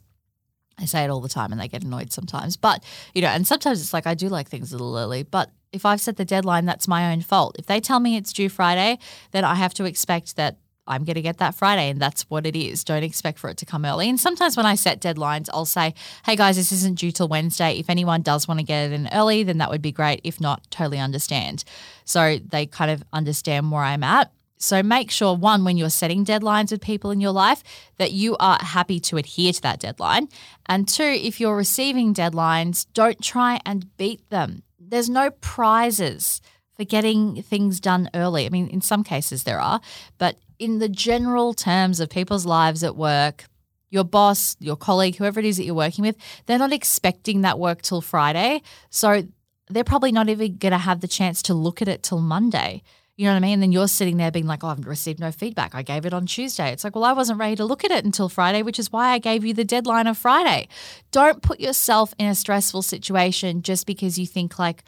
I 0.79 0.85
say 0.85 1.05
it 1.05 1.11
all 1.11 1.21
the 1.21 1.29
time 1.29 1.53
and 1.53 1.61
they 1.61 1.69
get 1.69 1.85
annoyed 1.85 2.13
sometimes. 2.13 2.57
But, 2.57 2.85
you 3.15 3.23
know, 3.23 3.29
and 3.29 3.47
sometimes 3.47 3.81
it's 3.81 3.93
like 3.93 4.07
I 4.07 4.15
do 4.15 4.29
like 4.29 4.49
things 4.49 4.73
a 4.73 4.77
little 4.77 4.97
early, 4.97 5.23
but 5.23 5.51
if 5.73 5.85
I've 5.85 6.01
set 6.01 6.17
the 6.17 6.25
deadline, 6.25 6.65
that's 6.65 6.87
my 6.87 7.13
own 7.13 7.23
fault. 7.23 7.57
If 7.59 7.67
they 7.67 7.81
tell 7.81 8.01
me 8.01 8.17
it's 8.17 8.33
due 8.33 8.49
Friday, 8.49 8.99
then 9.33 9.45
I 9.45 9.55
have 9.55 9.75
to 9.75 9.85
expect 9.85 10.37
that 10.37 10.59
I'm 10.89 11.05
going 11.05 11.17
to 11.17 11.23
get 11.23 11.39
that 11.39 11.55
Friday, 11.55 11.91
and 11.91 12.01
that's 12.01 12.23
what 12.31 12.47
it 12.47 12.55
is. 12.55 12.85
Don't 12.85 13.03
expect 13.03 13.41
for 13.41 13.51
it 13.51 13.57
to 13.57 13.67
come 13.67 13.85
early. 13.85 14.09
And 14.09 14.21
sometimes 14.21 14.57
when 14.57 14.67
I 14.67 14.77
set 14.77 15.01
deadlines, 15.01 15.49
I'll 15.53 15.65
say, 15.65 15.95
hey 16.25 16.37
guys, 16.37 16.57
this 16.57 16.71
isn't 16.71 17.01
due 17.01 17.11
till 17.11 17.27
Wednesday. 17.27 17.79
If 17.79 17.91
anyone 17.91 18.23
does 18.23 18.47
want 18.47 18.61
to 18.61 18.65
get 18.65 18.91
it 18.91 18.93
in 18.93 19.09
early, 19.13 19.43
then 19.43 19.59
that 19.59 19.69
would 19.69 19.83
be 19.83 19.91
great. 19.91 20.21
If 20.23 20.41
not, 20.41 20.71
totally 20.71 21.01
understand. 21.01 21.65
So 22.05 22.39
they 22.39 22.67
kind 22.67 22.93
of 22.93 23.03
understand 23.13 23.73
where 23.73 23.83
I'm 23.83 24.05
at. 24.05 24.31
So 24.59 24.83
make 24.83 25.11
sure, 25.11 25.37
one, 25.37 25.65
when 25.65 25.77
you're 25.77 25.91
setting 25.91 26.25
deadlines 26.25 26.71
with 26.71 26.81
people 26.81 27.11
in 27.11 27.21
your 27.21 27.33
life, 27.33 27.63
that 27.99 28.13
you 28.13 28.37
are 28.39 28.59
happy 28.61 29.01
to 29.01 29.17
adhere 29.17 29.53
to 29.53 29.63
that 29.63 29.81
deadline. 29.81 30.29
And 30.67 30.89
two, 30.89 31.03
if 31.03 31.41
you're 31.41 31.57
receiving 31.57 32.15
deadlines, 32.15 32.87
don't 32.95 33.23
try 33.23 33.61
and 33.67 33.97
beat 33.97 34.29
them 34.31 34.63
there's 34.91 35.09
no 35.09 35.31
prizes 35.31 36.41
for 36.75 36.85
getting 36.85 37.43
things 37.43 37.81
done 37.81 38.11
early. 38.15 38.47
I 38.47 38.51
mean, 38.51 38.69
in 38.69 38.81
some 38.81 39.03
cases 39.03 39.45
there 39.45 39.61
are, 39.61 39.81
but 40.19 40.37
in 40.59 40.79
the 40.79 40.89
general 40.89 41.55
terms 41.55 42.01
of 42.01 42.11
people's 42.11 42.47
lives 42.47 42.83
at 42.83 42.97
work, 42.97 43.45
your 43.91 44.05
boss, 44.05 44.57
your 44.59 44.77
colleague, 44.77 45.17
whoever 45.17 45.41
it 45.41 45.47
is 45.47 45.57
that 45.57 45.65
you're 45.65 45.75
working 45.75 46.05
with, 46.05 46.17
they're 46.47 46.59
not 46.59 46.73
expecting 46.73 47.43
that 47.43 47.59
work 47.59 47.83
till 47.83 48.01
Friday. 48.01 48.63
So 48.91 49.23
they're 49.69 49.85
probably 49.85 50.13
not 50.13 50.29
even 50.29 50.57
going 50.57 50.73
to 50.73 50.79
have 50.79 51.01
the 51.01 51.09
chance 51.09 51.41
to 51.43 51.55
look 51.55 51.81
at 51.81 51.89
it 51.89 52.03
till 52.03 52.21
Monday. 52.21 52.83
You 53.17 53.25
know 53.25 53.33
what 53.33 53.39
I 53.39 53.41
mean? 53.41 53.53
And 53.55 53.63
then 53.63 53.73
you're 53.73 53.89
sitting 53.89 54.19
there 54.19 54.31
being 54.31 54.47
like, 54.47 54.63
oh, 54.63 54.69
I've 54.69 54.87
received 54.87 55.21
no 55.21 55.33
feedback. 55.33 55.75
I 55.75 55.83
gave 55.83 56.05
it 56.05 56.13
on 56.13 56.27
Tuesday. 56.27 56.71
It's 56.71 56.85
like, 56.85 56.95
well, 56.95 57.05
I 57.05 57.13
wasn't 57.13 57.39
ready 57.39 57.57
to 57.57 57.65
look 57.65 57.83
at 57.83 57.91
it 57.91 58.05
until 58.05 58.29
Friday, 58.29 58.63
which 58.63 58.79
is 58.79 58.93
why 58.93 59.09
I 59.09 59.19
gave 59.19 59.43
you 59.43 59.55
the 59.55 59.65
deadline 59.65 60.07
of 60.07 60.19
Friday. 60.19 60.69
Don't 61.13 61.41
put 61.41 61.59
yourself 61.59 62.13
in 62.19 62.27
a 62.27 62.35
stressful 62.35 62.83
situation 62.83 63.63
just 63.63 63.87
because 63.87 64.19
you 64.19 64.27
think 64.27 64.59
like 64.59 64.85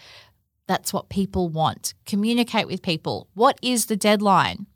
that's 0.66 0.92
what 0.92 1.08
people 1.08 1.48
want. 1.48 1.94
Communicate 2.04 2.66
with 2.66 2.82
people. 2.82 3.28
What 3.32 3.58
is 3.62 3.86
the 3.86 3.96
deadline? 3.96 4.66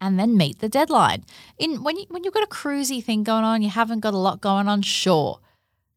And 0.00 0.18
then 0.18 0.36
meet 0.36 0.60
the 0.60 0.68
deadline. 0.70 1.24
In 1.58 1.84
when 1.84 1.98
you 1.98 2.06
when 2.08 2.24
you've 2.24 2.34
got 2.34 2.42
a 2.42 2.48
cruisy 2.48 3.04
thing 3.04 3.22
going 3.22 3.44
on, 3.44 3.62
you 3.62 3.68
haven't 3.68 4.00
got 4.00 4.14
a 4.14 4.18
lot 4.18 4.40
going 4.40 4.66
on, 4.68 4.82
sure. 4.82 5.38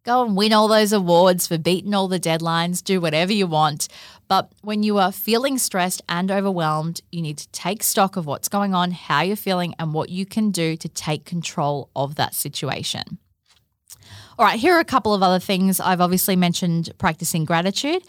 Go 0.03 0.23
and 0.23 0.37
win 0.37 0.53
all 0.53 0.67
those 0.67 0.93
awards 0.93 1.47
for 1.47 1.57
beating 1.57 1.95
all 1.95 2.07
the 2.07 2.19
deadlines, 2.19 2.83
do 2.83 3.01
whatever 3.01 3.33
you 3.33 3.47
want. 3.47 3.87
But 4.27 4.51
when 4.61 4.83
you 4.83 4.97
are 4.97 5.11
feeling 5.11 5.57
stressed 5.57 6.01
and 6.09 6.31
overwhelmed, 6.31 7.01
you 7.11 7.21
need 7.21 7.37
to 7.37 7.47
take 7.49 7.83
stock 7.83 8.17
of 8.17 8.25
what's 8.25 8.49
going 8.49 8.73
on, 8.73 8.91
how 8.91 9.21
you're 9.21 9.35
feeling, 9.35 9.75
and 9.77 9.93
what 9.93 10.09
you 10.09 10.25
can 10.25 10.51
do 10.51 10.75
to 10.77 10.89
take 10.89 11.25
control 11.25 11.89
of 11.95 12.15
that 12.15 12.33
situation. 12.33 13.19
All 14.37 14.45
right, 14.45 14.59
here 14.59 14.75
are 14.75 14.81
a 14.81 14.85
couple 14.85 15.13
of 15.13 15.23
other 15.23 15.39
things. 15.39 15.79
I've 15.79 16.01
obviously 16.01 16.35
mentioned 16.35 16.91
practicing 16.97 17.45
gratitude, 17.45 18.03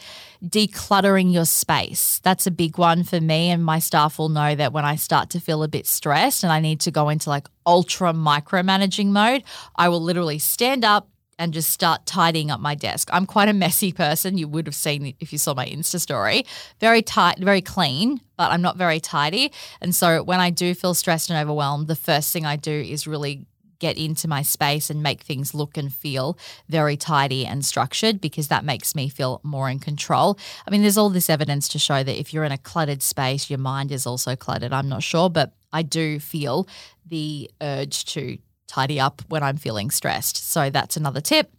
decluttering 0.45 1.33
your 1.33 1.45
space. 1.45 2.19
That's 2.25 2.49
a 2.49 2.51
big 2.51 2.79
one 2.79 3.05
for 3.05 3.21
me, 3.21 3.51
and 3.51 3.65
my 3.65 3.79
staff 3.79 4.19
will 4.19 4.29
know 4.29 4.57
that 4.57 4.73
when 4.73 4.85
I 4.85 4.97
start 4.97 5.31
to 5.31 5.41
feel 5.41 5.63
a 5.63 5.69
bit 5.69 5.87
stressed 5.87 6.43
and 6.43 6.53
I 6.53 6.59
need 6.59 6.81
to 6.81 6.91
go 6.91 7.11
into 7.11 7.31
like 7.31 7.47
ultra 7.65 8.13
micromanaging 8.13 9.07
mode, 9.07 9.45
I 9.77 9.89
will 9.89 10.03
literally 10.03 10.41
stand 10.41 10.85
up, 10.85 11.09
and 11.39 11.53
just 11.53 11.71
start 11.71 12.07
tidying 12.07 12.51
up 12.51 12.61
my 12.61 12.75
desk. 12.75 13.09
I'm 13.13 13.27
quite 13.27 13.49
a 13.49 13.53
messy 13.53 13.93
person. 13.93 14.39
You 14.39 14.49
would 14.49 14.67
have 14.67 14.75
seen 14.75 15.15
if 15.21 15.33
you 15.33 15.39
saw 15.39 15.55
my 15.55 15.67
Insta 15.67 16.01
story. 16.01 16.47
Very 16.81 17.03
tight, 17.03 17.39
very 17.39 17.61
clean, 17.61 18.21
but 18.37 18.51
I'm 18.51 18.63
not 18.63 18.77
very 18.77 19.01
tidy. 19.01 19.53
And 19.81 19.95
so 19.95 20.23
when 20.23 20.41
I 20.41 20.51
do 20.51 20.75
feel 20.75 20.95
stressed 20.95 21.31
and 21.31 21.39
overwhelmed, 21.39 21.89
the 21.89 21.97
first 21.97 22.33
thing 22.33 22.47
I 22.47 22.57
do 22.57 22.73
is 22.73 23.07
really 23.07 23.47
get 23.79 23.99
into 23.99 24.27
my 24.27 24.43
space 24.43 24.91
and 24.91 25.03
make 25.03 25.21
things 25.21 25.55
look 25.55 25.77
and 25.77 25.93
feel 25.93 26.39
very 26.69 26.97
tidy 26.97 27.45
and 27.45 27.65
structured 27.65 28.21
because 28.21 28.49
that 28.49 28.65
makes 28.65 28.95
me 28.95 29.09
feel 29.09 29.41
more 29.43 29.69
in 29.69 29.79
control. 29.79 30.39
I 30.67 30.71
mean, 30.71 30.83
there's 30.83 30.97
all 30.99 31.11
this 31.11 31.29
evidence 31.29 31.69
to 31.69 31.79
show 31.79 32.03
that 32.03 32.19
if 32.19 32.33
you're 32.33 32.45
in 32.45 32.53
a 32.53 32.59
cluttered 32.59 33.03
space, 33.03 33.51
your 33.51 33.59
mind 33.59 33.93
is 33.93 34.07
also 34.07 34.35
cluttered. 34.35 34.73
I'm 34.73 34.89
not 34.89 35.03
sure, 35.03 35.29
but 35.29 35.53
I 35.73 35.83
do 35.83 36.19
feel 36.19 36.67
the 37.05 37.51
urge 37.61 38.07
to 38.07 38.39
tidy 38.67 39.01
up 39.01 39.23
when 39.29 39.43
I'm 39.43 39.57
feeling 39.57 39.91
stressed. 39.91 40.51
So 40.51 40.71
that's 40.71 40.97
another 40.97 41.21
tip. 41.21 41.51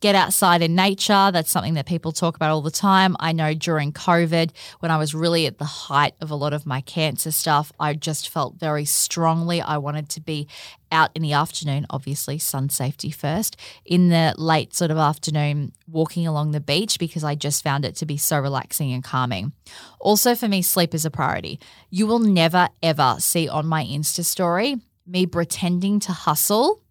Get 0.00 0.14
outside 0.14 0.62
in 0.62 0.74
nature. 0.74 1.30
That's 1.32 1.50
something 1.50 1.74
that 1.74 1.86
people 1.86 2.12
talk 2.12 2.36
about 2.36 2.50
all 2.50 2.62
the 2.62 2.70
time. 2.70 3.16
I 3.20 3.32
know 3.32 3.54
during 3.54 3.92
COVID, 3.92 4.50
when 4.80 4.90
I 4.90 4.98
was 4.98 5.14
really 5.14 5.46
at 5.46 5.58
the 5.58 5.64
height 5.64 6.14
of 6.20 6.30
a 6.30 6.36
lot 6.36 6.52
of 6.52 6.66
my 6.66 6.80
cancer 6.80 7.30
stuff, 7.30 7.72
I 7.78 7.94
just 7.94 8.28
felt 8.28 8.56
very 8.56 8.84
strongly 8.84 9.60
I 9.60 9.78
wanted 9.78 10.08
to 10.10 10.20
be 10.20 10.48
out 10.92 11.10
in 11.14 11.22
the 11.22 11.32
afternoon, 11.32 11.86
obviously, 11.90 12.38
sun 12.38 12.68
safety 12.68 13.10
first, 13.10 13.56
in 13.84 14.10
the 14.10 14.34
late 14.38 14.74
sort 14.74 14.92
of 14.92 14.96
afternoon, 14.96 15.72
walking 15.88 16.26
along 16.26 16.52
the 16.52 16.60
beach 16.60 16.98
because 16.98 17.24
I 17.24 17.34
just 17.34 17.64
found 17.64 17.84
it 17.84 17.96
to 17.96 18.06
be 18.06 18.16
so 18.16 18.38
relaxing 18.38 18.92
and 18.92 19.02
calming. 19.02 19.52
Also, 19.98 20.36
for 20.36 20.46
me, 20.46 20.62
sleep 20.62 20.94
is 20.94 21.04
a 21.04 21.10
priority. 21.10 21.58
You 21.90 22.06
will 22.06 22.20
never, 22.20 22.68
ever 22.82 23.16
see 23.18 23.48
on 23.48 23.66
my 23.66 23.84
Insta 23.84 24.24
story 24.24 24.76
me 25.06 25.26
pretending 25.26 26.00
to 26.00 26.12
hustle 26.12 26.82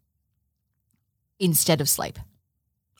instead 1.40 1.82
of 1.82 1.90
sleep. 1.90 2.20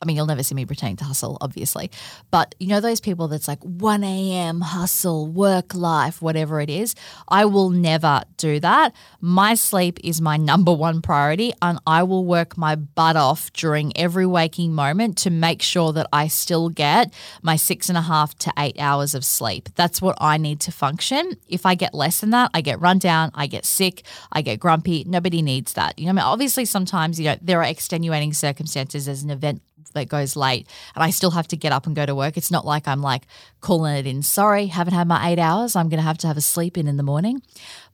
I 0.04 0.06
mean, 0.06 0.16
you'll 0.16 0.26
never 0.26 0.42
see 0.42 0.54
me 0.54 0.66
pretending 0.66 0.96
to 0.96 1.04
hustle, 1.04 1.38
obviously. 1.40 1.90
But 2.30 2.54
you 2.60 2.68
know, 2.68 2.80
those 2.80 3.00
people 3.00 3.26
that's 3.26 3.48
like 3.48 3.62
1 3.62 4.04
a.m. 4.04 4.60
hustle, 4.60 5.26
work 5.26 5.74
life, 5.74 6.20
whatever 6.20 6.60
it 6.60 6.68
is, 6.68 6.94
I 7.26 7.46
will 7.46 7.70
never 7.70 8.22
do 8.36 8.60
that. 8.60 8.94
My 9.22 9.54
sleep 9.54 9.98
is 10.04 10.20
my 10.20 10.36
number 10.36 10.74
one 10.74 11.00
priority, 11.00 11.54
and 11.62 11.78
I 11.86 12.02
will 12.02 12.26
work 12.26 12.58
my 12.58 12.74
butt 12.74 13.16
off 13.16 13.50
during 13.54 13.96
every 13.96 14.26
waking 14.26 14.74
moment 14.74 15.16
to 15.18 15.30
make 15.30 15.62
sure 15.62 15.94
that 15.94 16.06
I 16.12 16.28
still 16.28 16.68
get 16.68 17.14
my 17.40 17.56
six 17.56 17.88
and 17.88 17.96
a 17.96 18.02
half 18.02 18.36
to 18.40 18.52
eight 18.58 18.76
hours 18.78 19.14
of 19.14 19.24
sleep. 19.24 19.70
That's 19.74 20.02
what 20.02 20.18
I 20.20 20.36
need 20.36 20.60
to 20.60 20.72
function. 20.72 21.32
If 21.48 21.64
I 21.64 21.74
get 21.76 21.94
less 21.94 22.20
than 22.20 22.28
that, 22.30 22.50
I 22.52 22.60
get 22.60 22.78
run 22.78 22.98
down, 22.98 23.30
I 23.32 23.46
get 23.46 23.64
sick, 23.64 24.02
I 24.32 24.42
get 24.42 24.60
grumpy. 24.60 25.04
Nobody 25.06 25.40
needs 25.40 25.72
that. 25.72 25.98
You 25.98 26.04
know, 26.04 26.10
I 26.10 26.12
mean, 26.12 26.24
obviously, 26.24 26.66
sometimes, 26.66 27.18
you 27.18 27.24
know, 27.24 27.36
there 27.40 27.60
are 27.60 27.64
extenuating 27.64 28.34
circumstances 28.34 29.08
as 29.08 29.22
an 29.22 29.30
event 29.30 29.62
that 29.94 30.08
goes 30.08 30.36
late 30.36 30.68
and 30.94 31.02
I 31.02 31.10
still 31.10 31.30
have 31.32 31.48
to 31.48 31.56
get 31.56 31.72
up 31.72 31.86
and 31.86 31.96
go 31.96 32.06
to 32.06 32.14
work. 32.14 32.36
It's 32.36 32.50
not 32.50 32.66
like 32.66 32.86
I'm 32.86 33.00
like 33.00 33.26
calling 33.60 33.96
it 33.96 34.06
in. 34.06 34.22
Sorry, 34.22 34.66
haven't 34.66 34.94
had 34.94 35.08
my 35.08 35.30
eight 35.30 35.38
hours. 35.38 35.74
I'm 35.74 35.88
going 35.88 35.98
to 35.98 36.04
have 36.04 36.18
to 36.18 36.26
have 36.26 36.36
a 36.36 36.42
sleep 36.42 36.76
in 36.76 36.86
in 36.86 36.96
the 36.96 37.02
morning. 37.02 37.42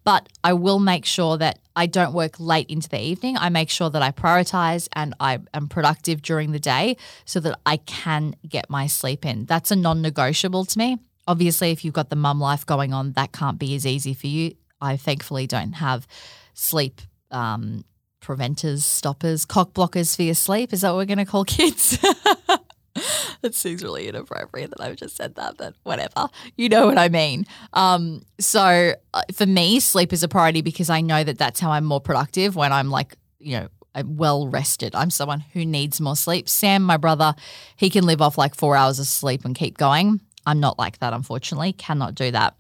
But 0.03 0.29
I 0.43 0.55
will 0.55 0.79
make 0.79 1.05
sure 1.05 1.37
that 1.39 1.59
I 1.77 1.87
don't 1.87 2.15
work 2.15 2.41
late 2.41 2.69
into 2.71 2.89
the 2.89 3.01
evening. 3.01 3.37
I 3.37 3.51
make 3.51 3.71
sure 3.71 3.91
that 3.91 4.03
I 4.03 4.11
prioritize 4.11 4.89
and 4.95 5.15
I 5.21 5.39
am 5.53 5.69
productive 5.69 6.23
during 6.23 6.53
the 6.53 6.59
day 6.59 6.97
so 7.25 7.39
that 7.41 7.59
I 7.67 7.77
can 7.79 8.35
get 8.49 8.71
my 8.71 8.87
sleep 8.87 9.27
in. 9.27 9.45
That's 9.45 9.71
a 9.71 9.77
non 9.77 10.01
negotiable 10.03 10.65
to 10.65 10.79
me. 10.79 10.99
Obviously, 11.27 11.71
if 11.71 11.85
you've 11.85 11.95
got 11.95 12.11
the 12.11 12.17
mum 12.17 12.41
life 12.41 12.65
going 12.65 12.95
on, 12.95 13.13
that 13.13 13.33
can't 13.33 13.59
be 13.59 13.75
as 13.75 13.87
easy 13.87 14.15
for 14.15 14.27
you. 14.27 14.55
I 14.81 14.97
thankfully 14.97 15.47
don't 15.47 15.75
have 15.75 16.07
sleep 16.55 17.03
um, 17.31 17.85
preventers, 18.21 18.85
stoppers, 18.85 19.45
cock 19.45 19.73
blockers 19.73 20.15
for 20.15 20.23
your 20.23 20.35
sleep. 20.35 20.73
Is 20.73 20.83
that 20.83 20.91
what 20.91 20.99
we're 20.99 21.05
going 21.07 21.19
to 21.19 21.25
call 21.25 21.45
kids? 21.45 21.99
that 23.43 23.55
seems 23.55 23.83
really 23.83 24.09
inappropriate 24.09 24.71
that 24.71 24.81
I've 24.81 24.97
just 24.97 25.17
said 25.17 25.35
that, 25.37 25.57
but 25.57 25.75
whatever. 25.83 26.29
You 26.57 26.69
know 26.69 26.87
what 26.87 26.99
I 26.99 27.09
mean. 27.09 27.47
Um, 27.73 28.23
so 28.39 28.95
uh, 29.15 29.23
for 29.35 29.47
me, 29.47 29.81
sleep 29.81 30.13
is 30.13 30.23
a 30.23 30.29
priority 30.29 30.63
because 30.63 30.91
I 30.91 31.01
know 31.01 31.25
that 31.25 31.39
that's 31.39 31.61
how 31.61 31.71
I'm 31.71 31.85
more 31.85 32.01
productive 32.01 32.57
when 32.57 32.73
I'm 32.73 32.91
like, 32.91 33.17
you 33.39 33.59
know, 33.59 33.69
I'm 33.95 34.17
well 34.17 34.47
rested. 34.49 34.95
I'm 34.95 35.11
someone 35.11 35.41
who 35.53 35.65
needs 35.65 36.01
more 36.01 36.17
sleep. 36.17 36.49
Sam, 36.49 36.83
my 36.83 36.97
brother, 36.97 37.35
he 37.77 37.91
can 37.91 38.05
live 38.05 38.23
off 38.23 38.39
like 38.39 38.55
four 38.55 38.77
hours 38.77 38.99
of 38.99 39.07
sleep 39.07 39.45
and 39.45 39.55
keep 39.55 39.77
going. 39.77 40.21
I'm 40.47 40.61
not 40.61 40.79
like 40.79 40.99
that, 40.99 41.13
unfortunately. 41.13 41.73
Cannot 41.73 42.15
do 42.15 42.31
that. 42.31 42.55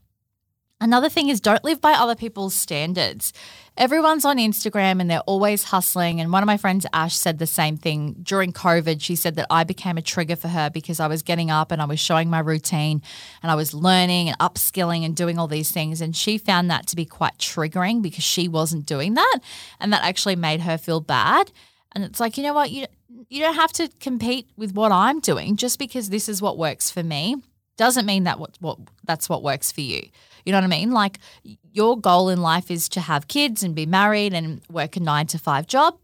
Another 0.82 1.10
thing 1.10 1.28
is 1.28 1.40
don't 1.40 1.62
live 1.62 1.80
by 1.80 1.92
other 1.92 2.14
people's 2.14 2.54
standards. 2.54 3.34
Everyone's 3.76 4.24
on 4.24 4.38
Instagram 4.38 5.00
and 5.00 5.10
they're 5.10 5.20
always 5.20 5.64
hustling. 5.64 6.20
And 6.20 6.32
one 6.32 6.42
of 6.42 6.46
my 6.46 6.56
friends, 6.56 6.86
Ash, 6.94 7.14
said 7.14 7.38
the 7.38 7.46
same 7.46 7.76
thing 7.76 8.16
during 8.22 8.52
COVID. 8.52 9.00
She 9.00 9.14
said 9.14 9.36
that 9.36 9.46
I 9.50 9.64
became 9.64 9.98
a 9.98 10.02
trigger 10.02 10.36
for 10.36 10.48
her 10.48 10.70
because 10.70 10.98
I 10.98 11.06
was 11.06 11.22
getting 11.22 11.50
up 11.50 11.70
and 11.70 11.82
I 11.82 11.84
was 11.84 12.00
showing 12.00 12.30
my 12.30 12.40
routine 12.40 13.02
and 13.42 13.52
I 13.52 13.54
was 13.54 13.74
learning 13.74 14.28
and 14.28 14.38
upskilling 14.38 15.04
and 15.04 15.14
doing 15.14 15.38
all 15.38 15.48
these 15.48 15.70
things. 15.70 16.00
And 16.00 16.16
she 16.16 16.38
found 16.38 16.70
that 16.70 16.86
to 16.88 16.96
be 16.96 17.04
quite 17.04 17.36
triggering 17.38 18.00
because 18.00 18.24
she 18.24 18.48
wasn't 18.48 18.86
doing 18.86 19.14
that. 19.14 19.38
And 19.80 19.92
that 19.92 20.02
actually 20.02 20.36
made 20.36 20.62
her 20.62 20.78
feel 20.78 21.00
bad. 21.00 21.52
And 21.92 22.04
it's 22.04 22.20
like, 22.20 22.38
you 22.38 22.42
know 22.42 22.54
what? 22.54 22.70
You, 22.70 22.86
you 23.28 23.40
don't 23.40 23.54
have 23.54 23.72
to 23.74 23.88
compete 24.00 24.48
with 24.56 24.74
what 24.74 24.92
I'm 24.92 25.20
doing 25.20 25.56
just 25.56 25.78
because 25.78 26.08
this 26.08 26.28
is 26.28 26.40
what 26.40 26.56
works 26.56 26.90
for 26.90 27.02
me 27.02 27.36
doesn't 27.76 28.04
mean 28.04 28.24
that 28.24 28.38
what, 28.38 28.58
what 28.60 28.78
that's 29.04 29.26
what 29.26 29.42
works 29.42 29.72
for 29.72 29.80
you. 29.80 30.02
You 30.44 30.52
know 30.52 30.58
what 30.58 30.64
I 30.64 30.68
mean? 30.68 30.90
Like 30.90 31.18
your 31.72 31.98
goal 31.98 32.28
in 32.28 32.40
life 32.40 32.70
is 32.70 32.88
to 32.90 33.00
have 33.00 33.28
kids 33.28 33.62
and 33.62 33.74
be 33.74 33.86
married 33.86 34.34
and 34.34 34.60
work 34.70 34.96
a 34.96 35.00
9 35.00 35.26
to 35.28 35.38
5 35.38 35.66
job. 35.66 35.98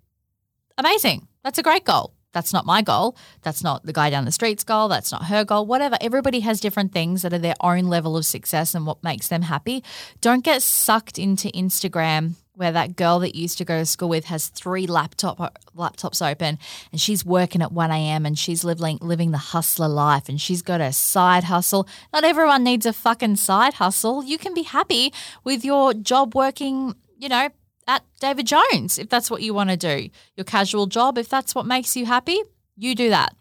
Amazing. 0.78 1.26
That's 1.42 1.58
a 1.58 1.62
great 1.62 1.84
goal. 1.84 2.12
That's 2.32 2.52
not 2.52 2.66
my 2.66 2.82
goal. 2.82 3.16
That's 3.40 3.64
not 3.64 3.86
the 3.86 3.94
guy 3.94 4.10
down 4.10 4.26
the 4.26 4.32
street's 4.32 4.62
goal. 4.62 4.88
That's 4.88 5.10
not 5.10 5.24
her 5.24 5.42
goal. 5.42 5.64
Whatever. 5.64 5.96
Everybody 6.02 6.40
has 6.40 6.60
different 6.60 6.92
things 6.92 7.22
that 7.22 7.32
are 7.32 7.38
their 7.38 7.54
own 7.62 7.84
level 7.84 8.14
of 8.14 8.26
success 8.26 8.74
and 8.74 8.86
what 8.86 9.02
makes 9.02 9.28
them 9.28 9.42
happy. 9.42 9.82
Don't 10.20 10.44
get 10.44 10.62
sucked 10.62 11.18
into 11.18 11.48
Instagram 11.48 12.34
where 12.56 12.72
that 12.72 12.96
girl 12.96 13.18
that 13.18 13.36
used 13.36 13.58
to 13.58 13.64
go 13.64 13.78
to 13.78 13.86
school 13.86 14.08
with 14.08 14.24
has 14.24 14.48
three 14.48 14.86
laptop 14.86 15.38
laptops 15.76 16.26
open 16.26 16.58
and 16.90 17.00
she's 17.00 17.24
working 17.24 17.60
at 17.60 17.70
1 17.70 17.90
a.m. 17.90 18.24
and 18.24 18.38
she's 18.38 18.64
living 18.64 18.98
living 19.02 19.30
the 19.30 19.38
hustler 19.38 19.88
life 19.88 20.28
and 20.28 20.40
she's 20.40 20.62
got 20.62 20.80
a 20.80 20.92
side 20.92 21.44
hustle. 21.44 21.86
Not 22.12 22.24
everyone 22.24 22.64
needs 22.64 22.86
a 22.86 22.92
fucking 22.92 23.36
side 23.36 23.74
hustle. 23.74 24.24
You 24.24 24.38
can 24.38 24.54
be 24.54 24.62
happy 24.62 25.12
with 25.44 25.64
your 25.64 25.92
job 25.92 26.34
working, 26.34 26.94
you 27.18 27.28
know, 27.28 27.50
at 27.86 28.02
David 28.20 28.46
Jones 28.46 28.98
if 28.98 29.08
that's 29.10 29.30
what 29.30 29.42
you 29.42 29.52
want 29.52 29.70
to 29.70 29.76
do. 29.76 30.08
Your 30.34 30.44
casual 30.44 30.86
job, 30.86 31.18
if 31.18 31.28
that's 31.28 31.54
what 31.54 31.66
makes 31.66 31.94
you 31.94 32.06
happy, 32.06 32.40
you 32.76 32.94
do 32.94 33.10
that. 33.10 33.36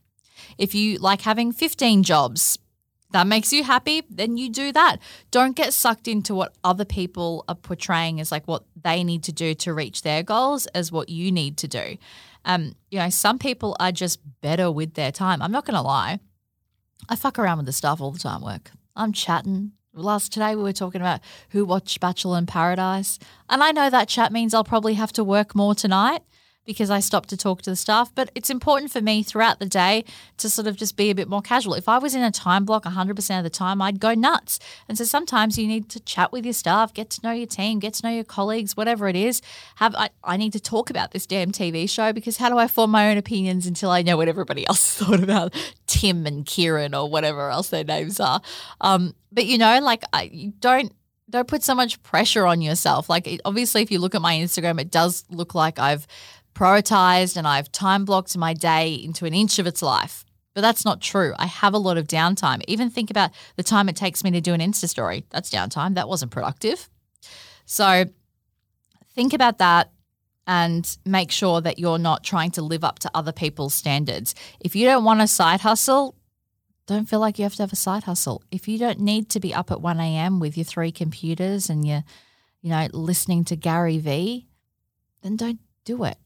If 0.58 0.76
you 0.76 0.98
like 0.98 1.22
having 1.22 1.54
15 1.54 2.04
jobs, 2.04 2.60
that 3.16 3.28
makes 3.28 3.54
you 3.54 3.64
happy, 3.64 4.04
then 4.10 4.36
you 4.36 4.50
do 4.50 4.74
that. 4.74 4.98
Don't 5.32 5.56
get 5.56 5.74
sucked 5.74 6.06
into 6.06 6.36
what 6.36 6.54
other 6.66 6.84
people 6.84 7.46
are 7.48 7.56
portraying 7.56 8.20
as 8.20 8.30
like 8.30 8.46
what 8.46 8.66
they 8.84 9.06
need 9.06 9.24
to 9.24 9.32
do 9.32 9.54
to 9.54 9.74
reach 9.74 10.02
their 10.02 10.22
goals 10.22 10.66
as 10.68 10.92
what 10.92 11.08
you 11.08 11.32
need 11.32 11.56
to 11.60 11.68
do. 11.70 11.96
Um, 12.44 12.76
you 12.92 13.00
know, 13.00 13.10
some 13.10 13.40
people 13.40 13.78
are 13.80 13.94
just 13.94 14.20
better 14.42 14.70
with 14.70 14.96
their 14.96 15.14
time. 15.14 15.42
I'm 15.42 15.54
not 15.54 15.66
going 15.66 15.78
to 15.78 15.82
lie. 15.82 16.20
I 17.08 17.16
fuck 17.16 17.40
around 17.40 17.60
with 17.60 17.68
the 17.68 17.72
stuff 17.72 18.02
all 18.02 18.12
the 18.12 18.20
time 18.20 18.42
work. 18.42 18.72
I'm 18.98 19.14
chatting. 19.14 19.72
Last 19.94 20.34
today 20.34 20.54
we 20.54 20.64
were 20.64 20.74
talking 20.74 21.00
about 21.00 21.22
who 21.52 21.64
watched 21.64 22.02
Bachelor 22.02 22.38
in 22.38 22.48
Paradise. 22.48 23.18
And 23.50 23.64
I 23.64 23.72
know 23.72 23.90
that 23.90 24.10
chat 24.10 24.34
means 24.34 24.54
I'll 24.54 24.66
probably 24.66 24.96
have 24.96 25.14
to 25.14 25.24
work 25.24 25.56
more 25.56 25.74
tonight 25.74 26.22
because 26.66 26.90
I 26.90 27.00
stopped 27.00 27.30
to 27.30 27.38
talk 27.38 27.62
to 27.64 27.70
the 27.70 27.76
staff. 27.76 28.12
But 28.14 28.32
it's 28.36 28.50
important 28.50 28.92
for 28.92 29.02
me 29.02 29.24
throughout 29.24 29.60
the 29.60 29.66
day 29.66 30.04
to 30.38 30.50
sort 30.50 30.68
of 30.68 30.76
just 30.76 30.98
be 30.98 31.10
a 31.10 31.16
bit 31.16 31.28
more 31.28 31.42
casual. 31.42 31.76
If 31.76 31.88
I 31.88 31.98
was 31.98 32.16
in 32.16 32.24
a 32.24 32.32
time 32.32 32.66
block 32.66 32.84
100% 32.84 33.38
of 33.38 33.44
the 33.44 33.50
time, 33.50 33.82
I'd 33.82 34.00
go 34.00 34.14
nuts. 34.14 34.60
And 34.90 34.98
so 34.98 35.04
sometimes 35.04 35.58
you 35.58 35.68
need 35.68 35.90
to 35.90 36.00
chat 36.00 36.32
with 36.32 36.46
your 36.46 36.54
staff, 36.54 36.94
get 36.94 37.10
to 37.12 37.22
know 37.24 37.32
your 37.32 37.48
team, 37.48 37.80
get 37.80 37.94
to 37.96 38.08
know 38.08 38.14
your 38.14 38.24
colleagues, 38.24 38.76
whatever 38.76 39.08
it 39.08 39.16
is. 39.16 39.42
Have 39.76 39.96
I, 39.96 40.10
I 40.24 40.38
need 40.38 40.54
to 40.54 40.60
talk 40.60 40.90
about 40.90 41.12
this 41.12 41.26
damn 41.26 41.52
TV 41.52 41.90
show 41.90 42.12
because 42.14 42.38
how 42.38 42.50
do 42.50 42.58
I 42.58 42.68
form 42.68 42.92
my 42.92 43.10
own 43.10 43.18
opinions 43.18 43.68
until 43.68 43.92
I 43.92 44.02
know 44.02 44.18
what 44.18 44.28
everybody 44.28 44.68
else 44.68 44.96
thought 44.96 45.24
about 45.24 45.54
Tim 45.88 46.26
and 46.26 46.46
Kieran 46.46 46.96
or 46.96 47.10
whatever 47.10 47.50
else 47.50 47.70
their 47.70 47.84
names 47.84 48.20
are? 48.20 48.42
Um, 48.82 49.14
but 49.32 49.46
you 49.46 49.58
know, 49.58 49.80
like 49.82 50.04
I 50.14 50.54
don't 50.60 50.92
don't 51.30 51.48
put 51.48 51.64
so 51.64 51.74
much 51.74 52.02
pressure 52.04 52.46
on 52.46 52.62
yourself. 52.62 53.10
Like, 53.10 53.28
obviously, 53.46 53.82
if 53.82 53.90
you 53.92 54.00
look 54.00 54.16
at 54.16 54.22
my 54.22 54.36
Instagram, 54.36 54.80
it 54.80 54.92
does 54.92 55.26
look 55.30 55.56
like 55.56 55.80
I've 55.80 56.06
prioritized 56.56 57.38
and 57.38 57.48
I've 57.48 57.72
time 57.72 58.06
blocked 58.06 58.36
my 58.38 58.54
day 58.54 58.94
into 58.94 59.26
an 59.26 59.34
inch 59.34 59.60
of 59.60 59.68
its 59.68 59.82
life. 59.82 60.26
But 60.56 60.62
that's 60.62 60.86
not 60.86 61.02
true. 61.02 61.34
I 61.38 61.48
have 61.48 61.74
a 61.74 61.78
lot 61.78 61.98
of 61.98 62.08
downtime. 62.08 62.64
Even 62.68 62.90
think 62.90 63.12
about 63.12 63.32
the 63.58 63.64
time 63.64 63.90
it 63.90 63.96
takes 63.98 64.24
me 64.24 64.32
to 64.32 64.42
do 64.42 64.54
an 64.54 64.62
Insta 64.62 64.88
story. 64.88 65.26
That's 65.30 65.50
downtime. 65.50 65.96
That 65.96 66.08
wasn't 66.08 66.32
productive. 66.32 66.90
So 67.66 68.06
think 69.14 69.34
about 69.34 69.58
that 69.58 69.92
and 70.48 70.98
make 71.06 71.32
sure 71.32 71.60
that 71.60 71.78
you're 71.78 71.98
not 71.98 72.24
trying 72.24 72.52
to 72.52 72.62
live 72.62 72.86
up 72.86 73.00
to 73.00 73.12
other 73.14 73.34
people's 73.34 73.74
standards. 73.74 74.34
If 74.62 74.76
you 74.76 74.86
don't 74.86 75.04
want 75.04 75.22
a 75.22 75.28
side 75.28 75.62
hustle, 75.62 76.16
don't 76.88 77.10
feel 77.10 77.20
like 77.20 77.38
you 77.38 77.44
have 77.44 77.56
to 77.56 77.64
have 77.64 77.74
a 77.74 77.78
side 77.78 78.04
hustle. 78.04 78.44
If 78.52 78.68
you 78.68 78.78
don't 78.78 79.00
need 79.00 79.30
to 79.32 79.40
be 79.40 79.54
up 79.54 79.72
at 79.72 79.82
1 79.82 80.00
a.m. 80.00 80.40
with 80.40 80.56
your 80.56 80.64
three 80.64 80.92
computers 80.92 81.70
and 81.70 81.86
you're, 81.86 82.04
you 82.62 82.70
know, 82.70 82.88
listening 82.94 83.44
to 83.46 83.56
Gary 83.56 83.98
Vee, 83.98 84.48
then 85.22 85.36
don't 85.36 85.60
do 85.84 86.04
it. 86.04 86.18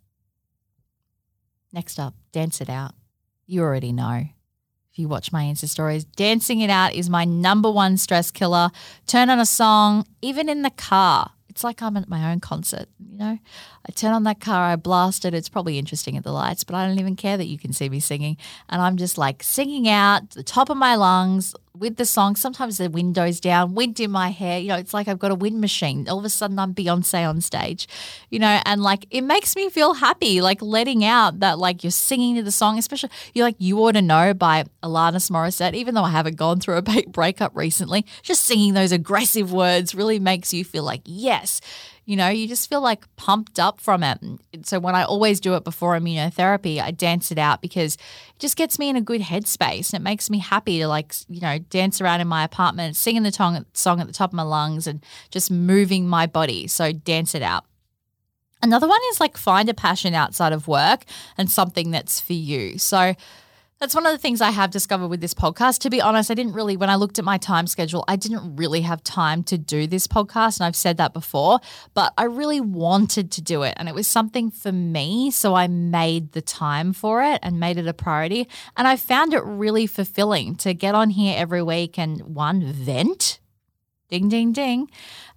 Next 1.72 2.00
up, 2.00 2.16
dance 2.32 2.62
it 2.62 2.70
out. 2.70 2.94
You 3.46 3.62
already 3.62 3.92
know. 3.92 4.26
If 4.92 4.98
you 4.98 5.08
watch 5.08 5.32
my 5.32 5.44
Insta 5.44 5.68
stories, 5.68 6.04
dancing 6.04 6.62
it 6.62 6.70
out 6.70 6.94
is 6.94 7.10
my 7.10 7.26
number 7.26 7.70
one 7.70 7.98
stress 7.98 8.32
killer. 8.32 8.72
Turn 9.06 9.30
on 9.30 9.40
a 9.40 9.46
song, 9.46 10.06
even 10.22 10.50
in 10.50 10.64
the 10.64 10.72
car. 10.72 11.32
It's 11.48 11.64
like 11.64 11.82
I'm 11.82 11.98
at 11.98 12.08
my 12.08 12.32
own 12.32 12.40
concert, 12.40 12.88
you 13.00 13.18
know? 13.18 13.38
I 13.88 13.92
turn 13.92 14.14
on 14.14 14.24
that 14.24 14.40
car, 14.40 14.72
I 14.72 14.76
blast 14.78 15.26
it. 15.26 15.34
It's 15.34 15.50
probably 15.50 15.78
interesting 15.78 16.16
at 16.16 16.24
the 16.24 16.32
lights, 16.32 16.64
but 16.64 16.76
I 16.76 16.88
don't 16.88 17.00
even 17.00 17.16
care 17.16 17.38
that 17.38 17.48
you 17.48 17.58
can 17.58 17.74
see 17.74 17.90
me 17.90 18.00
singing. 18.00 18.38
And 18.70 18.82
I'm 18.82 18.98
just 18.98 19.18
like 19.18 19.44
singing 19.44 19.90
out 19.90 20.30
the 20.32 20.44
top 20.44 20.70
of 20.70 20.78
my 20.78 20.96
lungs, 20.96 21.54
with 21.78 21.98
the 21.98 22.06
song. 22.06 22.36
Sometimes 22.36 22.78
the 22.78 22.90
window's 22.90 23.40
down, 23.40 23.76
wind 23.76 24.00
in 24.00 24.12
my 24.12 24.30
hair. 24.30 24.60
You 24.60 24.70
know, 24.70 24.76
it's 24.78 24.94
like 24.94 25.08
I've 25.08 25.20
got 25.20 25.32
a 25.32 25.36
wind 25.36 25.62
machine. 25.62 26.08
All 26.10 26.20
of 26.20 26.26
a 26.26 26.30
sudden, 26.30 26.60
I'm 26.60 26.74
Beyonce 26.74 27.28
on 27.28 27.42
stage, 27.42 27.88
you 28.30 28.40
know, 28.40 28.62
and 28.66 28.82
like 28.82 29.06
it 29.12 29.22
makes 29.22 29.56
me 29.56 29.70
feel 29.70 29.94
happy, 29.96 30.42
like 30.42 30.62
letting 30.62 31.04
out 31.06 31.40
that 31.40 31.60
like 31.60 31.84
you're 31.84 31.92
singing 31.92 32.36
to 32.36 32.44
the 32.44 32.52
song, 32.52 32.78
especially 32.78 33.10
you're 33.34 33.46
like 33.46 33.56
You 33.60 33.80
Oughta 33.80 34.02
Know 34.02 34.34
by 34.34 34.66
Alanis 34.84 35.30
Morissette. 35.30 35.74
Even 35.74 35.96
though 35.96 36.04
I 36.04 36.12
haven't 36.12 36.36
gone 36.36 36.60
through 36.60 36.78
a 36.78 36.82
big 36.82 37.12
breakup 37.12 37.56
recently, 37.56 38.06
just 38.22 38.44
singing 38.44 38.74
those 38.74 38.92
aggressive 38.92 39.52
words 39.52 39.96
really 39.96 40.20
makes 40.20 40.54
you 40.54 40.64
feel 40.64 40.84
like, 40.84 41.02
yes, 41.06 41.62
you 42.10 42.16
know, 42.16 42.28
you 42.30 42.47
just 42.47 42.68
feel 42.68 42.82
like 42.82 43.05
pumped 43.18 43.60
up 43.60 43.80
from 43.80 44.01
it. 44.01 44.18
So 44.64 44.80
when 44.80 44.95
I 44.95 45.03
always 45.03 45.39
do 45.39 45.53
it 45.53 45.64
before 45.64 45.95
immunotherapy, 45.95 46.82
I 46.82 46.89
dance 46.89 47.32
it 47.32 47.38
out 47.38 47.62
because 47.62 47.93
it 47.93 48.39
just 48.39 48.57
gets 48.57 48.80
me 48.80 48.89
in 48.89 48.95
a 48.95 49.01
good 49.01 49.22
headspace 49.22 49.93
and 49.93 50.01
it 50.01 50.03
makes 50.03 50.28
me 50.28 50.39
happy 50.39 50.80
to 50.80 50.88
like, 50.88 51.14
you 51.28 51.39
know, 51.39 51.60
dance 51.60 52.01
around 52.01 52.22
in 52.22 52.28
my 52.28 52.43
apartment, 52.43 52.95
singing 52.95 53.22
the 53.22 53.32
song 53.32 54.01
at 54.01 54.07
the 54.07 54.12
top 54.12 54.32
of 54.32 54.34
my 54.34 54.41
lungs 54.41 54.88
and 54.88 55.05
just 55.30 55.51
moving 55.51 56.07
my 56.07 56.26
body. 56.26 56.66
So 56.66 56.91
dance 56.91 57.36
it 57.36 57.43
out. 57.43 57.66
Another 58.64 58.88
one 58.88 59.01
is 59.12 59.20
like 59.20 59.38
find 59.38 59.70
a 59.70 59.76
passion 59.76 60.16
outside 60.16 60.51
of 60.51 60.68
work 60.68 61.05
and 61.38 61.47
something 61.47 61.91
that's 61.91 62.20
for 62.20 62.34
you. 62.34 62.80
So 62.80 63.14
that's 63.80 63.96
one 63.96 64.06
of 64.06 64.12
the 64.12 64.18
things 64.18 64.42
I 64.42 64.52
have 64.52 64.72
discovered 64.72 65.08
with 65.08 65.22
this 65.22 65.34
podcast. 65.34 65.80
To 65.80 65.90
be 65.90 66.02
honest, 66.02 66.30
I 66.30 66.34
didn't 66.34 66.52
really, 66.52 66.76
when 66.76 66.90
I 66.90 66.96
looked 66.96 67.18
at 67.18 67.24
my 67.24 67.38
time 67.38 67.66
schedule, 67.66 68.04
I 68.10 68.18
didn't 68.18 68.58
really 68.58 68.82
have 68.82 69.02
time 69.04 69.42
to 69.44 69.58
do 69.58 69.88
this 69.88 70.06
podcast. 70.06 70.60
And 70.60 70.68
I've 70.68 70.76
said 70.76 70.98
that 70.98 71.14
before, 71.14 71.60
but 71.94 72.14
I 72.18 72.26
really 72.26 72.60
wanted 72.60 73.32
to 73.32 73.42
do 73.42 73.64
it. 73.64 73.76
And 73.78 73.88
it 73.88 73.96
was 73.96 74.06
something 74.06 74.52
for 74.52 74.74
me. 74.74 75.32
So 75.32 75.56
I 75.56 75.68
made 75.68 76.34
the 76.34 76.42
time 76.42 76.92
for 76.92 77.24
it 77.24 77.40
and 77.42 77.60
made 77.60 77.78
it 77.78 77.88
a 77.88 77.94
priority. 77.94 78.50
And 78.76 78.86
I 78.86 78.98
found 78.98 79.34
it 79.34 79.44
really 79.46 79.88
fulfilling 79.88 80.56
to 80.58 80.74
get 80.74 80.94
on 80.94 81.12
here 81.12 81.36
every 81.38 81.64
week 81.64 81.98
and 81.98 82.22
one, 82.22 82.74
vent, 82.74 83.40
ding, 84.10 84.28
ding, 84.28 84.52
ding 84.52 84.90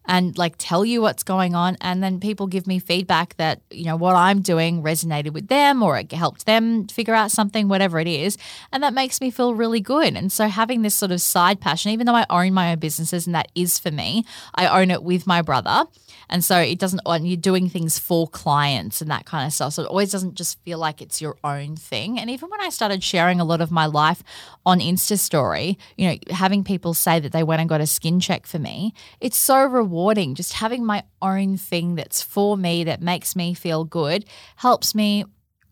and 0.07 0.37
like 0.37 0.55
tell 0.59 0.85
you 0.85 1.01
what's 1.01 1.23
going 1.23 1.55
on 1.55 1.77
and 1.81 2.03
then 2.03 2.19
people 2.19 2.47
give 2.47 2.67
me 2.67 2.79
feedback 2.79 3.37
that 3.37 3.61
you 3.71 3.85
know 3.85 3.97
what 3.97 4.17
I'm 4.17 4.41
doing 4.41 4.83
resonated 4.83 5.33
with 5.33 5.49
them 5.49 5.83
or 5.83 5.99
it 5.99 6.13
helped 6.13 6.47
them 6.47 6.89
figure 6.89 7.15
out 7.15 7.31
something 7.31 7.69
whatever 7.69 8.01
it 8.01 8.09
is 8.09 8.37
and 8.73 8.83
that 8.83 8.95
makes 8.95 9.21
me 9.21 9.31
feel 9.31 9.55
really 9.55 9.81
good. 9.81 10.17
And 10.17 10.33
so 10.33 10.49
having 10.49 10.83
this 10.83 10.95
sort 10.95 11.13
of 11.13 11.21
side 11.21 11.61
passion 11.61 11.93
even 11.93 12.07
though 12.07 12.15
I 12.15 12.27
own 12.31 12.53
my 12.53 12.73
own 12.73 12.79
businesses 12.79 13.27
and 13.27 13.35
that 13.35 13.51
is 13.55 13.79
for 13.79 13.91
me 13.91 14.25
I 14.55 14.81
own 14.81 14.91
it 14.91 15.03
with 15.03 15.27
my 15.27 15.43
brother. 15.43 15.85
And 16.29 16.45
so 16.45 16.59
it 16.59 16.79
doesn't 16.79 17.01
and 17.05 17.29
you're 17.29 17.37
doing 17.37 17.69
things 17.69 17.99
for 17.99 18.27
clients 18.27 19.01
and 19.01 19.11
that 19.11 19.27
kind 19.27 19.47
of 19.47 19.53
stuff 19.53 19.75
so 19.75 19.83
it 19.83 19.89
always 19.89 20.11
doesn't 20.11 20.35
just 20.35 20.59
feel 20.65 20.79
like 20.79 21.01
it's 21.01 21.21
your 21.21 21.37
own 21.45 21.77
thing. 21.77 22.19
And 22.19 22.31
even 22.31 22.51
when 22.51 22.61
I 22.61 22.71
started 22.71 23.05
sharing 23.05 23.39
a 23.41 23.45
lot 23.45 23.61
of 23.61 23.71
my 23.71 23.87
life 23.87 24.23
on 24.67 24.81
Insta 24.81 25.19
story 25.19 25.79
you 25.97 26.09
know 26.09 26.17
having 26.31 26.65
people 26.65 26.95
say 26.95 27.21
that 27.21 27.33
they 27.33 27.43
went 27.43 27.61
and 27.61 27.69
got 27.69 27.81
a 27.81 27.87
skin 27.87 28.21
check 28.21 28.47
for 28.47 28.59
me 28.59 28.95
it's 29.21 29.37
so 29.37 29.65
rewarding 29.65 29.92
rewarding. 29.93 30.35
Just 30.35 30.55
having 30.55 30.85
my 30.85 31.05
own 31.21 31.57
thing 31.59 31.95
that's 31.95 32.23
for 32.23 32.57
me 32.57 32.85
that 32.85 33.03
makes 33.03 33.37
me 33.37 33.53
feel 33.53 33.85
good 33.85 34.25
helps 34.57 34.95
me 34.95 35.25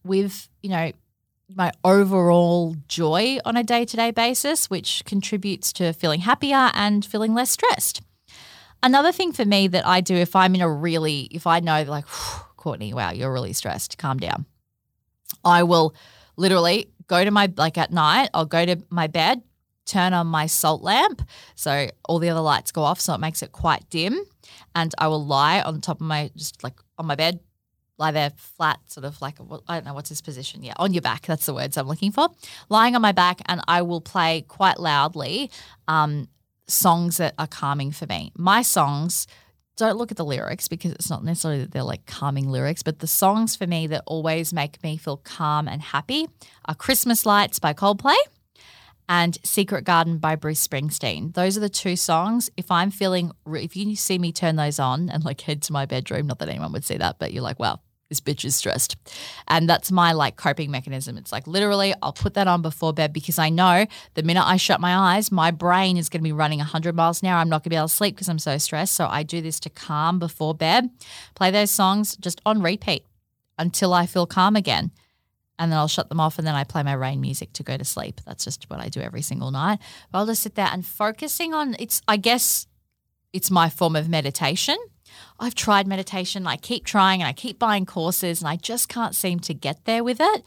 with, 0.05 0.49
you 0.63 0.69
know, 0.69 0.93
my 1.57 1.73
overall 1.83 2.77
joy 2.87 3.39
on 3.45 3.57
a 3.57 3.65
day 3.65 3.85
to 3.85 3.97
day 3.97 4.11
basis, 4.11 4.69
which 4.69 5.03
contributes 5.07 5.73
to 5.73 5.93
feeling 5.93 6.21
happier 6.21 6.71
and 6.75 7.05
feeling 7.05 7.35
less 7.35 7.51
stressed. 7.51 8.03
Another 8.83 9.11
thing 9.11 9.33
for 9.33 9.45
me 9.45 9.69
that 9.69 9.87
I 9.87 10.01
do 10.01 10.15
if 10.15 10.37
I'm 10.37 10.55
in 10.55 10.61
a 10.61 10.71
really, 10.71 11.23
if 11.31 11.47
I 11.47 11.61
know 11.61 11.83
like, 11.83 12.05
Courtney, 12.57 12.93
wow, 12.93 13.11
you're 13.11 13.33
really 13.33 13.55
stressed, 13.55 13.97
calm 13.97 14.19
down. 14.19 14.45
I 15.45 15.63
will 15.63 15.95
literally 16.37 16.91
go 17.07 17.25
to 17.25 17.31
my, 17.31 17.51
like 17.57 17.79
at 17.79 17.91
night, 17.91 18.29
I'll 18.35 18.45
go 18.45 18.67
to 18.67 18.77
my 18.91 19.07
bed, 19.07 19.43
turn 19.91 20.13
on 20.13 20.27
my 20.27 20.47
salt 20.47 20.83
lamp. 20.83 21.23
So 21.55 21.89
all 22.05 22.19
the 22.19 22.31
other 22.31 22.41
lights 22.41 22.73
go 22.73 22.83
off. 22.83 23.01
So 23.01 23.15
it 23.15 23.21
makes 23.21 23.43
it 23.43 23.53
quite 23.53 23.89
dim. 23.91 24.21
And 24.75 24.95
I 24.99 25.09
will 25.09 25.25
lie 25.25 25.61
on 25.61 25.81
top 25.81 26.01
of 26.01 26.07
my, 26.07 26.31
just 26.37 26.63
like 26.63 26.75
on 26.99 27.07
my 27.07 27.17
bed, 27.17 27.41
lie 27.99 28.13
there 28.13 28.31
flat, 28.37 28.79
sort 28.87 29.05
of 29.05 29.21
like, 29.21 29.37
I 29.69 29.75
don't 29.75 29.85
know 29.85 29.95
what's 29.95 30.09
his 30.09 30.23
position. 30.23 30.63
Yeah, 30.63 30.75
on 30.77 30.95
your 30.95 31.03
back. 31.03 31.27
That's 31.27 31.47
the 31.47 31.55
words 31.55 31.77
I'm 31.77 31.89
looking 31.89 32.13
for. 32.13 32.29
Lying 32.69 32.95
on 32.95 33.03
my 33.03 33.13
back. 33.13 33.41
And 33.47 33.61
I 33.67 33.83
will 33.83 34.01
play 34.01 34.45
quite 34.49 34.79
loudly 34.79 35.51
um, 35.89 36.29
songs 36.67 37.17
that 37.17 37.35
are 37.39 37.49
calming 37.49 37.91
for 37.91 38.07
me. 38.07 38.33
My 38.37 38.63
songs, 38.63 39.27
don't 39.77 39.97
look 39.97 40.11
at 40.11 40.19
the 40.19 40.25
lyrics 40.25 40.69
because 40.69 40.93
it's 40.93 41.09
not 41.09 41.25
necessarily 41.25 41.63
that 41.63 41.73
they're 41.73 41.83
like 41.83 42.05
calming 42.05 42.51
lyrics, 42.51 42.83
but 42.83 42.99
the 42.99 43.07
songs 43.07 43.57
for 43.57 43.67
me 43.67 43.87
that 43.87 44.03
always 44.07 44.53
make 44.53 44.83
me 44.83 44.99
feel 44.99 45.17
calm 45.17 45.67
and 45.67 45.81
happy 45.81 46.29
are 46.67 46.75
Christmas 46.75 47.25
Lights 47.25 47.59
by 47.59 47.73
Coldplay 47.73 48.17
and 49.11 49.39
Secret 49.43 49.83
Garden 49.83 50.19
by 50.19 50.37
Bruce 50.37 50.65
Springsteen. 50.65 51.35
Those 51.35 51.57
are 51.57 51.61
the 51.61 51.69
two 51.69 51.97
songs. 51.97 52.49
If 52.57 52.71
I'm 52.71 52.93
feeling, 52.93 53.33
if 53.45 53.75
you 53.75 53.97
see 53.97 54.21
me 54.21 54.31
turn 54.31 54.55
those 54.55 54.79
on 54.79 55.11
and 55.11 55.25
like 55.25 55.41
head 55.41 55.63
to 55.63 55.73
my 55.73 55.85
bedroom, 55.85 56.29
not 56.29 56.39
that 56.39 56.49
anyone 56.49 56.73
would 56.73 56.85
see 56.85 56.97
that, 56.97 57.19
but 57.19 57.33
you're 57.33 57.43
like, 57.43 57.59
wow, 57.59 57.81
this 58.09 58.21
bitch 58.21 58.45
is 58.45 58.55
stressed. 58.55 58.97
And 59.49 59.69
that's 59.69 59.91
my 59.91 60.13
like 60.13 60.37
coping 60.37 60.71
mechanism. 60.71 61.19
It's 61.19 61.33
like 61.33 61.49
literally, 61.49 61.93
I'll 62.01 62.13
put 62.13 62.35
that 62.35 62.47
on 62.47 62.63
before 62.63 62.93
bed 62.93 63.13
because 63.13 63.37
I 63.37 63.49
know 63.49 63.85
the 64.15 64.23
minute 64.23 64.47
I 64.47 64.57
shut 64.57 64.81
my 64.81 65.17
eyes, 65.17 65.33
my 65.33 65.51
brain 65.51 65.97
is 65.97 66.09
going 66.09 66.21
to 66.21 66.29
be 66.29 66.33
running 66.33 66.61
100 66.61 66.95
miles 66.95 67.21
an 67.21 67.29
hour. 67.29 67.41
I'm 67.41 67.49
not 67.49 67.65
going 67.65 67.71
to 67.71 67.71
be 67.71 67.77
able 67.77 67.89
to 67.89 67.95
sleep 67.95 68.15
because 68.15 68.29
I'm 68.29 68.39
so 68.39 68.59
stressed. 68.59 68.95
So 68.95 69.09
I 69.09 69.25
do 69.25 69.43
this 69.43 69.59
to 69.61 69.71
calm 69.71 70.21
before 70.21 70.55
bed, 70.55 70.89
play 71.35 71.51
those 71.51 71.73
songs 71.73 72.17
just 72.17 72.41
on 72.47 72.63
repeat 72.63 73.05
until 73.59 73.93
I 73.93 74.07
feel 74.07 74.29
calm 74.29 74.55
again. 74.55 74.93
And 75.61 75.71
then 75.71 75.79
I'll 75.79 75.87
shut 75.87 76.09
them 76.09 76.19
off 76.19 76.39
and 76.39 76.47
then 76.47 76.57
I 76.57 76.65
play 76.65 76.83
my 76.83 76.95
rain 76.95 77.21
music 77.21 77.53
to 77.53 77.63
go 77.63 77.77
to 77.77 77.85
sleep. 77.85 78.21
That's 78.27 78.45
just 78.45 78.69
what 78.69 78.81
I 78.81 78.89
do 78.89 79.01
every 79.01 79.23
single 79.23 79.53
night. 79.53 79.79
But 80.11 80.19
I'll 80.19 80.27
just 80.27 80.43
sit 80.43 80.57
there 80.57 80.69
and 80.73 80.85
focusing 80.85 81.55
on 81.55 81.77
it's, 81.79 82.03
I 82.09 82.17
guess, 82.17 82.67
it's 83.33 83.51
my 83.51 83.71
form 83.71 83.95
of 83.95 84.09
meditation 84.09 84.77
I've 85.39 85.55
tried 85.55 85.87
meditation, 85.87 86.47
I 86.47 86.57
keep 86.57 86.85
trying 86.85 87.23
and 87.23 87.29
I 87.29 87.33
keep 87.33 87.59
buying 87.59 87.87
courses 87.87 88.41
and 88.41 88.49
I 88.49 88.57
just 88.57 88.89
can't 88.89 89.15
seem 89.15 89.41
to 89.41 89.55
get 89.55 89.85
there 89.85 90.05
with 90.05 90.19
it. 90.21 90.45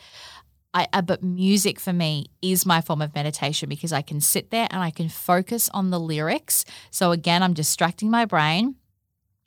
I, 0.76 0.88
uh, 0.92 1.02
but 1.04 1.22
music 1.22 1.80
for 1.80 1.94
me 1.94 2.28
is 2.42 2.66
my 2.66 2.82
form 2.82 3.02
of 3.02 3.14
meditation 3.14 3.70
because 3.70 3.94
I 3.94 4.02
can 4.02 4.20
sit 4.20 4.50
there 4.50 4.68
and 4.72 4.82
I 4.82 4.90
can 4.90 5.08
focus 5.08 5.70
on 5.70 5.92
the 5.92 6.00
lyrics. 6.00 6.66
So 6.90 7.12
again, 7.12 7.44
I'm 7.44 7.54
distracting 7.54 8.10
my 8.10 8.26
brain. 8.26 8.76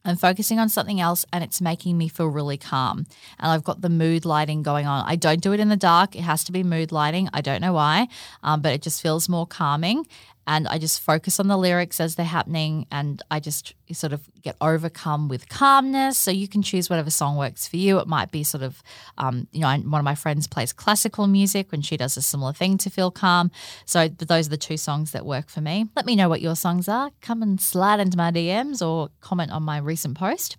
I'm 0.07 0.17
focusing 0.17 0.59
on 0.61 0.69
something 0.69 1.01
else 1.01 1.27
and 1.33 1.43
it's 1.43 1.61
making 1.61 1.99
me 1.99 2.09
feel 2.09 2.29
really 2.29 2.57
calm. 2.57 3.07
And 3.41 3.51
I've 3.51 3.65
got 3.65 3.81
the 3.81 3.89
mood 3.89 4.25
lighting 4.25 4.63
going 4.63 4.87
on. 4.87 5.05
I 5.07 5.17
don't 5.17 5.41
do 5.41 5.53
it 5.53 5.61
in 5.61 5.69
the 5.69 5.77
dark. 5.77 6.15
It 6.15 6.23
has 6.23 6.45
to 6.45 6.53
be 6.53 6.63
mood 6.63 6.93
lighting. 6.93 7.29
I 7.33 7.41
don't 7.41 7.61
know 7.61 7.73
why, 7.73 8.07
um, 8.43 8.61
but 8.61 8.73
it 8.73 8.83
just 8.83 9.03
feels 9.03 9.29
more 9.29 9.47
calming 9.47 10.07
and 10.47 10.69
I 10.69 10.79
just 10.79 11.01
focus 11.01 11.41
on 11.41 11.49
the 11.49 11.57
lyrics 11.59 11.99
as 12.01 12.15
they're 12.15 12.25
happening 12.25 12.87
and 12.93 13.21
I 13.31 13.41
just 13.41 13.75
sort 13.95 14.13
of 14.13 14.29
get 14.43 14.57
overcome 14.61 15.29
with 15.29 15.49
calmness. 15.49 16.19
So 16.19 16.31
you 16.31 16.49
can 16.49 16.63
choose 16.63 16.91
whatever 16.91 17.11
song 17.11 17.37
works 17.37 17.67
for 17.69 17.77
you. 17.77 17.99
It 17.99 18.07
might 18.07 18.31
be 18.31 18.43
sort 18.43 18.63
of, 18.63 18.83
um, 19.19 19.49
you 19.53 19.61
know, 19.61 19.69
one 19.69 20.01
of 20.01 20.05
my 20.05 20.15
friends 20.15 20.47
plays 20.47 20.73
classical 20.73 21.27
music 21.27 21.71
when 21.71 21.83
she 21.83 21.97
does 21.97 22.17
a 22.17 22.23
similar 22.23 22.53
thing 22.53 22.79
to 22.79 22.91
feel 22.91 23.11
calm. 23.11 23.51
So 23.85 24.09
those 24.09 24.47
are 24.47 24.51
the 24.51 24.57
two 24.57 24.77
songs 24.77 25.13
that 25.13 25.25
work 25.25 25.49
for 25.49 25.61
me. 25.61 25.87
Let 25.95 26.07
me 26.07 26.17
know 26.17 26.29
what 26.29 26.41
your 26.41 26.57
songs 26.57 26.89
are. 26.89 27.11
Come 27.21 27.43
and 27.43 27.61
slide 27.61 28.01
into 28.01 28.17
my 28.17 28.31
DMs 28.31 28.87
or 28.87 29.11
comment 29.21 29.53
on 29.53 29.63
my 29.63 29.79
recent 29.79 30.17
post. 30.17 30.57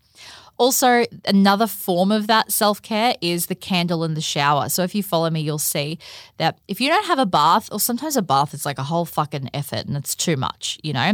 Also, 0.57 1.05
another 1.25 1.67
form 1.67 2.11
of 2.11 2.25
that 2.28 2.51
self 2.51 2.82
care 2.82 3.15
is 3.21 3.45
the 3.45 3.55
candle 3.55 4.03
in 4.03 4.15
the 4.15 4.21
shower. 4.21 4.69
So, 4.69 4.82
if 4.84 4.95
you 4.95 5.03
follow 5.03 5.30
me, 5.30 5.41
you'll 5.41 5.59
see 5.59 5.99
that 6.38 6.57
if 6.67 6.82
you 6.82 6.89
don't 6.89 7.05
have 7.05 7.19
a 7.19 7.28
bath, 7.28 7.69
or 7.71 7.80
sometimes 7.80 8.17
a 8.17 8.23
bath 8.23 8.55
is 8.55 8.65
like 8.65 8.80
a 8.80 8.84
whole 8.84 9.05
fucking 9.05 9.51
effort 9.53 9.86
and 9.86 9.95
it's 9.95 10.15
too 10.15 10.36
much, 10.36 10.80
you 10.82 10.93
know? 10.93 11.13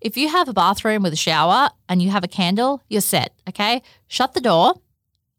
If 0.00 0.16
you 0.16 0.30
have 0.30 0.48
a 0.48 0.54
bathroom 0.54 1.02
with 1.02 1.12
a 1.12 1.16
shower 1.16 1.68
and 1.86 2.00
you 2.00 2.10
have 2.10 2.24
a 2.24 2.28
candle, 2.28 2.82
you're 2.88 3.02
set, 3.02 3.34
okay? 3.46 3.82
Shut 4.08 4.32
the 4.32 4.40
door, 4.40 4.74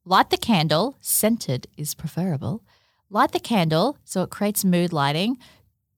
light 0.06 0.30
the 0.30 0.38
candle, 0.38 0.96
scented 1.02 1.66
is 1.78 1.96
preferable. 1.96 2.64
Light 3.10 3.32
the 3.32 3.40
candle 3.40 3.98
so 4.06 4.22
it 4.22 4.30
creates 4.30 4.64
mood 4.64 4.94
lighting. 4.94 5.38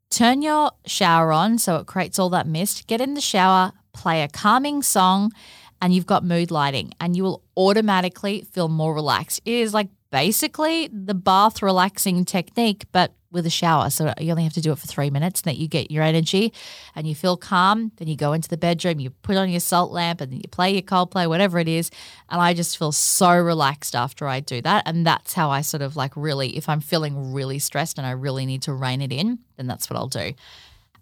Turn 0.10 0.42
your 0.42 0.72
shower 0.86 1.34
on 1.34 1.58
so 1.58 1.76
it 1.76 1.88
creates 1.88 2.18
all 2.18 2.30
that 2.30 2.48
mist. 2.48 2.88
Get 2.88 3.02
in 3.02 3.16
the 3.16 3.22
shower, 3.22 3.74
play 3.92 4.24
a 4.24 4.30
calming 4.30 4.82
song 4.82 5.34
and 5.82 5.94
you've 5.94 6.06
got 6.06 6.24
mood 6.24 6.50
lighting 6.50 6.94
and 7.02 7.18
you 7.18 7.24
will 7.24 7.44
automatically 7.58 8.48
feel 8.54 8.70
more 8.70 8.96
relaxed. 8.96 9.42
It 9.44 9.56
is 9.56 9.74
like 9.74 9.90
basically 10.10 10.88
the 10.88 11.14
bath 11.14 11.62
relaxing 11.62 12.24
technique, 12.24 12.86
but 12.94 13.14
with 13.34 13.46
a 13.46 13.50
shower. 13.50 13.90
So 13.90 14.14
you 14.20 14.32
only 14.32 14.44
have 14.44 14.54
to 14.54 14.62
do 14.62 14.72
it 14.72 14.78
for 14.78 14.88
three 14.88 15.10
minutes 15.10 15.42
and 15.42 15.52
that 15.52 15.58
you 15.60 15.68
get 15.68 15.92
your 15.92 16.04
energy 16.04 16.54
and 16.96 17.06
you 17.08 17.16
feel 17.16 17.36
calm. 17.36 17.92
Then 17.98 18.08
you 18.08 18.16
go 18.16 18.32
into 18.32 18.48
the 18.48 18.58
bedroom, 18.58 19.00
you 19.00 19.10
put 19.10 19.36
on 19.36 19.50
your 19.50 19.60
salt 19.60 19.92
lamp 19.92 20.22
and 20.22 20.34
you 20.34 20.48
play 20.50 20.72
your 20.72 20.84
Coldplay, 20.84 21.28
whatever 21.28 21.60
it 21.60 21.68
is. 21.68 21.92
And 22.30 22.40
I 22.40 22.54
just 22.54 22.78
feel 22.78 22.92
so 22.92 23.36
relaxed 23.36 23.96
after 23.96 24.28
I 24.28 24.40
do 24.40 24.62
that. 24.62 24.84
And 24.86 25.06
that's 25.06 25.34
how 25.34 25.50
I 25.50 25.62
sort 25.62 25.82
of 25.82 25.96
like 25.96 26.14
really, 26.16 26.56
if 26.56 26.70
I'm 26.70 26.80
feeling 26.80 27.34
really 27.34 27.60
stressed 27.60 27.98
and 27.98 28.08
I 28.08 28.12
really 28.12 28.46
need 28.46 28.62
to 28.64 28.74
rein 28.74 29.02
it 29.02 29.12
in, 29.12 29.40
then 29.58 29.68
that's 29.68 29.90
what 29.90 29.98
I'll 29.98 30.08
do. 30.08 30.34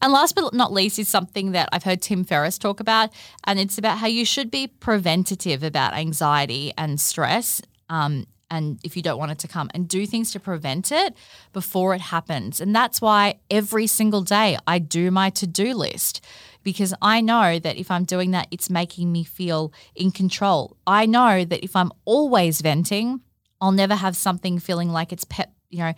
And 0.02 0.12
last 0.12 0.34
but 0.34 0.54
not 0.54 0.74
least 0.74 0.98
is 0.98 1.08
something 1.08 1.52
that 1.52 1.70
I've 1.72 1.84
heard 1.84 2.02
Tim 2.02 2.24
Ferriss 2.24 2.58
talk 2.58 2.80
about, 2.80 3.12
and 3.44 3.60
it's 3.60 3.78
about 3.78 4.00
how 4.00 4.08
you 4.08 4.26
should 4.26 4.50
be 4.50 4.66
preventative 4.66 5.62
about 5.62 5.94
anxiety 5.94 6.74
and 6.76 7.00
stress. 7.00 7.62
Um, 7.88 8.26
and 8.52 8.80
if 8.84 8.96
you 8.96 9.02
don't 9.02 9.18
want 9.18 9.32
it 9.32 9.40
to 9.40 9.48
come, 9.48 9.72
and 9.74 9.88
do 9.88 10.06
things 10.06 10.32
to 10.34 10.40
prevent 10.40 10.92
it 10.92 11.16
before 11.54 11.96
it 11.96 12.02
happens. 12.02 12.62
And 12.62 12.76
that's 12.76 13.02
why 13.02 13.40
every 13.50 13.88
single 13.88 14.22
day 14.22 14.58
I 14.68 14.78
do 14.78 15.10
my 15.10 15.32
to 15.32 15.48
do 15.48 15.74
list 15.74 16.24
because 16.62 16.94
I 17.02 17.22
know 17.22 17.58
that 17.58 17.78
if 17.78 17.90
I'm 17.90 18.04
doing 18.04 18.32
that, 18.32 18.48
it's 18.52 18.70
making 18.70 19.12
me 19.12 19.24
feel 19.24 19.74
in 19.96 20.12
control. 20.12 20.78
I 20.86 21.06
know 21.06 21.46
that 21.46 21.64
if 21.64 21.76
I'm 21.76 21.92
always 22.06 22.62
venting, 22.62 23.22
I'll 23.62 23.72
never 23.72 23.96
have 23.96 24.16
something 24.16 24.60
feeling 24.60 24.90
like 24.90 25.12
it's 25.14 25.26
you 25.70 25.80
know, 25.80 25.94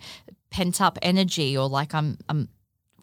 pent 0.50 0.80
up 0.80 0.96
energy 1.02 1.56
or 1.58 1.68
like 1.68 1.92
I'm 1.92 2.16
I'm 2.28 2.48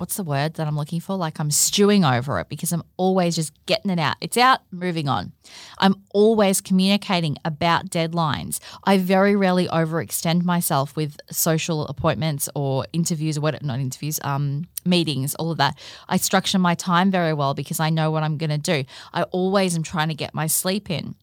what's 0.01 0.17
the 0.17 0.23
word 0.23 0.55
that 0.55 0.67
I'm 0.67 0.75
looking 0.75 0.99
for? 0.99 1.15
Like 1.15 1.39
I'm 1.39 1.51
stewing 1.51 2.03
over 2.03 2.39
it 2.39 2.49
because 2.49 2.73
I'm 2.73 2.81
always 2.97 3.35
just 3.35 3.53
getting 3.67 3.91
it 3.91 3.99
out. 3.99 4.15
It's 4.19 4.35
out, 4.35 4.61
moving 4.71 5.07
on. 5.07 5.31
I'm 5.77 5.93
always 6.11 6.59
communicating 6.59 7.37
about 7.45 7.91
deadlines. 7.91 8.59
I 8.83 8.97
very 8.97 9.35
rarely 9.35 9.67
overextend 9.67 10.43
myself 10.43 10.95
with 10.95 11.17
social 11.29 11.85
appointments 11.85 12.49
or 12.55 12.87
interviews 12.93 13.37
or 13.37 13.41
what 13.41 13.61
not 13.61 13.79
interviews, 13.79 14.19
um, 14.23 14.67
meetings, 14.83 15.35
all 15.35 15.51
of 15.51 15.59
that. 15.59 15.77
I 16.09 16.17
structure 16.17 16.57
my 16.57 16.73
time 16.73 17.11
very 17.11 17.33
well 17.33 17.53
because 17.53 17.79
I 17.79 17.91
know 17.91 18.09
what 18.09 18.23
I'm 18.23 18.37
going 18.37 18.49
to 18.49 18.57
do. 18.57 18.83
I 19.13 19.23
always 19.23 19.75
am 19.75 19.83
trying 19.83 20.07
to 20.07 20.15
get 20.15 20.33
my 20.33 20.47
sleep 20.47 20.89
in. 20.89 21.13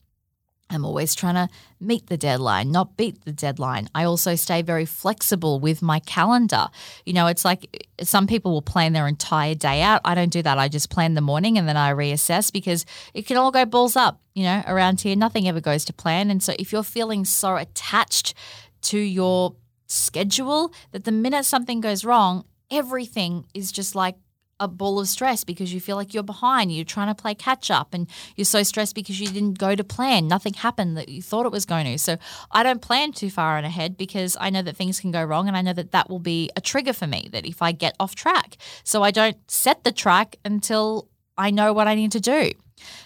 I'm 0.70 0.84
always 0.84 1.14
trying 1.14 1.34
to 1.34 1.48
meet 1.80 2.08
the 2.08 2.18
deadline, 2.18 2.70
not 2.70 2.96
beat 2.96 3.24
the 3.24 3.32
deadline. 3.32 3.88
I 3.94 4.04
also 4.04 4.34
stay 4.34 4.60
very 4.60 4.84
flexible 4.84 5.60
with 5.60 5.80
my 5.80 5.98
calendar. 6.00 6.68
You 7.06 7.14
know, 7.14 7.26
it's 7.26 7.44
like 7.44 7.88
some 8.02 8.26
people 8.26 8.52
will 8.52 8.62
plan 8.62 8.92
their 8.92 9.06
entire 9.06 9.54
day 9.54 9.80
out. 9.80 10.02
I 10.04 10.14
don't 10.14 10.32
do 10.32 10.42
that. 10.42 10.58
I 10.58 10.68
just 10.68 10.90
plan 10.90 11.14
the 11.14 11.20
morning 11.20 11.56
and 11.56 11.66
then 11.66 11.76
I 11.76 11.92
reassess 11.92 12.52
because 12.52 12.84
it 13.14 13.26
can 13.26 13.38
all 13.38 13.50
go 13.50 13.64
balls 13.64 13.96
up, 13.96 14.20
you 14.34 14.44
know, 14.44 14.62
around 14.66 15.00
here. 15.00 15.16
Nothing 15.16 15.48
ever 15.48 15.60
goes 15.60 15.84
to 15.86 15.92
plan. 15.92 16.30
And 16.30 16.42
so 16.42 16.54
if 16.58 16.70
you're 16.70 16.82
feeling 16.82 17.24
so 17.24 17.56
attached 17.56 18.34
to 18.82 18.98
your 18.98 19.56
schedule 19.86 20.72
that 20.92 21.04
the 21.04 21.12
minute 21.12 21.46
something 21.46 21.80
goes 21.80 22.04
wrong, 22.04 22.44
everything 22.70 23.46
is 23.54 23.72
just 23.72 23.94
like 23.94 24.16
a 24.61 24.68
ball 24.68 24.98
of 24.98 25.09
stress 25.09 25.44
because 25.44 25.72
you 25.72 25.80
feel 25.80 25.96
like 25.96 26.14
you're 26.14 26.22
behind. 26.22 26.72
You're 26.72 26.84
trying 26.84 27.14
to 27.14 27.20
play 27.20 27.34
catch 27.34 27.70
up 27.70 27.94
and 27.94 28.09
you're 28.36 28.44
so 28.44 28.62
stressed 28.62 28.94
because 28.94 29.20
you 29.20 29.28
didn't 29.28 29.59
go 29.59 29.74
to 29.74 29.84
plan. 29.84 30.28
Nothing 30.28 30.54
happened 30.54 30.96
that 30.96 31.09
you 31.09 31.22
thought 31.22 31.46
it 31.46 31.52
was 31.52 31.64
going 31.64 31.86
to. 31.86 31.98
So 31.98 32.16
I 32.50 32.62
don't 32.62 32.82
plan 32.82 33.12
too 33.12 33.30
far 33.30 33.59
on 33.59 33.64
ahead 33.64 33.96
because 33.96 34.36
I 34.40 34.50
know 34.50 34.62
that 34.62 34.76
things 34.76 35.00
can 35.00 35.11
go 35.11 35.22
wrong 35.22 35.48
and 35.48 35.56
I 35.56 35.62
know 35.62 35.72
that 35.72 35.92
that 35.92 36.11
will 36.11 36.18
be 36.18 36.50
a 36.56 36.61
trigger 36.61 36.92
for 36.92 37.06
me 37.06 37.28
that 37.32 37.46
if 37.46 37.62
I 37.62 37.72
get 37.72 37.96
off 38.00 38.14
track. 38.14 38.56
So 38.84 39.02
I 39.02 39.11
don't 39.11 39.38
set 39.50 39.84
the 39.84 39.92
track 39.92 40.36
until 40.44 41.09
I 41.36 41.50
know 41.50 41.72
what 41.72 41.88
I 41.88 41.94
need 41.94 42.12
to 42.12 42.20
do. 42.20 42.52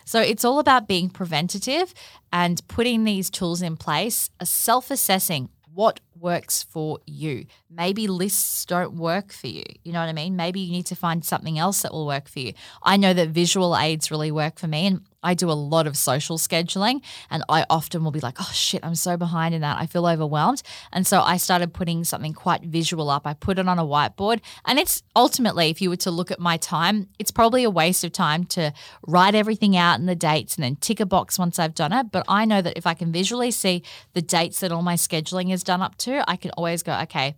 So 0.05 0.21
it's 0.21 0.45
all 0.45 0.59
about 0.59 0.89
being 0.89 1.09
preventative 1.09 1.95
and 2.33 2.67
putting 2.69 3.05
these 3.05 3.31
tools 3.31 3.63
in 3.63 3.77
place, 3.77 4.31
a 4.41 4.47
self 4.47 4.91
assessing 4.91 5.49
what 5.75 6.01
works 6.19 6.63
for 6.63 6.99
you. 7.07 7.47
Maybe 7.71 8.07
lists 8.07 8.65
don't 8.65 8.95
work 8.95 9.33
for 9.33 9.47
you. 9.47 9.65
You 9.85 9.93
know 9.93 10.01
what 10.01 10.09
I 10.09 10.13
mean? 10.13 10.37
Maybe 10.37 10.61
you 10.61 10.73
need 10.73 10.87
to 10.87 10.97
find 10.97 11.25
something 11.25 11.59
else 11.59 11.83
that 11.83 11.93
will 11.93 12.07
work 12.07 12.29
for 12.29 12.41
you. 12.41 12.53
I 12.83 12.97
know 12.97 13.13
that 13.15 13.29
visual 13.29 13.77
aids 13.77 14.11
really 14.11 14.31
work 14.31 14.59
for 14.59 14.69
me. 14.69 14.87
And 14.87 15.01
I 15.23 15.35
do 15.35 15.51
a 15.51 15.53
lot 15.53 15.87
of 15.87 15.97
social 15.97 16.37
scheduling 16.37 17.01
and 17.31 17.45
I 17.49 17.65
often 17.71 18.03
will 18.03 18.11
be 18.11 18.21
like, 18.21 18.41
oh 18.41 18.51
shit, 18.53 18.85
I'm 18.85 18.95
so 18.95 19.17
behind 19.17 19.55
in 19.55 19.61
that. 19.61 19.79
I 19.79 19.87
feel 19.87 20.07
overwhelmed. 20.07 20.63
And 20.93 21.07
so 21.07 21.21
I 21.21 21.37
started 21.37 21.73
putting 21.73 22.05
something 22.05 22.33
quite 22.33 22.63
visual 22.63 23.09
up. 23.09 23.27
I 23.27 23.35
put 23.35 23.59
it 23.59 23.69
on 23.69 23.79
a 23.79 23.85
whiteboard. 23.85 24.41
And 24.65 24.79
it's 24.79 25.03
ultimately, 25.15 25.71
if 25.71 25.81
you 25.81 25.91
were 25.91 25.97
to 25.97 26.11
look 26.11 26.31
at 26.31 26.41
my 26.41 26.57
time, 26.57 27.09
it's 27.19 27.31
probably 27.31 27.63
a 27.63 27.71
waste 27.71 28.03
of 28.03 28.13
time 28.13 28.45
to 28.47 28.73
write 29.07 29.35
everything 29.35 29.77
out 29.77 30.01
and 30.01 30.09
the 30.09 30.17
dates 30.17 30.57
and 30.57 30.65
then 30.65 30.77
tick 30.77 30.99
a 30.99 31.07
box 31.07 31.39
once 31.39 31.59
I've 31.59 31.75
done 31.75 31.93
it. 31.93 32.11
But 32.11 32.25
I 32.27 32.45
know 32.45 32.61
that 32.61 32.77
if 32.77 32.87
I 32.87 32.95
can 32.95 33.13
visually 33.13 33.53
see 33.53 33.83
the 34.15 34.23
dates 34.23 34.61
that 34.61 34.73
all 34.73 34.83
my 34.83 34.95
scheduling 34.95 35.53
is 35.53 35.63
done 35.63 35.83
up 35.83 35.97
to, 36.03 36.29
I 36.31 36.37
can 36.37 36.51
always 36.53 36.83
go, 36.83 36.93
okay, 37.03 37.35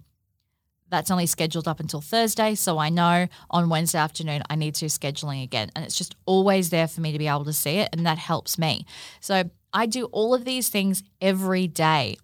that's 0.90 1.10
only 1.10 1.26
scheduled 1.26 1.66
up 1.66 1.80
until 1.80 2.00
Thursday. 2.00 2.54
So 2.54 2.78
I 2.78 2.88
know 2.88 3.26
on 3.50 3.68
Wednesday 3.68 3.98
afternoon 3.98 4.42
I 4.48 4.54
need 4.54 4.74
to 4.76 4.86
scheduling 4.86 5.42
again. 5.42 5.70
And 5.74 5.84
it's 5.84 5.98
just 5.98 6.14
always 6.26 6.70
there 6.70 6.88
for 6.88 7.00
me 7.00 7.12
to 7.12 7.18
be 7.18 7.26
able 7.26 7.44
to 7.46 7.52
see 7.52 7.78
it. 7.78 7.88
And 7.92 8.06
that 8.06 8.18
helps 8.18 8.58
me. 8.58 8.86
So 9.20 9.50
I 9.72 9.86
do 9.86 10.04
all 10.06 10.34
of 10.34 10.44
these 10.44 10.68
things 10.68 11.02
every 11.20 11.66
day. 11.66 12.16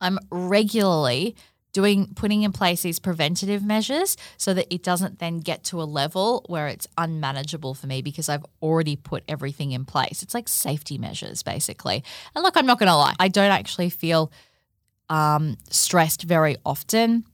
I'm 0.00 0.18
regularly 0.30 1.34
doing 1.72 2.12
putting 2.14 2.42
in 2.42 2.52
place 2.52 2.82
these 2.82 2.98
preventative 2.98 3.64
measures 3.64 4.16
so 4.36 4.52
that 4.54 4.72
it 4.74 4.82
doesn't 4.82 5.20
then 5.20 5.38
get 5.38 5.62
to 5.62 5.80
a 5.80 5.84
level 5.84 6.44
where 6.48 6.66
it's 6.66 6.88
unmanageable 6.98 7.74
for 7.74 7.86
me 7.86 8.02
because 8.02 8.28
I've 8.28 8.44
already 8.60 8.96
put 8.96 9.22
everything 9.28 9.70
in 9.72 9.84
place. 9.84 10.22
It's 10.22 10.34
like 10.34 10.48
safety 10.48 10.98
measures 10.98 11.42
basically. 11.42 12.02
And 12.34 12.42
look, 12.42 12.56
I'm 12.56 12.66
not 12.66 12.78
going 12.78 12.88
to 12.88 12.96
lie. 12.96 13.14
I 13.20 13.28
don't 13.28 13.52
actually 13.52 13.90
feel 13.90 14.32
um, 15.10 15.58
stressed 15.68 16.22
very 16.22 16.56
often. 16.64 17.24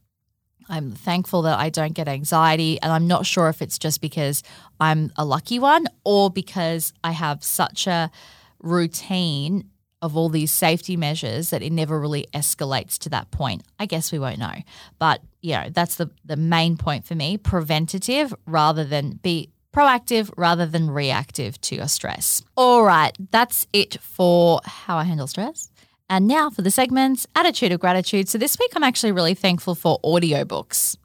I'm 0.69 0.91
thankful 0.91 1.43
that 1.43 1.57
I 1.57 1.69
don't 1.69 1.93
get 1.93 2.09
anxiety. 2.09 2.81
And 2.81 2.91
I'm 2.91 3.07
not 3.07 3.25
sure 3.25 3.47
if 3.47 3.61
it's 3.61 3.77
just 3.79 4.01
because 4.01 4.43
I'm 4.81 5.13
a 5.15 5.23
lucky 5.23 5.59
one 5.59 5.85
or 6.03 6.29
because 6.29 6.91
I 7.03 7.11
have 7.11 7.43
such 7.43 7.87
a 7.87 8.11
routine 8.59 9.69
of 10.01 10.15
all 10.15 10.29
these 10.29 10.51
safety 10.51 10.97
measures 10.97 11.49
that 11.49 11.63
it 11.63 11.71
never 11.71 11.99
really 11.99 12.25
escalates 12.33 12.97
to 12.99 13.09
that 13.09 13.31
point. 13.31 13.63
I 13.79 13.85
guess 13.85 14.11
we 14.11 14.19
won't 14.19 14.39
know. 14.39 14.53
But, 14.99 15.21
you 15.41 15.53
know, 15.53 15.69
that's 15.71 15.95
the, 15.95 16.11
the 16.25 16.35
main 16.35 16.77
point 16.77 17.05
for 17.05 17.15
me 17.15 17.37
preventative 17.37 18.33
rather 18.45 18.83
than 18.83 19.19
be 19.23 19.49
proactive 19.73 20.31
rather 20.37 20.65
than 20.65 20.89
reactive 20.89 21.59
to 21.61 21.75
your 21.75 21.87
stress. 21.87 22.43
All 22.55 22.83
right, 22.83 23.15
that's 23.31 23.67
it 23.73 23.97
for 24.01 24.59
how 24.65 24.97
I 24.97 25.03
handle 25.03 25.27
stress. 25.27 25.69
And 26.09 26.27
now 26.27 26.49
for 26.49 26.61
the 26.61 26.71
segments 26.71 27.27
Attitude 27.35 27.71
of 27.71 27.79
Gratitude. 27.79 28.29
So 28.29 28.37
this 28.37 28.57
week 28.59 28.71
I'm 28.75 28.83
actually 28.83 29.11
really 29.11 29.33
thankful 29.33 29.75
for 29.75 29.99
audiobooks. 30.01 30.95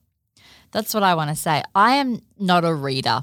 That's 0.71 0.95
what 0.95 1.03
I 1.03 1.15
want 1.15 1.31
to 1.31 1.37
say. 1.37 1.63
I 1.75 1.97
am 1.97 2.21
not 2.39 2.65
a 2.65 2.75
reader, 2.75 3.23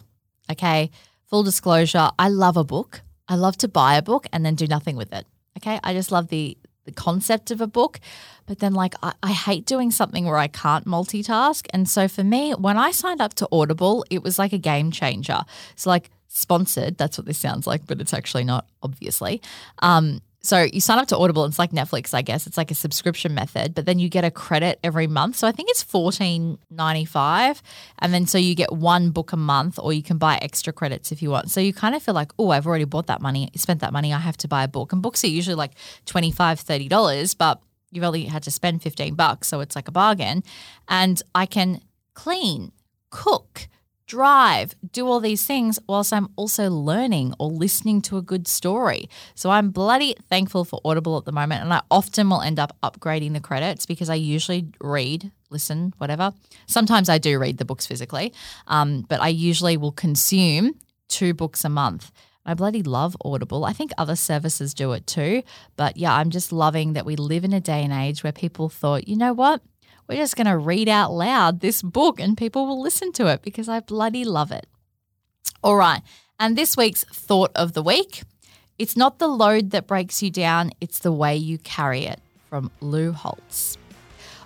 okay? 0.51 0.91
Full 1.27 1.43
disclosure, 1.43 2.09
I 2.19 2.29
love 2.29 2.57
a 2.57 2.63
book. 2.63 3.01
I 3.27 3.35
love 3.35 3.57
to 3.57 3.67
buy 3.67 3.95
a 3.95 4.01
book 4.01 4.27
and 4.33 4.45
then 4.45 4.55
do 4.55 4.67
nothing 4.67 4.95
with 4.95 5.13
it. 5.13 5.25
Okay. 5.57 5.79
I 5.83 5.93
just 5.93 6.11
love 6.11 6.29
the 6.29 6.57
the 6.85 6.91
concept 6.91 7.51
of 7.51 7.61
a 7.61 7.67
book. 7.67 7.99
But 8.45 8.59
then 8.59 8.73
like 8.73 8.95
I, 9.03 9.13
I 9.21 9.31
hate 9.31 9.65
doing 9.65 9.91
something 9.91 10.25
where 10.25 10.37
I 10.37 10.47
can't 10.47 10.85
multitask. 10.85 11.67
And 11.71 11.87
so 11.87 12.07
for 12.07 12.23
me, 12.23 12.53
when 12.53 12.77
I 12.77 12.91
signed 12.91 13.21
up 13.21 13.35
to 13.35 13.47
Audible, 13.51 14.05
it 14.09 14.23
was 14.23 14.39
like 14.39 14.53
a 14.53 14.57
game 14.57 14.89
changer. 14.89 15.41
So 15.75 15.89
like 15.89 16.09
sponsored, 16.27 16.97
that's 16.97 17.17
what 17.17 17.27
this 17.27 17.37
sounds 17.37 17.67
like, 17.67 17.85
but 17.85 18.01
it's 18.01 18.13
actually 18.13 18.43
not, 18.43 18.67
obviously. 18.81 19.41
Um, 19.79 20.21
so 20.41 20.67
you 20.71 20.79
sign 20.79 20.99
up 20.99 21.07
to 21.09 21.17
Audible, 21.17 21.43
it's 21.45 21.59
like 21.59 21.71
Netflix, 21.71 22.13
I 22.13 22.21
guess. 22.21 22.47
It's 22.47 22.57
like 22.57 22.71
a 22.71 22.75
subscription 22.75 23.33
method, 23.33 23.75
but 23.75 23.85
then 23.85 23.99
you 23.99 24.07
get 24.07 24.23
a 24.23 24.31
credit 24.31 24.79
every 24.83 25.05
month. 25.07 25.35
So 25.35 25.47
I 25.47 25.51
think 25.51 25.69
it's 25.69 25.83
fourteen 25.83 26.57
ninety 26.69 27.03
five, 27.03 27.61
and 27.99 28.13
then 28.13 28.25
so 28.25 28.37
you 28.37 28.55
get 28.55 28.71
one 28.71 29.11
book 29.11 29.33
a 29.33 29.37
month, 29.37 29.77
or 29.81 29.91
you 29.91 30.01
can 30.01 30.17
buy 30.17 30.39
extra 30.41 30.71
credits 30.71 31.11
if 31.11 31.21
you 31.21 31.29
want. 31.29 31.51
So 31.51 31.59
you 31.59 31.73
kind 31.73 31.93
of 31.93 32.01
feel 32.01 32.13
like, 32.13 32.31
oh, 32.39 32.51
I've 32.51 32.65
already 32.65 32.85
bought 32.85 33.07
that 33.07 33.21
money, 33.21 33.49
spent 33.55 33.81
that 33.81 33.91
money, 33.91 34.13
I 34.13 34.19
have 34.19 34.37
to 34.37 34.47
buy 34.47 34.63
a 34.63 34.67
book. 34.67 34.93
And 34.93 35.01
books 35.01 35.23
are 35.25 35.27
usually 35.27 35.55
like 35.55 35.73
25 36.05 36.65
dollars, 36.87 37.33
but 37.33 37.61
you've 37.91 38.05
only 38.05 38.25
had 38.25 38.43
to 38.43 38.51
spend 38.51 38.81
fifteen 38.81 39.15
bucks, 39.15 39.49
so 39.49 39.59
it's 39.59 39.75
like 39.75 39.89
a 39.89 39.91
bargain. 39.91 40.43
And 40.87 41.21
I 41.35 41.45
can 41.47 41.81
clean, 42.13 42.71
cook 43.09 43.67
drive, 44.09 44.75
do 44.91 45.07
all 45.07 45.19
these 45.19 45.45
things 45.45 45.79
whilst 45.87 46.11
I'm 46.11 46.29
also 46.35 46.69
learning 46.69 47.33
or 47.39 47.47
listening 47.49 48.01
to 48.03 48.17
a 48.17 48.21
good 48.21 48.47
story. 48.47 49.07
So 49.35 49.51
I'm 49.51 49.69
bloody 49.69 50.15
thankful 50.29 50.65
for 50.65 50.81
Audible 50.83 51.17
at 51.17 51.25
the 51.25 51.31
moment. 51.31 51.63
And 51.63 51.71
I 51.71 51.81
often 51.89 52.29
will 52.29 52.41
end 52.41 52.59
up 52.59 52.75
upgrading 52.83 53.33
the 53.33 53.39
credits 53.39 53.85
because 53.85 54.09
I 54.09 54.15
usually 54.15 54.67
read, 54.81 55.31
listen, 55.51 55.93
whatever. 55.99 56.33
Sometimes 56.65 57.07
I 57.07 57.19
do 57.19 57.39
read 57.39 57.59
the 57.59 57.65
books 57.65 57.85
physically, 57.85 58.33
um, 58.67 59.05
but 59.07 59.21
I 59.21 59.29
usually 59.29 59.77
will 59.77 59.93
consume 59.93 60.73
two 61.07 61.33
books 61.33 61.63
a 61.63 61.69
month. 61.69 62.11
I 62.45 62.55
bloody 62.55 62.81
love 62.81 63.15
Audible. 63.23 63.63
I 63.63 63.73
think 63.73 63.91
other 63.97 64.15
services 64.15 64.73
do 64.73 64.93
it 64.93 65.05
too. 65.05 65.43
But 65.75 65.97
yeah, 65.97 66.15
I'm 66.15 66.31
just 66.31 66.51
loving 66.51 66.93
that 66.93 67.05
we 67.05 67.15
live 67.15 67.43
in 67.43 67.53
a 67.53 67.59
day 67.59 67.83
and 67.83 67.93
age 67.93 68.23
where 68.23 68.33
people 68.33 68.69
thought, 68.69 69.07
you 69.07 69.15
know 69.15 69.33
what? 69.33 69.61
We're 70.09 70.17
just 70.17 70.35
going 70.35 70.47
to 70.47 70.57
read 70.57 70.89
out 70.89 71.13
loud 71.13 71.59
this 71.59 71.81
book 71.81 72.19
and 72.19 72.35
people 72.35 72.65
will 72.65 72.81
listen 72.81 73.11
to 73.13 73.27
it 73.27 73.43
because 73.43 73.69
I 73.69 73.79
bloody 73.79 74.25
love 74.25 74.51
it. 74.51 74.65
All 75.63 75.75
right. 75.75 76.01
And 76.39 76.57
this 76.57 76.75
week's 76.75 77.03
thought 77.05 77.51
of 77.55 77.73
the 77.73 77.83
week 77.83 78.23
it's 78.79 78.95
not 78.95 79.19
the 79.19 79.27
load 79.27 79.71
that 79.71 79.87
breaks 79.87 80.23
you 80.23 80.31
down, 80.31 80.71
it's 80.79 80.99
the 80.99 81.11
way 81.11 81.35
you 81.35 81.57
carry 81.57 82.05
it 82.05 82.21
from 82.49 82.71
Lou 82.79 83.11
Holtz. 83.11 83.77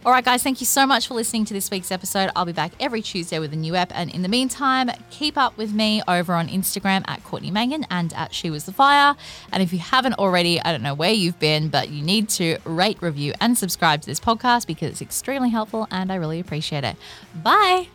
All 0.06 0.12
right, 0.12 0.26
guys, 0.26 0.44
thank 0.44 0.60
you 0.60 0.66
so 0.66 0.86
much 0.86 1.08
for 1.08 1.14
listening 1.14 1.46
to 1.46 1.54
this 1.54 1.72
week's 1.72 1.90
episode. 1.90 2.30
I'll 2.36 2.44
be 2.44 2.52
back 2.52 2.74
every 2.78 3.02
Tuesday 3.02 3.40
with 3.40 3.54
a 3.54 3.56
new 3.56 3.74
app. 3.76 3.94
And 3.96 4.14
in 4.14 4.22
the 4.22 4.28
meantime, 4.28 4.90
keep 5.12 5.38
up 5.38 5.56
with 5.56 5.74
me 5.74 6.02
over 6.10 6.34
on 6.34 6.50
Instagram 6.50 7.06
at 7.08 7.24
Courtney 7.24 7.52
Mangan 7.52 7.86
and 7.90 8.12
at 8.12 8.34
She 8.34 8.50
Was 8.50 8.66
the 8.66 8.74
Fire. 8.74 9.16
And 9.54 9.64
if 9.64 9.72
you 9.72 9.80
haven't 9.80 10.16
already, 10.16 10.62
I 10.62 10.74
don't 10.74 10.84
know 10.84 10.94
where 10.94 11.14
you've 11.14 11.40
been, 11.40 11.70
but 11.70 11.88
you 11.88 12.04
need 12.04 12.28
to 12.30 12.58
rate, 12.66 12.98
review, 13.02 13.32
and 13.40 13.58
subscribe 13.58 14.02
to 14.02 14.08
this 14.08 14.20
podcast 14.20 14.68
because 14.68 14.92
it's 14.92 15.02
extremely 15.02 15.52
helpful 15.52 15.88
and 15.90 16.12
I 16.12 16.16
really 16.16 16.42
appreciate 16.42 16.84
it. 16.84 16.98
Bye. 17.42 17.88